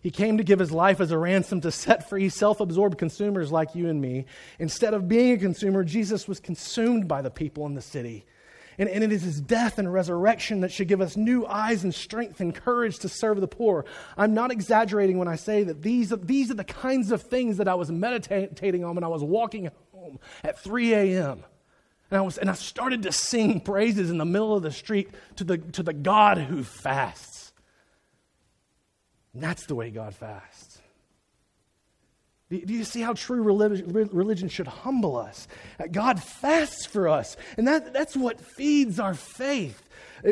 He 0.00 0.10
came 0.10 0.38
to 0.38 0.42
give 0.42 0.58
his 0.58 0.72
life 0.72 1.00
as 1.00 1.12
a 1.12 1.18
ransom 1.18 1.60
to 1.60 1.70
set 1.70 2.08
free 2.08 2.30
self 2.30 2.58
absorbed 2.58 2.98
consumers 2.98 3.52
like 3.52 3.76
you 3.76 3.88
and 3.88 4.00
me. 4.00 4.26
Instead 4.58 4.92
of 4.92 5.06
being 5.06 5.34
a 5.34 5.38
consumer, 5.38 5.84
Jesus 5.84 6.26
was 6.26 6.40
consumed 6.40 7.06
by 7.06 7.22
the 7.22 7.30
people 7.30 7.64
in 7.66 7.74
the 7.74 7.80
city. 7.80 8.26
And, 8.76 8.88
and, 8.88 9.04
it 9.04 9.12
is 9.12 9.22
his 9.22 9.40
death 9.40 9.78
and 9.78 9.92
resurrection 9.92 10.62
that 10.62 10.72
should 10.72 10.88
give 10.88 11.00
us 11.00 11.16
new 11.16 11.46
eyes 11.46 11.84
and 11.84 11.94
strength 11.94 12.40
and 12.40 12.52
courage 12.52 12.98
to 13.00 13.08
serve 13.08 13.40
the 13.40 13.46
poor. 13.46 13.84
I'm 14.16 14.34
not 14.34 14.50
exaggerating 14.50 15.16
when 15.16 15.28
I 15.28 15.36
say 15.36 15.62
that 15.62 15.82
these, 15.82 16.12
these 16.22 16.50
are 16.50 16.54
the 16.54 16.64
kinds 16.64 17.12
of 17.12 17.22
things 17.22 17.58
that 17.58 17.68
I 17.68 17.74
was 17.76 17.92
meditating 17.92 18.84
on 18.84 18.96
when 18.96 19.04
I 19.04 19.08
was 19.08 19.22
walking 19.22 19.70
home 19.92 20.18
at 20.42 20.58
3 20.58 20.92
a.m 20.92 21.44
And 22.10 22.18
I, 22.18 22.22
was, 22.22 22.38
and 22.38 22.50
I 22.50 22.54
started 22.54 23.02
to 23.04 23.12
sing 23.12 23.60
praises 23.60 24.10
in 24.10 24.18
the 24.18 24.24
middle 24.24 24.56
of 24.56 24.62
the 24.62 24.72
street 24.72 25.10
to 25.36 25.44
the, 25.44 25.58
to 25.58 25.82
the 25.82 25.92
God 25.92 26.38
who 26.38 26.64
fasts. 26.64 27.52
And 29.32 29.42
that's 29.42 29.66
the 29.66 29.74
way 29.74 29.90
God 29.90 30.14
fasts. 30.14 30.80
Do 32.50 32.74
you 32.74 32.82
see 32.82 33.00
how 33.00 33.12
true 33.12 33.42
religion 33.42 34.48
should 34.48 34.66
humble 34.66 35.16
us? 35.16 35.46
God 35.92 36.20
fasts 36.20 36.84
for 36.84 37.06
us, 37.06 37.36
and 37.56 37.68
that, 37.68 37.92
that's 37.92 38.16
what 38.16 38.40
feeds 38.40 38.98
our 38.98 39.14
faith. 39.14 39.80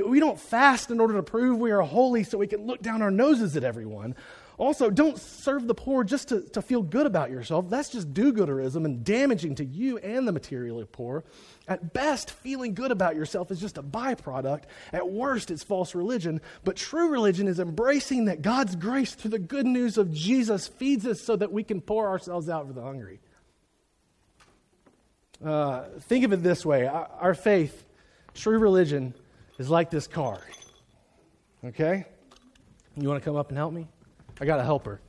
We 0.04 0.18
don't 0.18 0.38
fast 0.38 0.90
in 0.90 0.98
order 0.98 1.14
to 1.14 1.22
prove 1.22 1.60
we 1.60 1.70
are 1.70 1.80
holy 1.82 2.24
so 2.24 2.36
we 2.36 2.48
can 2.48 2.66
look 2.66 2.82
down 2.82 3.02
our 3.02 3.12
noses 3.12 3.56
at 3.56 3.62
everyone. 3.62 4.16
Also, 4.58 4.90
don't 4.90 5.16
serve 5.18 5.68
the 5.68 5.74
poor 5.74 6.02
just 6.02 6.30
to, 6.30 6.40
to 6.40 6.60
feel 6.60 6.82
good 6.82 7.06
about 7.06 7.30
yourself. 7.30 7.70
That's 7.70 7.90
just 7.90 8.12
do 8.12 8.32
gooderism 8.32 8.84
and 8.84 9.04
damaging 9.04 9.54
to 9.54 9.64
you 9.64 9.98
and 9.98 10.26
the 10.26 10.32
materially 10.32 10.84
poor. 10.90 11.22
At 11.68 11.92
best, 11.92 12.32
feeling 12.32 12.74
good 12.74 12.90
about 12.90 13.14
yourself 13.14 13.52
is 13.52 13.60
just 13.60 13.78
a 13.78 13.84
byproduct. 13.84 14.64
At 14.92 15.08
worst, 15.08 15.52
it's 15.52 15.62
false 15.62 15.94
religion. 15.94 16.40
But 16.64 16.74
true 16.74 17.08
religion 17.08 17.46
is 17.46 17.60
embracing 17.60 18.24
that 18.24 18.42
God's 18.42 18.74
grace 18.74 19.14
through 19.14 19.30
the 19.30 19.38
good 19.38 19.64
news 19.64 19.96
of 19.96 20.12
Jesus 20.12 20.66
feeds 20.66 21.06
us 21.06 21.20
so 21.20 21.36
that 21.36 21.52
we 21.52 21.62
can 21.62 21.80
pour 21.80 22.08
ourselves 22.08 22.48
out 22.48 22.66
for 22.66 22.72
the 22.72 22.82
hungry. 22.82 23.20
Uh, 25.44 25.84
think 26.00 26.24
of 26.24 26.32
it 26.32 26.42
this 26.42 26.66
way 26.66 26.84
our, 26.88 27.08
our 27.20 27.34
faith, 27.34 27.84
true 28.34 28.58
religion, 28.58 29.14
is 29.58 29.70
like 29.70 29.88
this 29.88 30.08
car. 30.08 30.40
Okay? 31.64 32.06
You 32.96 33.08
want 33.08 33.22
to 33.22 33.24
come 33.24 33.36
up 33.36 33.50
and 33.50 33.56
help 33.56 33.72
me? 33.72 33.86
I 34.40 34.44
got 34.44 34.60
a 34.60 34.64
helper. 34.64 35.00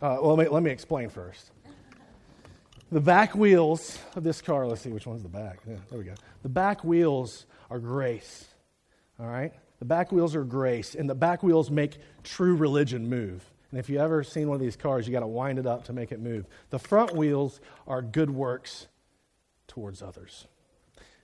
Uh, 0.00 0.18
well, 0.20 0.36
let 0.36 0.46
me, 0.46 0.48
let 0.54 0.62
me 0.62 0.70
explain 0.70 1.08
first. 1.08 1.50
The 2.92 3.00
back 3.00 3.34
wheels 3.34 3.98
of 4.14 4.22
this 4.22 4.40
car, 4.40 4.66
let's 4.66 4.82
see 4.82 4.90
which 4.90 5.06
one's 5.06 5.22
the 5.22 5.28
back. 5.28 5.58
Yeah, 5.68 5.76
there 5.90 5.98
we 5.98 6.04
go. 6.04 6.14
The 6.42 6.48
back 6.48 6.84
wheels 6.84 7.46
are 7.70 7.80
grace. 7.80 8.46
All 9.18 9.26
right? 9.26 9.52
The 9.80 9.84
back 9.84 10.12
wheels 10.12 10.36
are 10.36 10.44
grace, 10.44 10.94
and 10.94 11.10
the 11.10 11.14
back 11.14 11.42
wheels 11.42 11.70
make 11.70 11.98
true 12.22 12.54
religion 12.54 13.08
move. 13.08 13.44
And 13.70 13.78
if 13.78 13.90
you've 13.90 14.00
ever 14.00 14.22
seen 14.22 14.48
one 14.48 14.54
of 14.54 14.60
these 14.60 14.76
cars, 14.76 15.06
you 15.06 15.12
got 15.12 15.20
to 15.20 15.26
wind 15.26 15.58
it 15.58 15.66
up 15.66 15.84
to 15.84 15.92
make 15.92 16.12
it 16.12 16.20
move. 16.20 16.46
The 16.70 16.78
front 16.78 17.14
wheels 17.14 17.60
are 17.86 18.00
good 18.00 18.30
works 18.30 18.86
towards 19.66 20.02
others. 20.02 20.46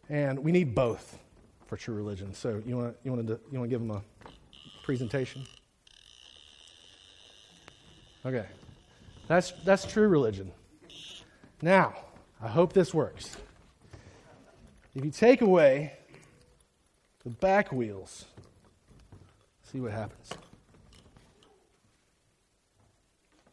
And 0.09 0.41
we 0.41 0.53
need 0.53 0.75
both 0.75 1.19
for 1.67 1.77
true 1.77 1.95
religion. 1.95 2.35
So 2.35 2.63
you 2.67 2.77
want 2.77 2.93
to 2.93 2.99
you 3.05 3.13
want 3.13 3.27
to 3.27 3.41
you 3.51 3.59
want 3.59 3.71
to 3.71 3.75
give 3.75 3.81
them 3.81 3.91
a 3.93 4.03
presentation? 4.85 5.45
Okay. 8.25 8.47
That's, 9.27 9.53
that's 9.65 9.85
true 9.87 10.07
religion. 10.07 10.53
Now, 11.63 11.95
I 12.41 12.49
hope 12.49 12.73
this 12.73 12.93
works. 12.93 13.37
If 14.95 15.05
you 15.05 15.11
take 15.11 15.41
away 15.41 15.95
the 17.25 17.31
back 17.31 17.73
wheels, 17.73 18.27
see 19.73 19.81
what 19.81 19.93
happens. 19.93 20.31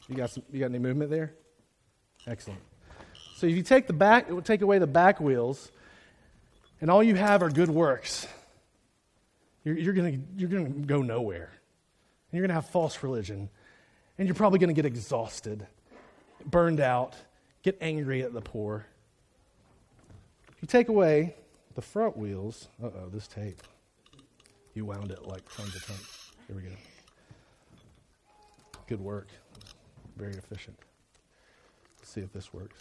You 0.08 0.16
got, 0.16 0.30
some, 0.30 0.44
you 0.52 0.60
got 0.60 0.66
any 0.66 0.80
movement 0.80 1.10
there? 1.10 1.34
Excellent. 2.28 2.60
So 3.38 3.48
if 3.48 3.56
you 3.56 3.64
take 3.64 3.88
the 3.88 3.94
back, 3.94 4.28
take 4.44 4.62
away 4.62 4.78
the 4.78 4.88
back 4.88 5.22
wheels, 5.22 5.72
and 6.82 6.92
all 6.92 7.02
you 7.02 7.16
have 7.16 7.42
are 7.42 7.50
good 7.50 7.70
works. 7.70 8.28
You're, 9.64 9.78
you're 9.78 9.94
going 9.94 10.28
you're 10.38 10.50
gonna 10.50 10.70
go 10.70 11.02
nowhere. 11.02 11.52
And 12.32 12.38
you're 12.38 12.48
going 12.48 12.50
to 12.50 12.56
have 12.56 12.70
false 12.70 13.04
religion. 13.04 13.50
And 14.18 14.28
you're 14.28 14.36
probably 14.36 14.60
going 14.60 14.70
to 14.70 14.74
get 14.74 14.86
exhausted, 14.86 15.68
burned 16.46 16.80
out, 16.80 17.16
get 17.62 17.78
angry 17.82 18.22
at 18.22 18.34
the 18.34 18.42
poor. 18.42 18.86
If 20.50 20.62
you 20.62 20.68
take 20.68 20.90
away 20.90 21.36
the 21.76 21.82
front 21.82 22.16
wheels, 22.16 22.70
uh 22.82 22.88
oh, 22.88 23.10
this 23.12 23.28
tape. 23.28 23.62
You 24.74 24.86
wound 24.86 25.12
it 25.12 25.26
like 25.26 25.42
tons 25.54 25.76
of 25.76 25.86
times. 25.86 26.32
Here 26.48 26.56
we 26.56 26.62
go. 26.62 26.76
Good 28.88 29.02
work. 29.02 29.28
Very 30.16 30.34
efficient. 30.34 30.78
Let's 31.98 32.12
see 32.12 32.22
if 32.22 32.32
this 32.32 32.54
works. 32.54 32.78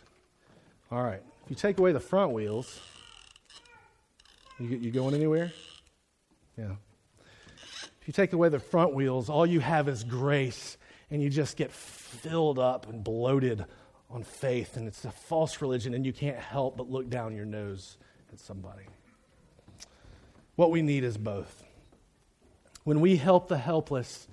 All 0.92 1.02
right. 1.02 1.22
If 1.44 1.50
you 1.50 1.56
take 1.56 1.78
away 1.78 1.92
the 1.92 2.00
front 2.00 2.32
wheels, 2.32 2.80
you, 4.58 4.68
you 4.68 4.90
going 4.90 5.14
anywhere? 5.14 5.52
Yeah. 6.60 6.76
If 8.00 8.06
you 8.06 8.12
take 8.12 8.32
away 8.32 8.50
the 8.50 8.58
front 8.58 8.94
wheels, 8.94 9.30
all 9.30 9.46
you 9.46 9.60
have 9.60 9.88
is 9.88 10.04
grace, 10.04 10.76
and 11.10 11.22
you 11.22 11.30
just 11.30 11.56
get 11.56 11.72
filled 11.72 12.58
up 12.58 12.88
and 12.88 13.02
bloated 13.02 13.64
on 14.10 14.24
faith, 14.24 14.76
and 14.76 14.86
it's 14.86 15.04
a 15.04 15.10
false 15.10 15.62
religion, 15.62 15.94
and 15.94 16.04
you 16.04 16.12
can't 16.12 16.38
help 16.38 16.76
but 16.76 16.90
look 16.90 17.08
down 17.08 17.34
your 17.34 17.46
nose 17.46 17.96
at 18.32 18.38
somebody. 18.38 18.84
What 20.56 20.70
we 20.70 20.82
need 20.82 21.04
is 21.04 21.16
both. 21.16 21.64
When 22.84 23.00
we 23.00 23.16
help 23.16 23.48
the 23.48 23.58
helpless, 23.58 24.28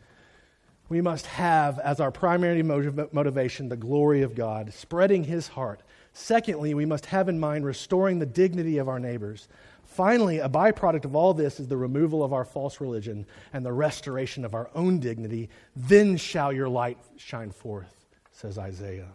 we 0.89 0.99
must 1.01 1.28
have 1.28 1.80
as 1.80 1.99
our 1.99 2.11
primary 2.11 2.63
motiv- 2.63 3.13
motivation 3.13 3.69
the 3.69 3.78
glory 3.78 4.21
of 4.21 4.36
God, 4.36 4.73
spreading 4.73 5.23
His 5.23 5.49
heart. 5.49 5.82
Secondly, 6.13 6.73
we 6.73 6.86
must 6.86 7.05
have 7.07 7.30
in 7.30 7.39
mind 7.39 7.65
restoring 7.65 8.19
the 8.19 8.25
dignity 8.25 8.78
of 8.80 8.89
our 8.89 8.99
neighbors. 8.99 9.47
Finally, 9.88 10.39
a 10.39 10.49
byproduct 10.49 11.05
of 11.05 11.15
all 11.15 11.33
this 11.33 11.59
is 11.59 11.67
the 11.67 11.77
removal 11.77 12.23
of 12.23 12.33
our 12.33 12.45
false 12.45 12.79
religion 12.81 13.25
and 13.53 13.65
the 13.65 13.71
restoration 13.71 14.45
of 14.45 14.53
our 14.53 14.69
own 14.75 14.99
dignity. 14.99 15.49
Then 15.75 16.17
shall 16.17 16.51
your 16.53 16.69
light 16.69 16.97
shine 17.15 17.51
forth, 17.51 18.05
says 18.31 18.57
Isaiah. 18.57 19.07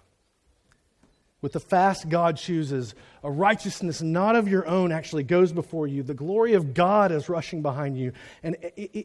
With 1.42 1.52
the 1.52 1.60
fast 1.60 2.08
God 2.08 2.36
chooses, 2.36 2.94
a 3.22 3.30
righteousness 3.30 4.00
not 4.00 4.34
of 4.34 4.48
your 4.48 4.66
own 4.66 4.92
actually 4.92 5.24
goes 5.24 5.52
before 5.52 5.86
you. 5.86 6.02
The 6.02 6.14
glory 6.14 6.54
of 6.54 6.72
God 6.72 7.12
is 7.12 7.28
rushing 7.28 7.62
behind 7.62 7.98
you. 7.98 8.12
And, 8.42 8.56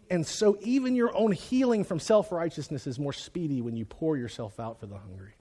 and 0.09 0.25
so, 0.25 0.57
even 0.61 0.95
your 0.95 1.15
own 1.17 1.31
healing 1.31 1.83
from 1.83 1.99
self 1.99 2.31
righteousness 2.31 2.87
is 2.87 2.97
more 2.97 3.13
speedy 3.13 3.61
when 3.61 3.75
you 3.75 3.85
pour 3.85 4.17
yourself 4.17 4.59
out 4.59 4.79
for 4.79 4.85
the 4.85 4.97
hungry. 4.97 5.33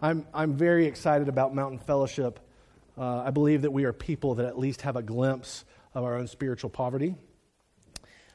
I'm, 0.00 0.26
I'm 0.32 0.54
very 0.54 0.86
excited 0.86 1.28
about 1.28 1.54
Mountain 1.54 1.80
Fellowship 1.80 2.40
uh, 2.98 3.22
I 3.24 3.30
believe 3.30 3.62
that 3.62 3.70
we 3.70 3.84
are 3.84 3.92
people 3.92 4.34
that 4.36 4.46
at 4.46 4.58
least 4.58 4.82
have 4.82 4.96
a 4.96 5.02
glimpse 5.02 5.64
of 5.94 6.04
our 6.04 6.16
own 6.16 6.26
spiritual 6.26 6.70
poverty. 6.70 7.14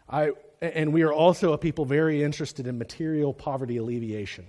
I, 0.09 0.31
and 0.61 0.93
we 0.93 1.01
are 1.03 1.11
also 1.11 1.53
a 1.53 1.57
people 1.57 1.85
very 1.85 2.23
interested 2.23 2.67
in 2.67 2.77
material 2.77 3.33
poverty 3.33 3.77
alleviation. 3.77 4.45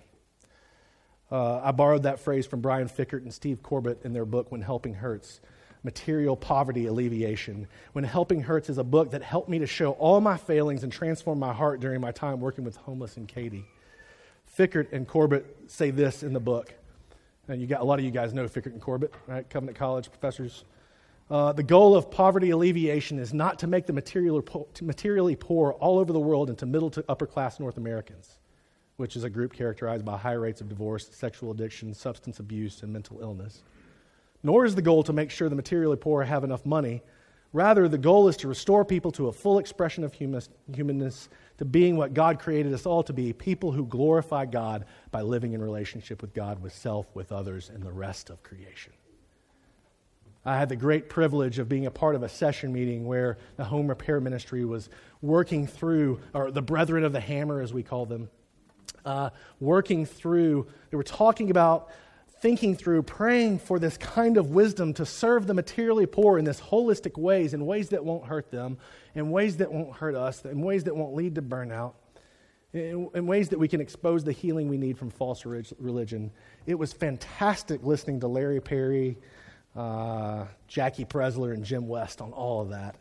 Uh, 1.30 1.60
I 1.64 1.72
borrowed 1.72 2.04
that 2.04 2.20
phrase 2.20 2.46
from 2.46 2.60
Brian 2.60 2.88
Fikkert 2.88 3.22
and 3.22 3.34
Steve 3.34 3.62
Corbett 3.62 4.00
in 4.04 4.12
their 4.12 4.24
book, 4.24 4.52
When 4.52 4.60
Helping 4.60 4.94
Hurts 4.94 5.40
Material 5.82 6.36
Poverty 6.36 6.86
Alleviation. 6.86 7.66
When 7.92 8.04
Helping 8.04 8.42
Hurts 8.42 8.70
is 8.70 8.78
a 8.78 8.84
book 8.84 9.10
that 9.10 9.22
helped 9.22 9.48
me 9.48 9.58
to 9.58 9.66
show 9.66 9.92
all 9.92 10.20
my 10.20 10.36
failings 10.36 10.84
and 10.84 10.92
transform 10.92 11.38
my 11.38 11.52
heart 11.52 11.80
during 11.80 12.00
my 12.00 12.12
time 12.12 12.40
working 12.40 12.64
with 12.64 12.76
homeless 12.76 13.16
and 13.16 13.26
Katy. 13.26 13.64
Fikkert 14.56 14.92
and 14.92 15.08
Corbett 15.08 15.44
say 15.66 15.90
this 15.90 16.22
in 16.22 16.32
the 16.32 16.40
book 16.40 16.72
and 17.48 17.60
you 17.60 17.66
got 17.66 17.80
a 17.80 17.84
lot 17.84 17.98
of 17.98 18.04
you 18.04 18.10
guys 18.10 18.32
know 18.32 18.44
Fikkert 18.44 18.72
and 18.72 18.80
Corbett, 18.80 19.12
right? 19.26 19.48
Covenant 19.48 19.76
College 19.76 20.08
professors. 20.10 20.64
Uh, 21.30 21.52
the 21.52 21.62
goal 21.62 21.96
of 21.96 22.10
poverty 22.10 22.50
alleviation 22.50 23.18
is 23.18 23.32
not 23.32 23.58
to 23.58 23.66
make 23.66 23.86
the 23.86 23.92
materially 23.92 25.36
poor 25.36 25.72
all 25.72 25.98
over 25.98 26.12
the 26.12 26.20
world 26.20 26.50
into 26.50 26.66
middle 26.66 26.90
to 26.90 27.04
upper 27.08 27.26
class 27.26 27.58
North 27.58 27.78
Americans, 27.78 28.38
which 28.96 29.16
is 29.16 29.24
a 29.24 29.30
group 29.30 29.52
characterized 29.52 30.04
by 30.04 30.16
high 30.16 30.32
rates 30.32 30.60
of 30.60 30.68
divorce, 30.68 31.08
sexual 31.12 31.50
addiction, 31.50 31.94
substance 31.94 32.40
abuse, 32.40 32.82
and 32.82 32.92
mental 32.92 33.20
illness. 33.20 33.62
Nor 34.42 34.66
is 34.66 34.74
the 34.74 34.82
goal 34.82 35.02
to 35.04 35.14
make 35.14 35.30
sure 35.30 35.48
the 35.48 35.56
materially 35.56 35.96
poor 35.96 36.22
have 36.22 36.44
enough 36.44 36.66
money. 36.66 37.02
Rather, 37.54 37.88
the 37.88 37.96
goal 37.96 38.28
is 38.28 38.36
to 38.38 38.48
restore 38.48 38.84
people 38.84 39.10
to 39.12 39.28
a 39.28 39.32
full 39.32 39.58
expression 39.58 40.04
of 40.04 40.12
humanness 40.12 41.28
to 41.58 41.64
being 41.64 41.96
what 41.96 42.14
God 42.14 42.38
created 42.38 42.72
us 42.72 42.86
all 42.86 43.02
to 43.04 43.12
be 43.12 43.32
people 43.32 43.72
who 43.72 43.86
glorify 43.86 44.44
God 44.44 44.84
by 45.10 45.22
living 45.22 45.52
in 45.52 45.62
relationship 45.62 46.20
with 46.20 46.34
God, 46.34 46.62
with 46.62 46.74
self, 46.74 47.06
with 47.14 47.32
others, 47.32 47.70
and 47.72 47.82
the 47.82 47.92
rest 47.92 48.30
of 48.30 48.42
creation. 48.42 48.92
I 50.44 50.58
had 50.58 50.68
the 50.68 50.76
great 50.76 51.08
privilege 51.08 51.58
of 51.58 51.68
being 51.68 51.86
a 51.86 51.90
part 51.90 52.14
of 52.14 52.22
a 52.22 52.28
session 52.28 52.72
meeting 52.72 53.06
where 53.06 53.38
the 53.56 53.64
home 53.64 53.88
repair 53.88 54.20
ministry 54.20 54.64
was 54.64 54.90
working 55.22 55.66
through, 55.66 56.20
or 56.34 56.50
the 56.50 56.60
brethren 56.60 57.04
of 57.04 57.12
the 57.12 57.20
hammer, 57.20 57.60
as 57.62 57.72
we 57.72 57.82
call 57.82 58.04
them, 58.04 58.28
uh, 59.04 59.30
working 59.60 60.04
through, 60.04 60.66
they 60.90 60.96
were 60.96 61.02
talking 61.02 61.50
about 61.50 61.90
thinking 62.44 62.76
through, 62.76 63.02
praying 63.02 63.58
for 63.58 63.78
this 63.78 63.96
kind 63.96 64.36
of 64.36 64.50
wisdom 64.50 64.92
to 64.92 65.06
serve 65.06 65.46
the 65.46 65.54
materially 65.54 66.04
poor 66.04 66.36
in 66.36 66.44
this 66.44 66.60
holistic 66.60 67.16
ways, 67.16 67.54
in 67.54 67.64
ways 67.64 67.88
that 67.88 68.04
won't 68.04 68.22
hurt 68.26 68.50
them, 68.50 68.76
in 69.14 69.30
ways 69.30 69.56
that 69.56 69.72
won't 69.72 69.96
hurt 69.96 70.14
us, 70.14 70.44
in 70.44 70.60
ways 70.60 70.84
that 70.84 70.94
won't 70.94 71.14
lead 71.14 71.34
to 71.34 71.40
burnout, 71.40 71.94
in, 72.74 73.08
in 73.14 73.26
ways 73.26 73.48
that 73.48 73.58
we 73.58 73.66
can 73.66 73.80
expose 73.80 74.24
the 74.24 74.32
healing 74.32 74.68
we 74.68 74.76
need 74.76 74.98
from 74.98 75.08
false 75.08 75.46
religion. 75.46 76.30
It 76.66 76.74
was 76.74 76.92
fantastic 76.92 77.82
listening 77.82 78.20
to 78.20 78.26
Larry 78.26 78.60
Perry, 78.60 79.16
uh, 79.74 80.44
Jackie 80.68 81.06
Presler, 81.06 81.54
and 81.54 81.64
Jim 81.64 81.88
West 81.88 82.20
on 82.20 82.30
all 82.32 82.60
of 82.60 82.68
that, 82.68 82.96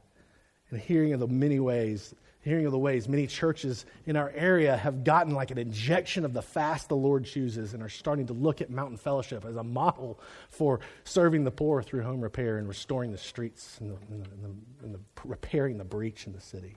and 0.74 0.82
hearing 0.82 1.14
of 1.14 1.20
the 1.20 1.28
many 1.28 1.60
ways 1.60 2.14
hearing 2.42 2.66
of 2.66 2.72
the 2.74 2.78
ways 2.78 3.08
many 3.08 3.26
churches 3.26 3.86
in 4.06 4.18
our 4.18 4.30
area 4.36 4.76
have 4.76 5.04
gotten 5.04 5.34
like 5.34 5.50
an 5.50 5.58
injection 5.58 6.26
of 6.26 6.34
the 6.34 6.42
fast 6.42 6.90
the 6.90 6.96
Lord 6.96 7.24
chooses 7.24 7.74
and 7.74 7.82
are 7.82 7.90
starting 7.90 8.28
to 8.28 8.34
look 8.34 8.60
at 8.60 8.70
Mountain 8.70 8.98
Fellowship 8.98 9.46
as 9.46 9.56
a 9.56 9.64
model 9.64 10.20
for 10.50 10.82
serving 11.06 11.46
the 11.46 11.52
poor 11.52 11.82
through 11.82 12.04
home 12.04 12.20
repair 12.20 12.58
and 12.58 12.68
restoring 12.68 13.12
the 13.12 13.18
streets 13.18 13.78
and, 13.80 13.92
the, 13.92 13.96
and, 14.12 14.26
the, 14.26 14.86
and 14.86 14.96
the, 14.96 15.00
repairing 15.24 15.78
the 15.78 15.86
breach 15.86 16.28
in 16.28 16.34
the 16.34 16.42
city. 16.42 16.76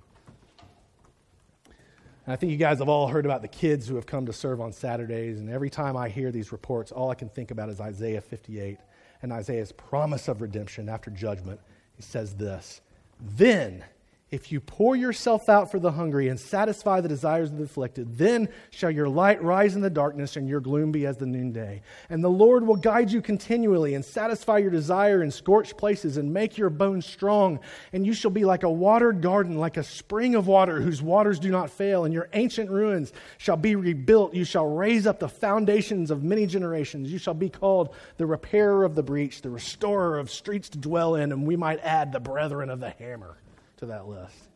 And 2.27 2.33
I 2.33 2.37
think 2.37 2.53
you 2.53 2.59
guys 2.59 2.79
have 2.79 2.89
all 2.89 3.09
heard 3.09 3.25
about 3.25 3.43
the 3.43 3.49
kids 3.49 3.89
who 3.89 3.97
have 3.97 4.07
come 4.07 4.27
to 4.27 4.33
serve 4.33 4.61
on 4.61 4.73
Saturdays, 4.73 5.39
and 5.39 5.51
every 5.51 5.71
time 5.71 5.97
I 5.97 6.09
hear 6.09 6.31
these 6.31 6.53
reports, 6.53 6.93
all 6.93 7.11
I 7.11 7.15
can 7.15 7.29
think 7.29 7.51
about 7.51 7.71
is 7.71 7.81
Isaiah 7.81 8.21
58 8.21 8.79
and 9.23 9.33
Isaiah's 9.33 9.73
promise 9.73 10.29
of 10.29 10.43
redemption 10.43 10.89
after 10.89 11.11
judgment. 11.11 11.61
He 11.97 12.03
says 12.03 12.35
this 12.35 12.83
Then 13.21 13.85
if 14.33 14.51
you 14.51 14.61
pour 14.61 14.97
yourself 14.97 15.49
out 15.49 15.71
for 15.71 15.79
the 15.79 15.93
hungry 15.93 16.29
and 16.29 16.41
satisfy 16.41 17.01
the 17.01 17.09
desires 17.09 17.53
of 17.53 17.59
the 17.59 17.65
afflicted, 17.65 18.19
then 18.19 18.49
shall 18.71 18.91
your 18.91 19.09
light 19.09 19.41
rise 19.41 19.77
in 19.77 19.83
the 19.83 19.89
darkness 19.91 20.35
and 20.35 20.49
your 20.49 20.59
gloom 20.59 20.91
be 20.91 21.07
as 21.07 21.17
the 21.17 21.27
noonday. 21.27 21.81
And 22.11 22.25
the 22.25 22.29
Lord 22.29 22.67
will 22.67 22.75
guide 22.75 23.13
you 23.13 23.23
continually 23.23 23.95
and 23.95 24.05
satisfy 24.05 24.59
your 24.59 24.73
desire 24.73 25.23
in 25.23 25.31
scorched 25.31 25.77
places 25.77 26.17
and 26.17 26.35
make 26.35 26.59
your 26.59 26.71
bones 26.71 27.07
strong. 27.07 27.61
And 27.93 28.05
you 28.05 28.13
shall 28.13 28.33
be 28.33 28.45
like 28.45 28.65
a 28.65 28.71
watered 28.71 29.21
garden, 29.23 29.59
like 29.59 29.77
a 29.77 29.85
spring 29.85 30.35
of 30.35 30.49
water 30.49 30.81
whose 30.81 31.01
waters 31.01 31.39
do 31.39 31.53
not 31.53 31.71
fail. 31.71 32.05
And 32.05 32.13
your 32.13 32.29
ancient 32.33 32.69
ruins 32.69 33.13
shall 33.39 33.57
be 33.57 33.77
rebuilt. 33.77 34.35
You 34.35 34.45
shall 34.45 34.67
raise 34.67 35.07
up 35.07 35.21
the 35.21 35.29
foundations 35.29 36.11
of 36.11 36.25
many 36.25 36.47
generations. 36.47 37.13
You 37.13 37.19
shall 37.19 37.35
be 37.35 37.49
called 37.49 37.95
the 38.17 38.27
repairer 38.27 38.83
of 38.83 38.97
the 38.97 39.05
breach, 39.05 39.43
the 39.43 39.51
restorer 39.51 40.19
of 40.19 40.33
streets 40.33 40.69
to 40.71 40.79
dwell 40.79 41.15
in. 41.15 41.31
And 41.31 41.47
we 41.47 41.55
might 41.55 41.79
add 41.85 42.11
the 42.11 42.19
brethren 42.19 42.71
of 42.71 42.81
the 42.81 42.91
hammer 42.91 43.37
to 43.79 43.87
that 43.87 44.09
list. 44.09 44.49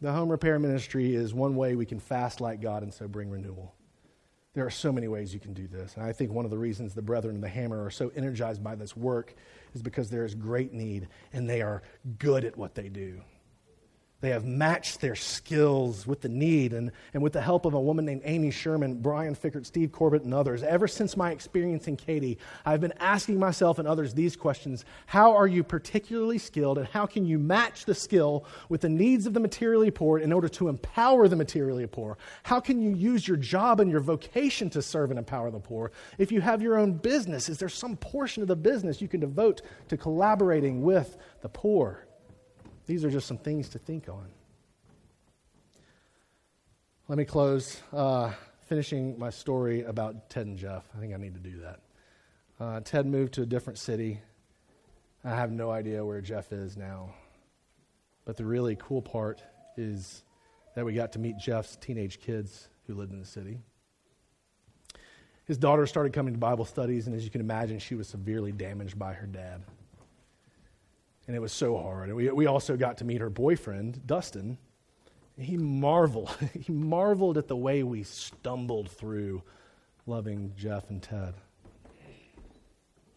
The 0.00 0.12
home 0.12 0.28
repair 0.28 0.58
ministry 0.58 1.14
is 1.14 1.32
one 1.32 1.56
way 1.56 1.74
we 1.74 1.86
can 1.86 1.98
fast 1.98 2.40
like 2.40 2.60
God 2.60 2.82
and 2.82 2.92
so 2.92 3.08
bring 3.08 3.30
renewal. 3.30 3.74
There 4.52 4.64
are 4.64 4.70
so 4.70 4.92
many 4.92 5.08
ways 5.08 5.34
you 5.34 5.40
can 5.40 5.52
do 5.52 5.66
this. 5.66 5.94
And 5.96 6.04
I 6.04 6.12
think 6.12 6.32
one 6.32 6.44
of 6.44 6.50
the 6.50 6.58
reasons 6.58 6.94
the 6.94 7.02
brethren 7.02 7.36
of 7.36 7.42
the 7.42 7.48
hammer 7.48 7.84
are 7.84 7.90
so 7.90 8.10
energized 8.14 8.62
by 8.62 8.74
this 8.74 8.96
work 8.96 9.34
is 9.74 9.82
because 9.82 10.08
there 10.08 10.24
is 10.24 10.34
great 10.34 10.72
need 10.72 11.08
and 11.32 11.48
they 11.48 11.62
are 11.62 11.82
good 12.18 12.44
at 12.44 12.56
what 12.56 12.74
they 12.74 12.88
do. 12.88 13.20
They 14.22 14.30
have 14.30 14.46
matched 14.46 15.02
their 15.02 15.14
skills 15.14 16.06
with 16.06 16.22
the 16.22 16.30
need, 16.30 16.72
and, 16.72 16.90
and 17.12 17.22
with 17.22 17.34
the 17.34 17.42
help 17.42 17.66
of 17.66 17.74
a 17.74 17.80
woman 17.80 18.06
named 18.06 18.22
Amy 18.24 18.50
Sherman, 18.50 19.02
Brian 19.02 19.34
Fikkert, 19.34 19.66
Steve 19.66 19.92
Corbett, 19.92 20.22
and 20.22 20.32
others. 20.32 20.62
Ever 20.62 20.88
since 20.88 21.18
my 21.18 21.32
experience 21.32 21.86
in 21.86 21.98
Katy, 21.98 22.38
I've 22.64 22.80
been 22.80 22.94
asking 22.98 23.38
myself 23.38 23.78
and 23.78 23.86
others 23.86 24.14
these 24.14 24.34
questions 24.34 24.86
How 25.04 25.36
are 25.36 25.46
you 25.46 25.62
particularly 25.62 26.38
skilled, 26.38 26.78
and 26.78 26.86
how 26.86 27.04
can 27.04 27.26
you 27.26 27.38
match 27.38 27.84
the 27.84 27.94
skill 27.94 28.46
with 28.70 28.80
the 28.80 28.88
needs 28.88 29.26
of 29.26 29.34
the 29.34 29.40
materially 29.40 29.90
poor 29.90 30.18
in 30.18 30.32
order 30.32 30.48
to 30.48 30.68
empower 30.68 31.28
the 31.28 31.36
materially 31.36 31.86
poor? 31.86 32.16
How 32.42 32.58
can 32.58 32.80
you 32.80 32.94
use 32.94 33.28
your 33.28 33.36
job 33.36 33.80
and 33.80 33.90
your 33.90 34.00
vocation 34.00 34.70
to 34.70 34.80
serve 34.80 35.10
and 35.10 35.18
empower 35.18 35.50
the 35.50 35.60
poor? 35.60 35.92
If 36.16 36.32
you 36.32 36.40
have 36.40 36.62
your 36.62 36.78
own 36.78 36.94
business, 36.94 37.50
is 37.50 37.58
there 37.58 37.68
some 37.68 37.98
portion 37.98 38.40
of 38.40 38.48
the 38.48 38.56
business 38.56 39.02
you 39.02 39.08
can 39.08 39.20
devote 39.20 39.60
to 39.88 39.98
collaborating 39.98 40.80
with 40.80 41.18
the 41.42 41.50
poor? 41.50 42.05
These 42.86 43.04
are 43.04 43.10
just 43.10 43.26
some 43.26 43.38
things 43.38 43.68
to 43.70 43.78
think 43.78 44.08
on. 44.08 44.28
Let 47.08 47.18
me 47.18 47.24
close 47.24 47.80
uh, 47.92 48.32
finishing 48.66 49.18
my 49.18 49.30
story 49.30 49.82
about 49.82 50.30
Ted 50.30 50.46
and 50.46 50.56
Jeff. 50.56 50.84
I 50.96 51.00
think 51.00 51.12
I 51.12 51.16
need 51.16 51.34
to 51.34 51.40
do 51.40 51.60
that. 51.60 51.80
Uh, 52.58 52.80
Ted 52.80 53.06
moved 53.06 53.34
to 53.34 53.42
a 53.42 53.46
different 53.46 53.78
city. 53.78 54.20
I 55.24 55.30
have 55.30 55.50
no 55.50 55.70
idea 55.70 56.04
where 56.04 56.20
Jeff 56.20 56.52
is 56.52 56.76
now. 56.76 57.10
But 58.24 58.36
the 58.36 58.44
really 58.44 58.76
cool 58.76 59.02
part 59.02 59.42
is 59.76 60.22
that 60.76 60.84
we 60.84 60.94
got 60.94 61.12
to 61.12 61.18
meet 61.18 61.38
Jeff's 61.38 61.76
teenage 61.76 62.20
kids 62.20 62.68
who 62.86 62.94
lived 62.94 63.12
in 63.12 63.18
the 63.18 63.26
city. 63.26 63.58
His 65.44 65.58
daughter 65.58 65.86
started 65.86 66.12
coming 66.12 66.34
to 66.34 66.38
Bible 66.38 66.64
studies, 66.64 67.08
and 67.08 67.16
as 67.16 67.24
you 67.24 67.30
can 67.30 67.40
imagine, 67.40 67.78
she 67.78 67.94
was 67.96 68.08
severely 68.08 68.52
damaged 68.52 68.98
by 68.98 69.12
her 69.12 69.26
dad 69.26 69.62
and 71.26 71.34
it 71.34 71.40
was 71.40 71.52
so 71.52 71.76
hard. 71.76 72.12
We, 72.12 72.30
we 72.30 72.46
also 72.46 72.76
got 72.76 72.98
to 72.98 73.04
meet 73.04 73.20
her 73.20 73.30
boyfriend, 73.30 74.06
Dustin. 74.06 74.58
He 75.38 75.56
marveled. 75.56 76.36
he 76.60 76.72
marveled 76.72 77.36
at 77.36 77.48
the 77.48 77.56
way 77.56 77.82
we 77.82 78.02
stumbled 78.04 78.90
through 78.90 79.42
loving 80.06 80.52
Jeff 80.56 80.88
and 80.88 81.02
Ted. 81.02 81.34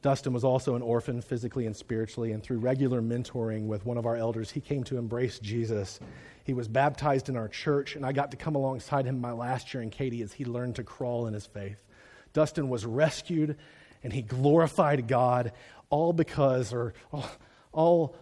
Dustin 0.01 0.31
was 0.31 0.45
also 0.45 0.75
an 0.75 0.81
orphan 0.81 1.21
physically 1.21 1.65
and 1.65 1.75
spiritually, 1.75 2.31
and 2.31 2.41
through 2.41 2.59
regular 2.59 3.01
mentoring 3.01 3.67
with 3.67 3.85
one 3.85 3.97
of 3.97 4.05
our 4.05 4.15
elders, 4.15 4.49
he 4.49 4.61
came 4.61 4.83
to 4.85 4.97
embrace 4.97 5.39
Jesus. 5.39 5.99
He 6.45 6.53
was 6.53 6.69
baptized 6.69 7.27
in 7.27 7.35
our 7.35 7.49
church, 7.49 7.95
and 7.95 8.05
I 8.05 8.13
got 8.13 8.31
to 8.31 8.37
come 8.37 8.55
alongside 8.55 9.05
him 9.05 9.19
my 9.19 9.33
last 9.33 9.73
year 9.73 9.83
in 9.83 9.89
Katy 9.89 10.21
as 10.21 10.31
he 10.31 10.45
learned 10.45 10.75
to 10.77 10.83
crawl 10.83 11.27
in 11.27 11.33
his 11.33 11.45
faith. 11.45 11.83
Dustin 12.31 12.69
was 12.69 12.85
rescued, 12.85 13.57
and 14.01 14.13
he 14.13 14.21
glorified 14.21 15.07
God, 15.07 15.51
all 15.89 16.13
because, 16.13 16.71
or 16.71 16.93
oh, 17.11 17.29
all 17.71 18.15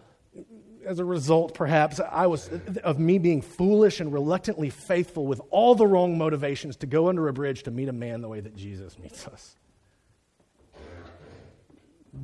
as 0.86 0.98
a 0.98 1.04
result, 1.04 1.54
perhaps, 1.54 2.00
I 2.00 2.26
was 2.26 2.50
of 2.82 2.98
me 2.98 3.18
being 3.18 3.42
foolish 3.42 4.00
and 4.00 4.12
reluctantly 4.12 4.70
faithful 4.70 5.26
with 5.26 5.40
all 5.50 5.74
the 5.74 5.86
wrong 5.86 6.16
motivations 6.16 6.76
to 6.76 6.86
go 6.86 7.08
under 7.08 7.28
a 7.28 7.32
bridge 7.32 7.62
to 7.64 7.70
meet 7.70 7.88
a 7.88 7.92
man 7.92 8.22
the 8.22 8.28
way 8.28 8.40
that 8.40 8.56
Jesus 8.56 8.98
meets 8.98 9.26
us. 9.26 9.56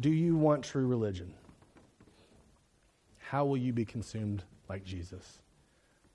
Do 0.01 0.11
you 0.11 0.35
want 0.37 0.65
true 0.65 0.87
religion? 0.87 1.35
How 3.19 3.45
will 3.45 3.57
you 3.57 3.73
be 3.73 3.85
consumed 3.85 4.45
like 4.69 4.85
Jesus 4.85 5.41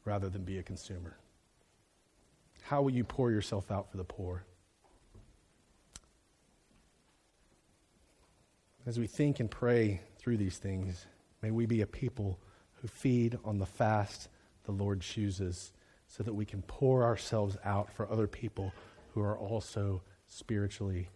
rather 0.06 0.28
than 0.28 0.44
be 0.44 0.58
a 0.58 0.64
consumer? 0.64 1.18
How 2.64 2.82
will 2.82 2.92
you 2.92 3.04
pour 3.04 3.32
yourself 3.32 3.72
out 3.72 3.92
for 3.92 3.98
the 3.98 4.04
poor? 4.04 4.44
As 8.88 8.98
we 8.98 9.06
think 9.06 9.40
and 9.40 9.52
pray 9.52 10.02
through 10.20 10.38
these 10.38 10.58
things, 10.58 11.08
may 11.42 11.50
we 11.50 11.66
be 11.66 11.82
a 11.82 11.88
people 11.88 12.38
who 12.82 12.88
feed 12.88 13.40
on 13.44 13.58
the 13.58 13.66
fast 13.66 14.30
the 14.66 14.72
Lord 14.72 15.02
chooses 15.02 15.72
so 16.08 16.22
that 16.24 16.34
we 16.34 16.46
can 16.46 16.62
pour 16.64 17.04
ourselves 17.04 17.58
out 17.64 17.92
for 17.92 18.12
other 18.12 18.28
people 18.28 18.72
who 19.14 19.22
are 19.22 19.38
also 19.38 20.02
spiritually 20.28 21.10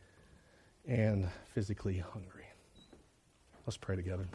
and 0.87 1.27
physically 1.53 1.97
hungry. 1.97 2.45
Let's 3.65 3.77
pray 3.77 3.95
together. 3.95 4.25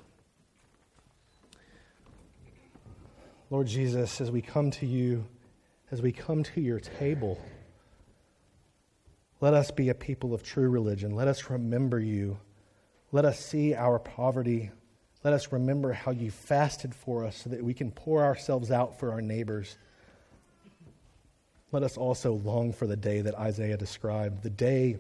Lord 3.51 3.67
Jesus, 3.67 4.21
as 4.21 4.31
we 4.31 4.43
come 4.43 4.71
to 4.73 4.87
you, 4.87 5.25
as 5.91 6.03
we 6.03 6.13
come 6.13 6.43
to 6.45 6.61
your 6.61 6.81
table, 6.81 7.41
let 9.41 9.55
us 9.55 9.71
be 9.71 9.89
a 9.89 9.95
people 9.95 10.35
of 10.35 10.43
true 10.43 10.69
religion. 10.69 11.15
Let 11.15 11.29
us 11.29 11.49
remember 11.49 11.99
you 11.99 12.39
let 13.13 13.25
us 13.25 13.39
see 13.39 13.75
our 13.75 13.99
poverty. 13.99 14.71
Let 15.25 15.33
us 15.33 15.53
remember 15.53 15.93
how 15.93 16.11
you 16.11 16.31
fasted 16.31 16.95
for 16.95 17.25
us 17.25 17.37
so 17.37 17.51
that 17.51 17.65
we 17.65 17.75
can 17.75 17.91
pour 17.91 18.23
ourselves 18.25 18.71
out 18.71 18.99
for 18.99 19.13
our 19.13 19.23
neighbors. 19.23 19.77
Let 21.73 21.83
us 21.83 21.97
also 21.97 22.33
long 22.33 22.73
for 22.73 22.87
the 22.87 22.97
day 22.97 23.21
that 23.23 23.35
Isaiah 23.35 23.77
described 23.77 24.43
the 24.43 24.51
day 24.51 24.99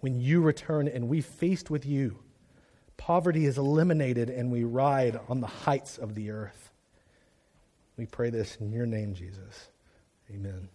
when 0.00 0.20
you 0.20 0.40
return 0.40 0.88
and 0.88 1.08
we 1.08 1.20
feast 1.20 1.70
with 1.70 1.84
you. 1.84 2.18
Poverty 2.96 3.46
is 3.46 3.58
eliminated 3.58 4.28
and 4.30 4.50
we 4.50 4.64
ride 4.64 5.18
on 5.28 5.40
the 5.40 5.46
heights 5.46 5.98
of 5.98 6.14
the 6.14 6.30
earth. 6.30 6.70
We 7.96 8.06
pray 8.06 8.30
this 8.30 8.56
in 8.56 8.72
your 8.72 8.86
name, 8.86 9.14
Jesus. 9.14 9.68
Amen. 10.30 10.68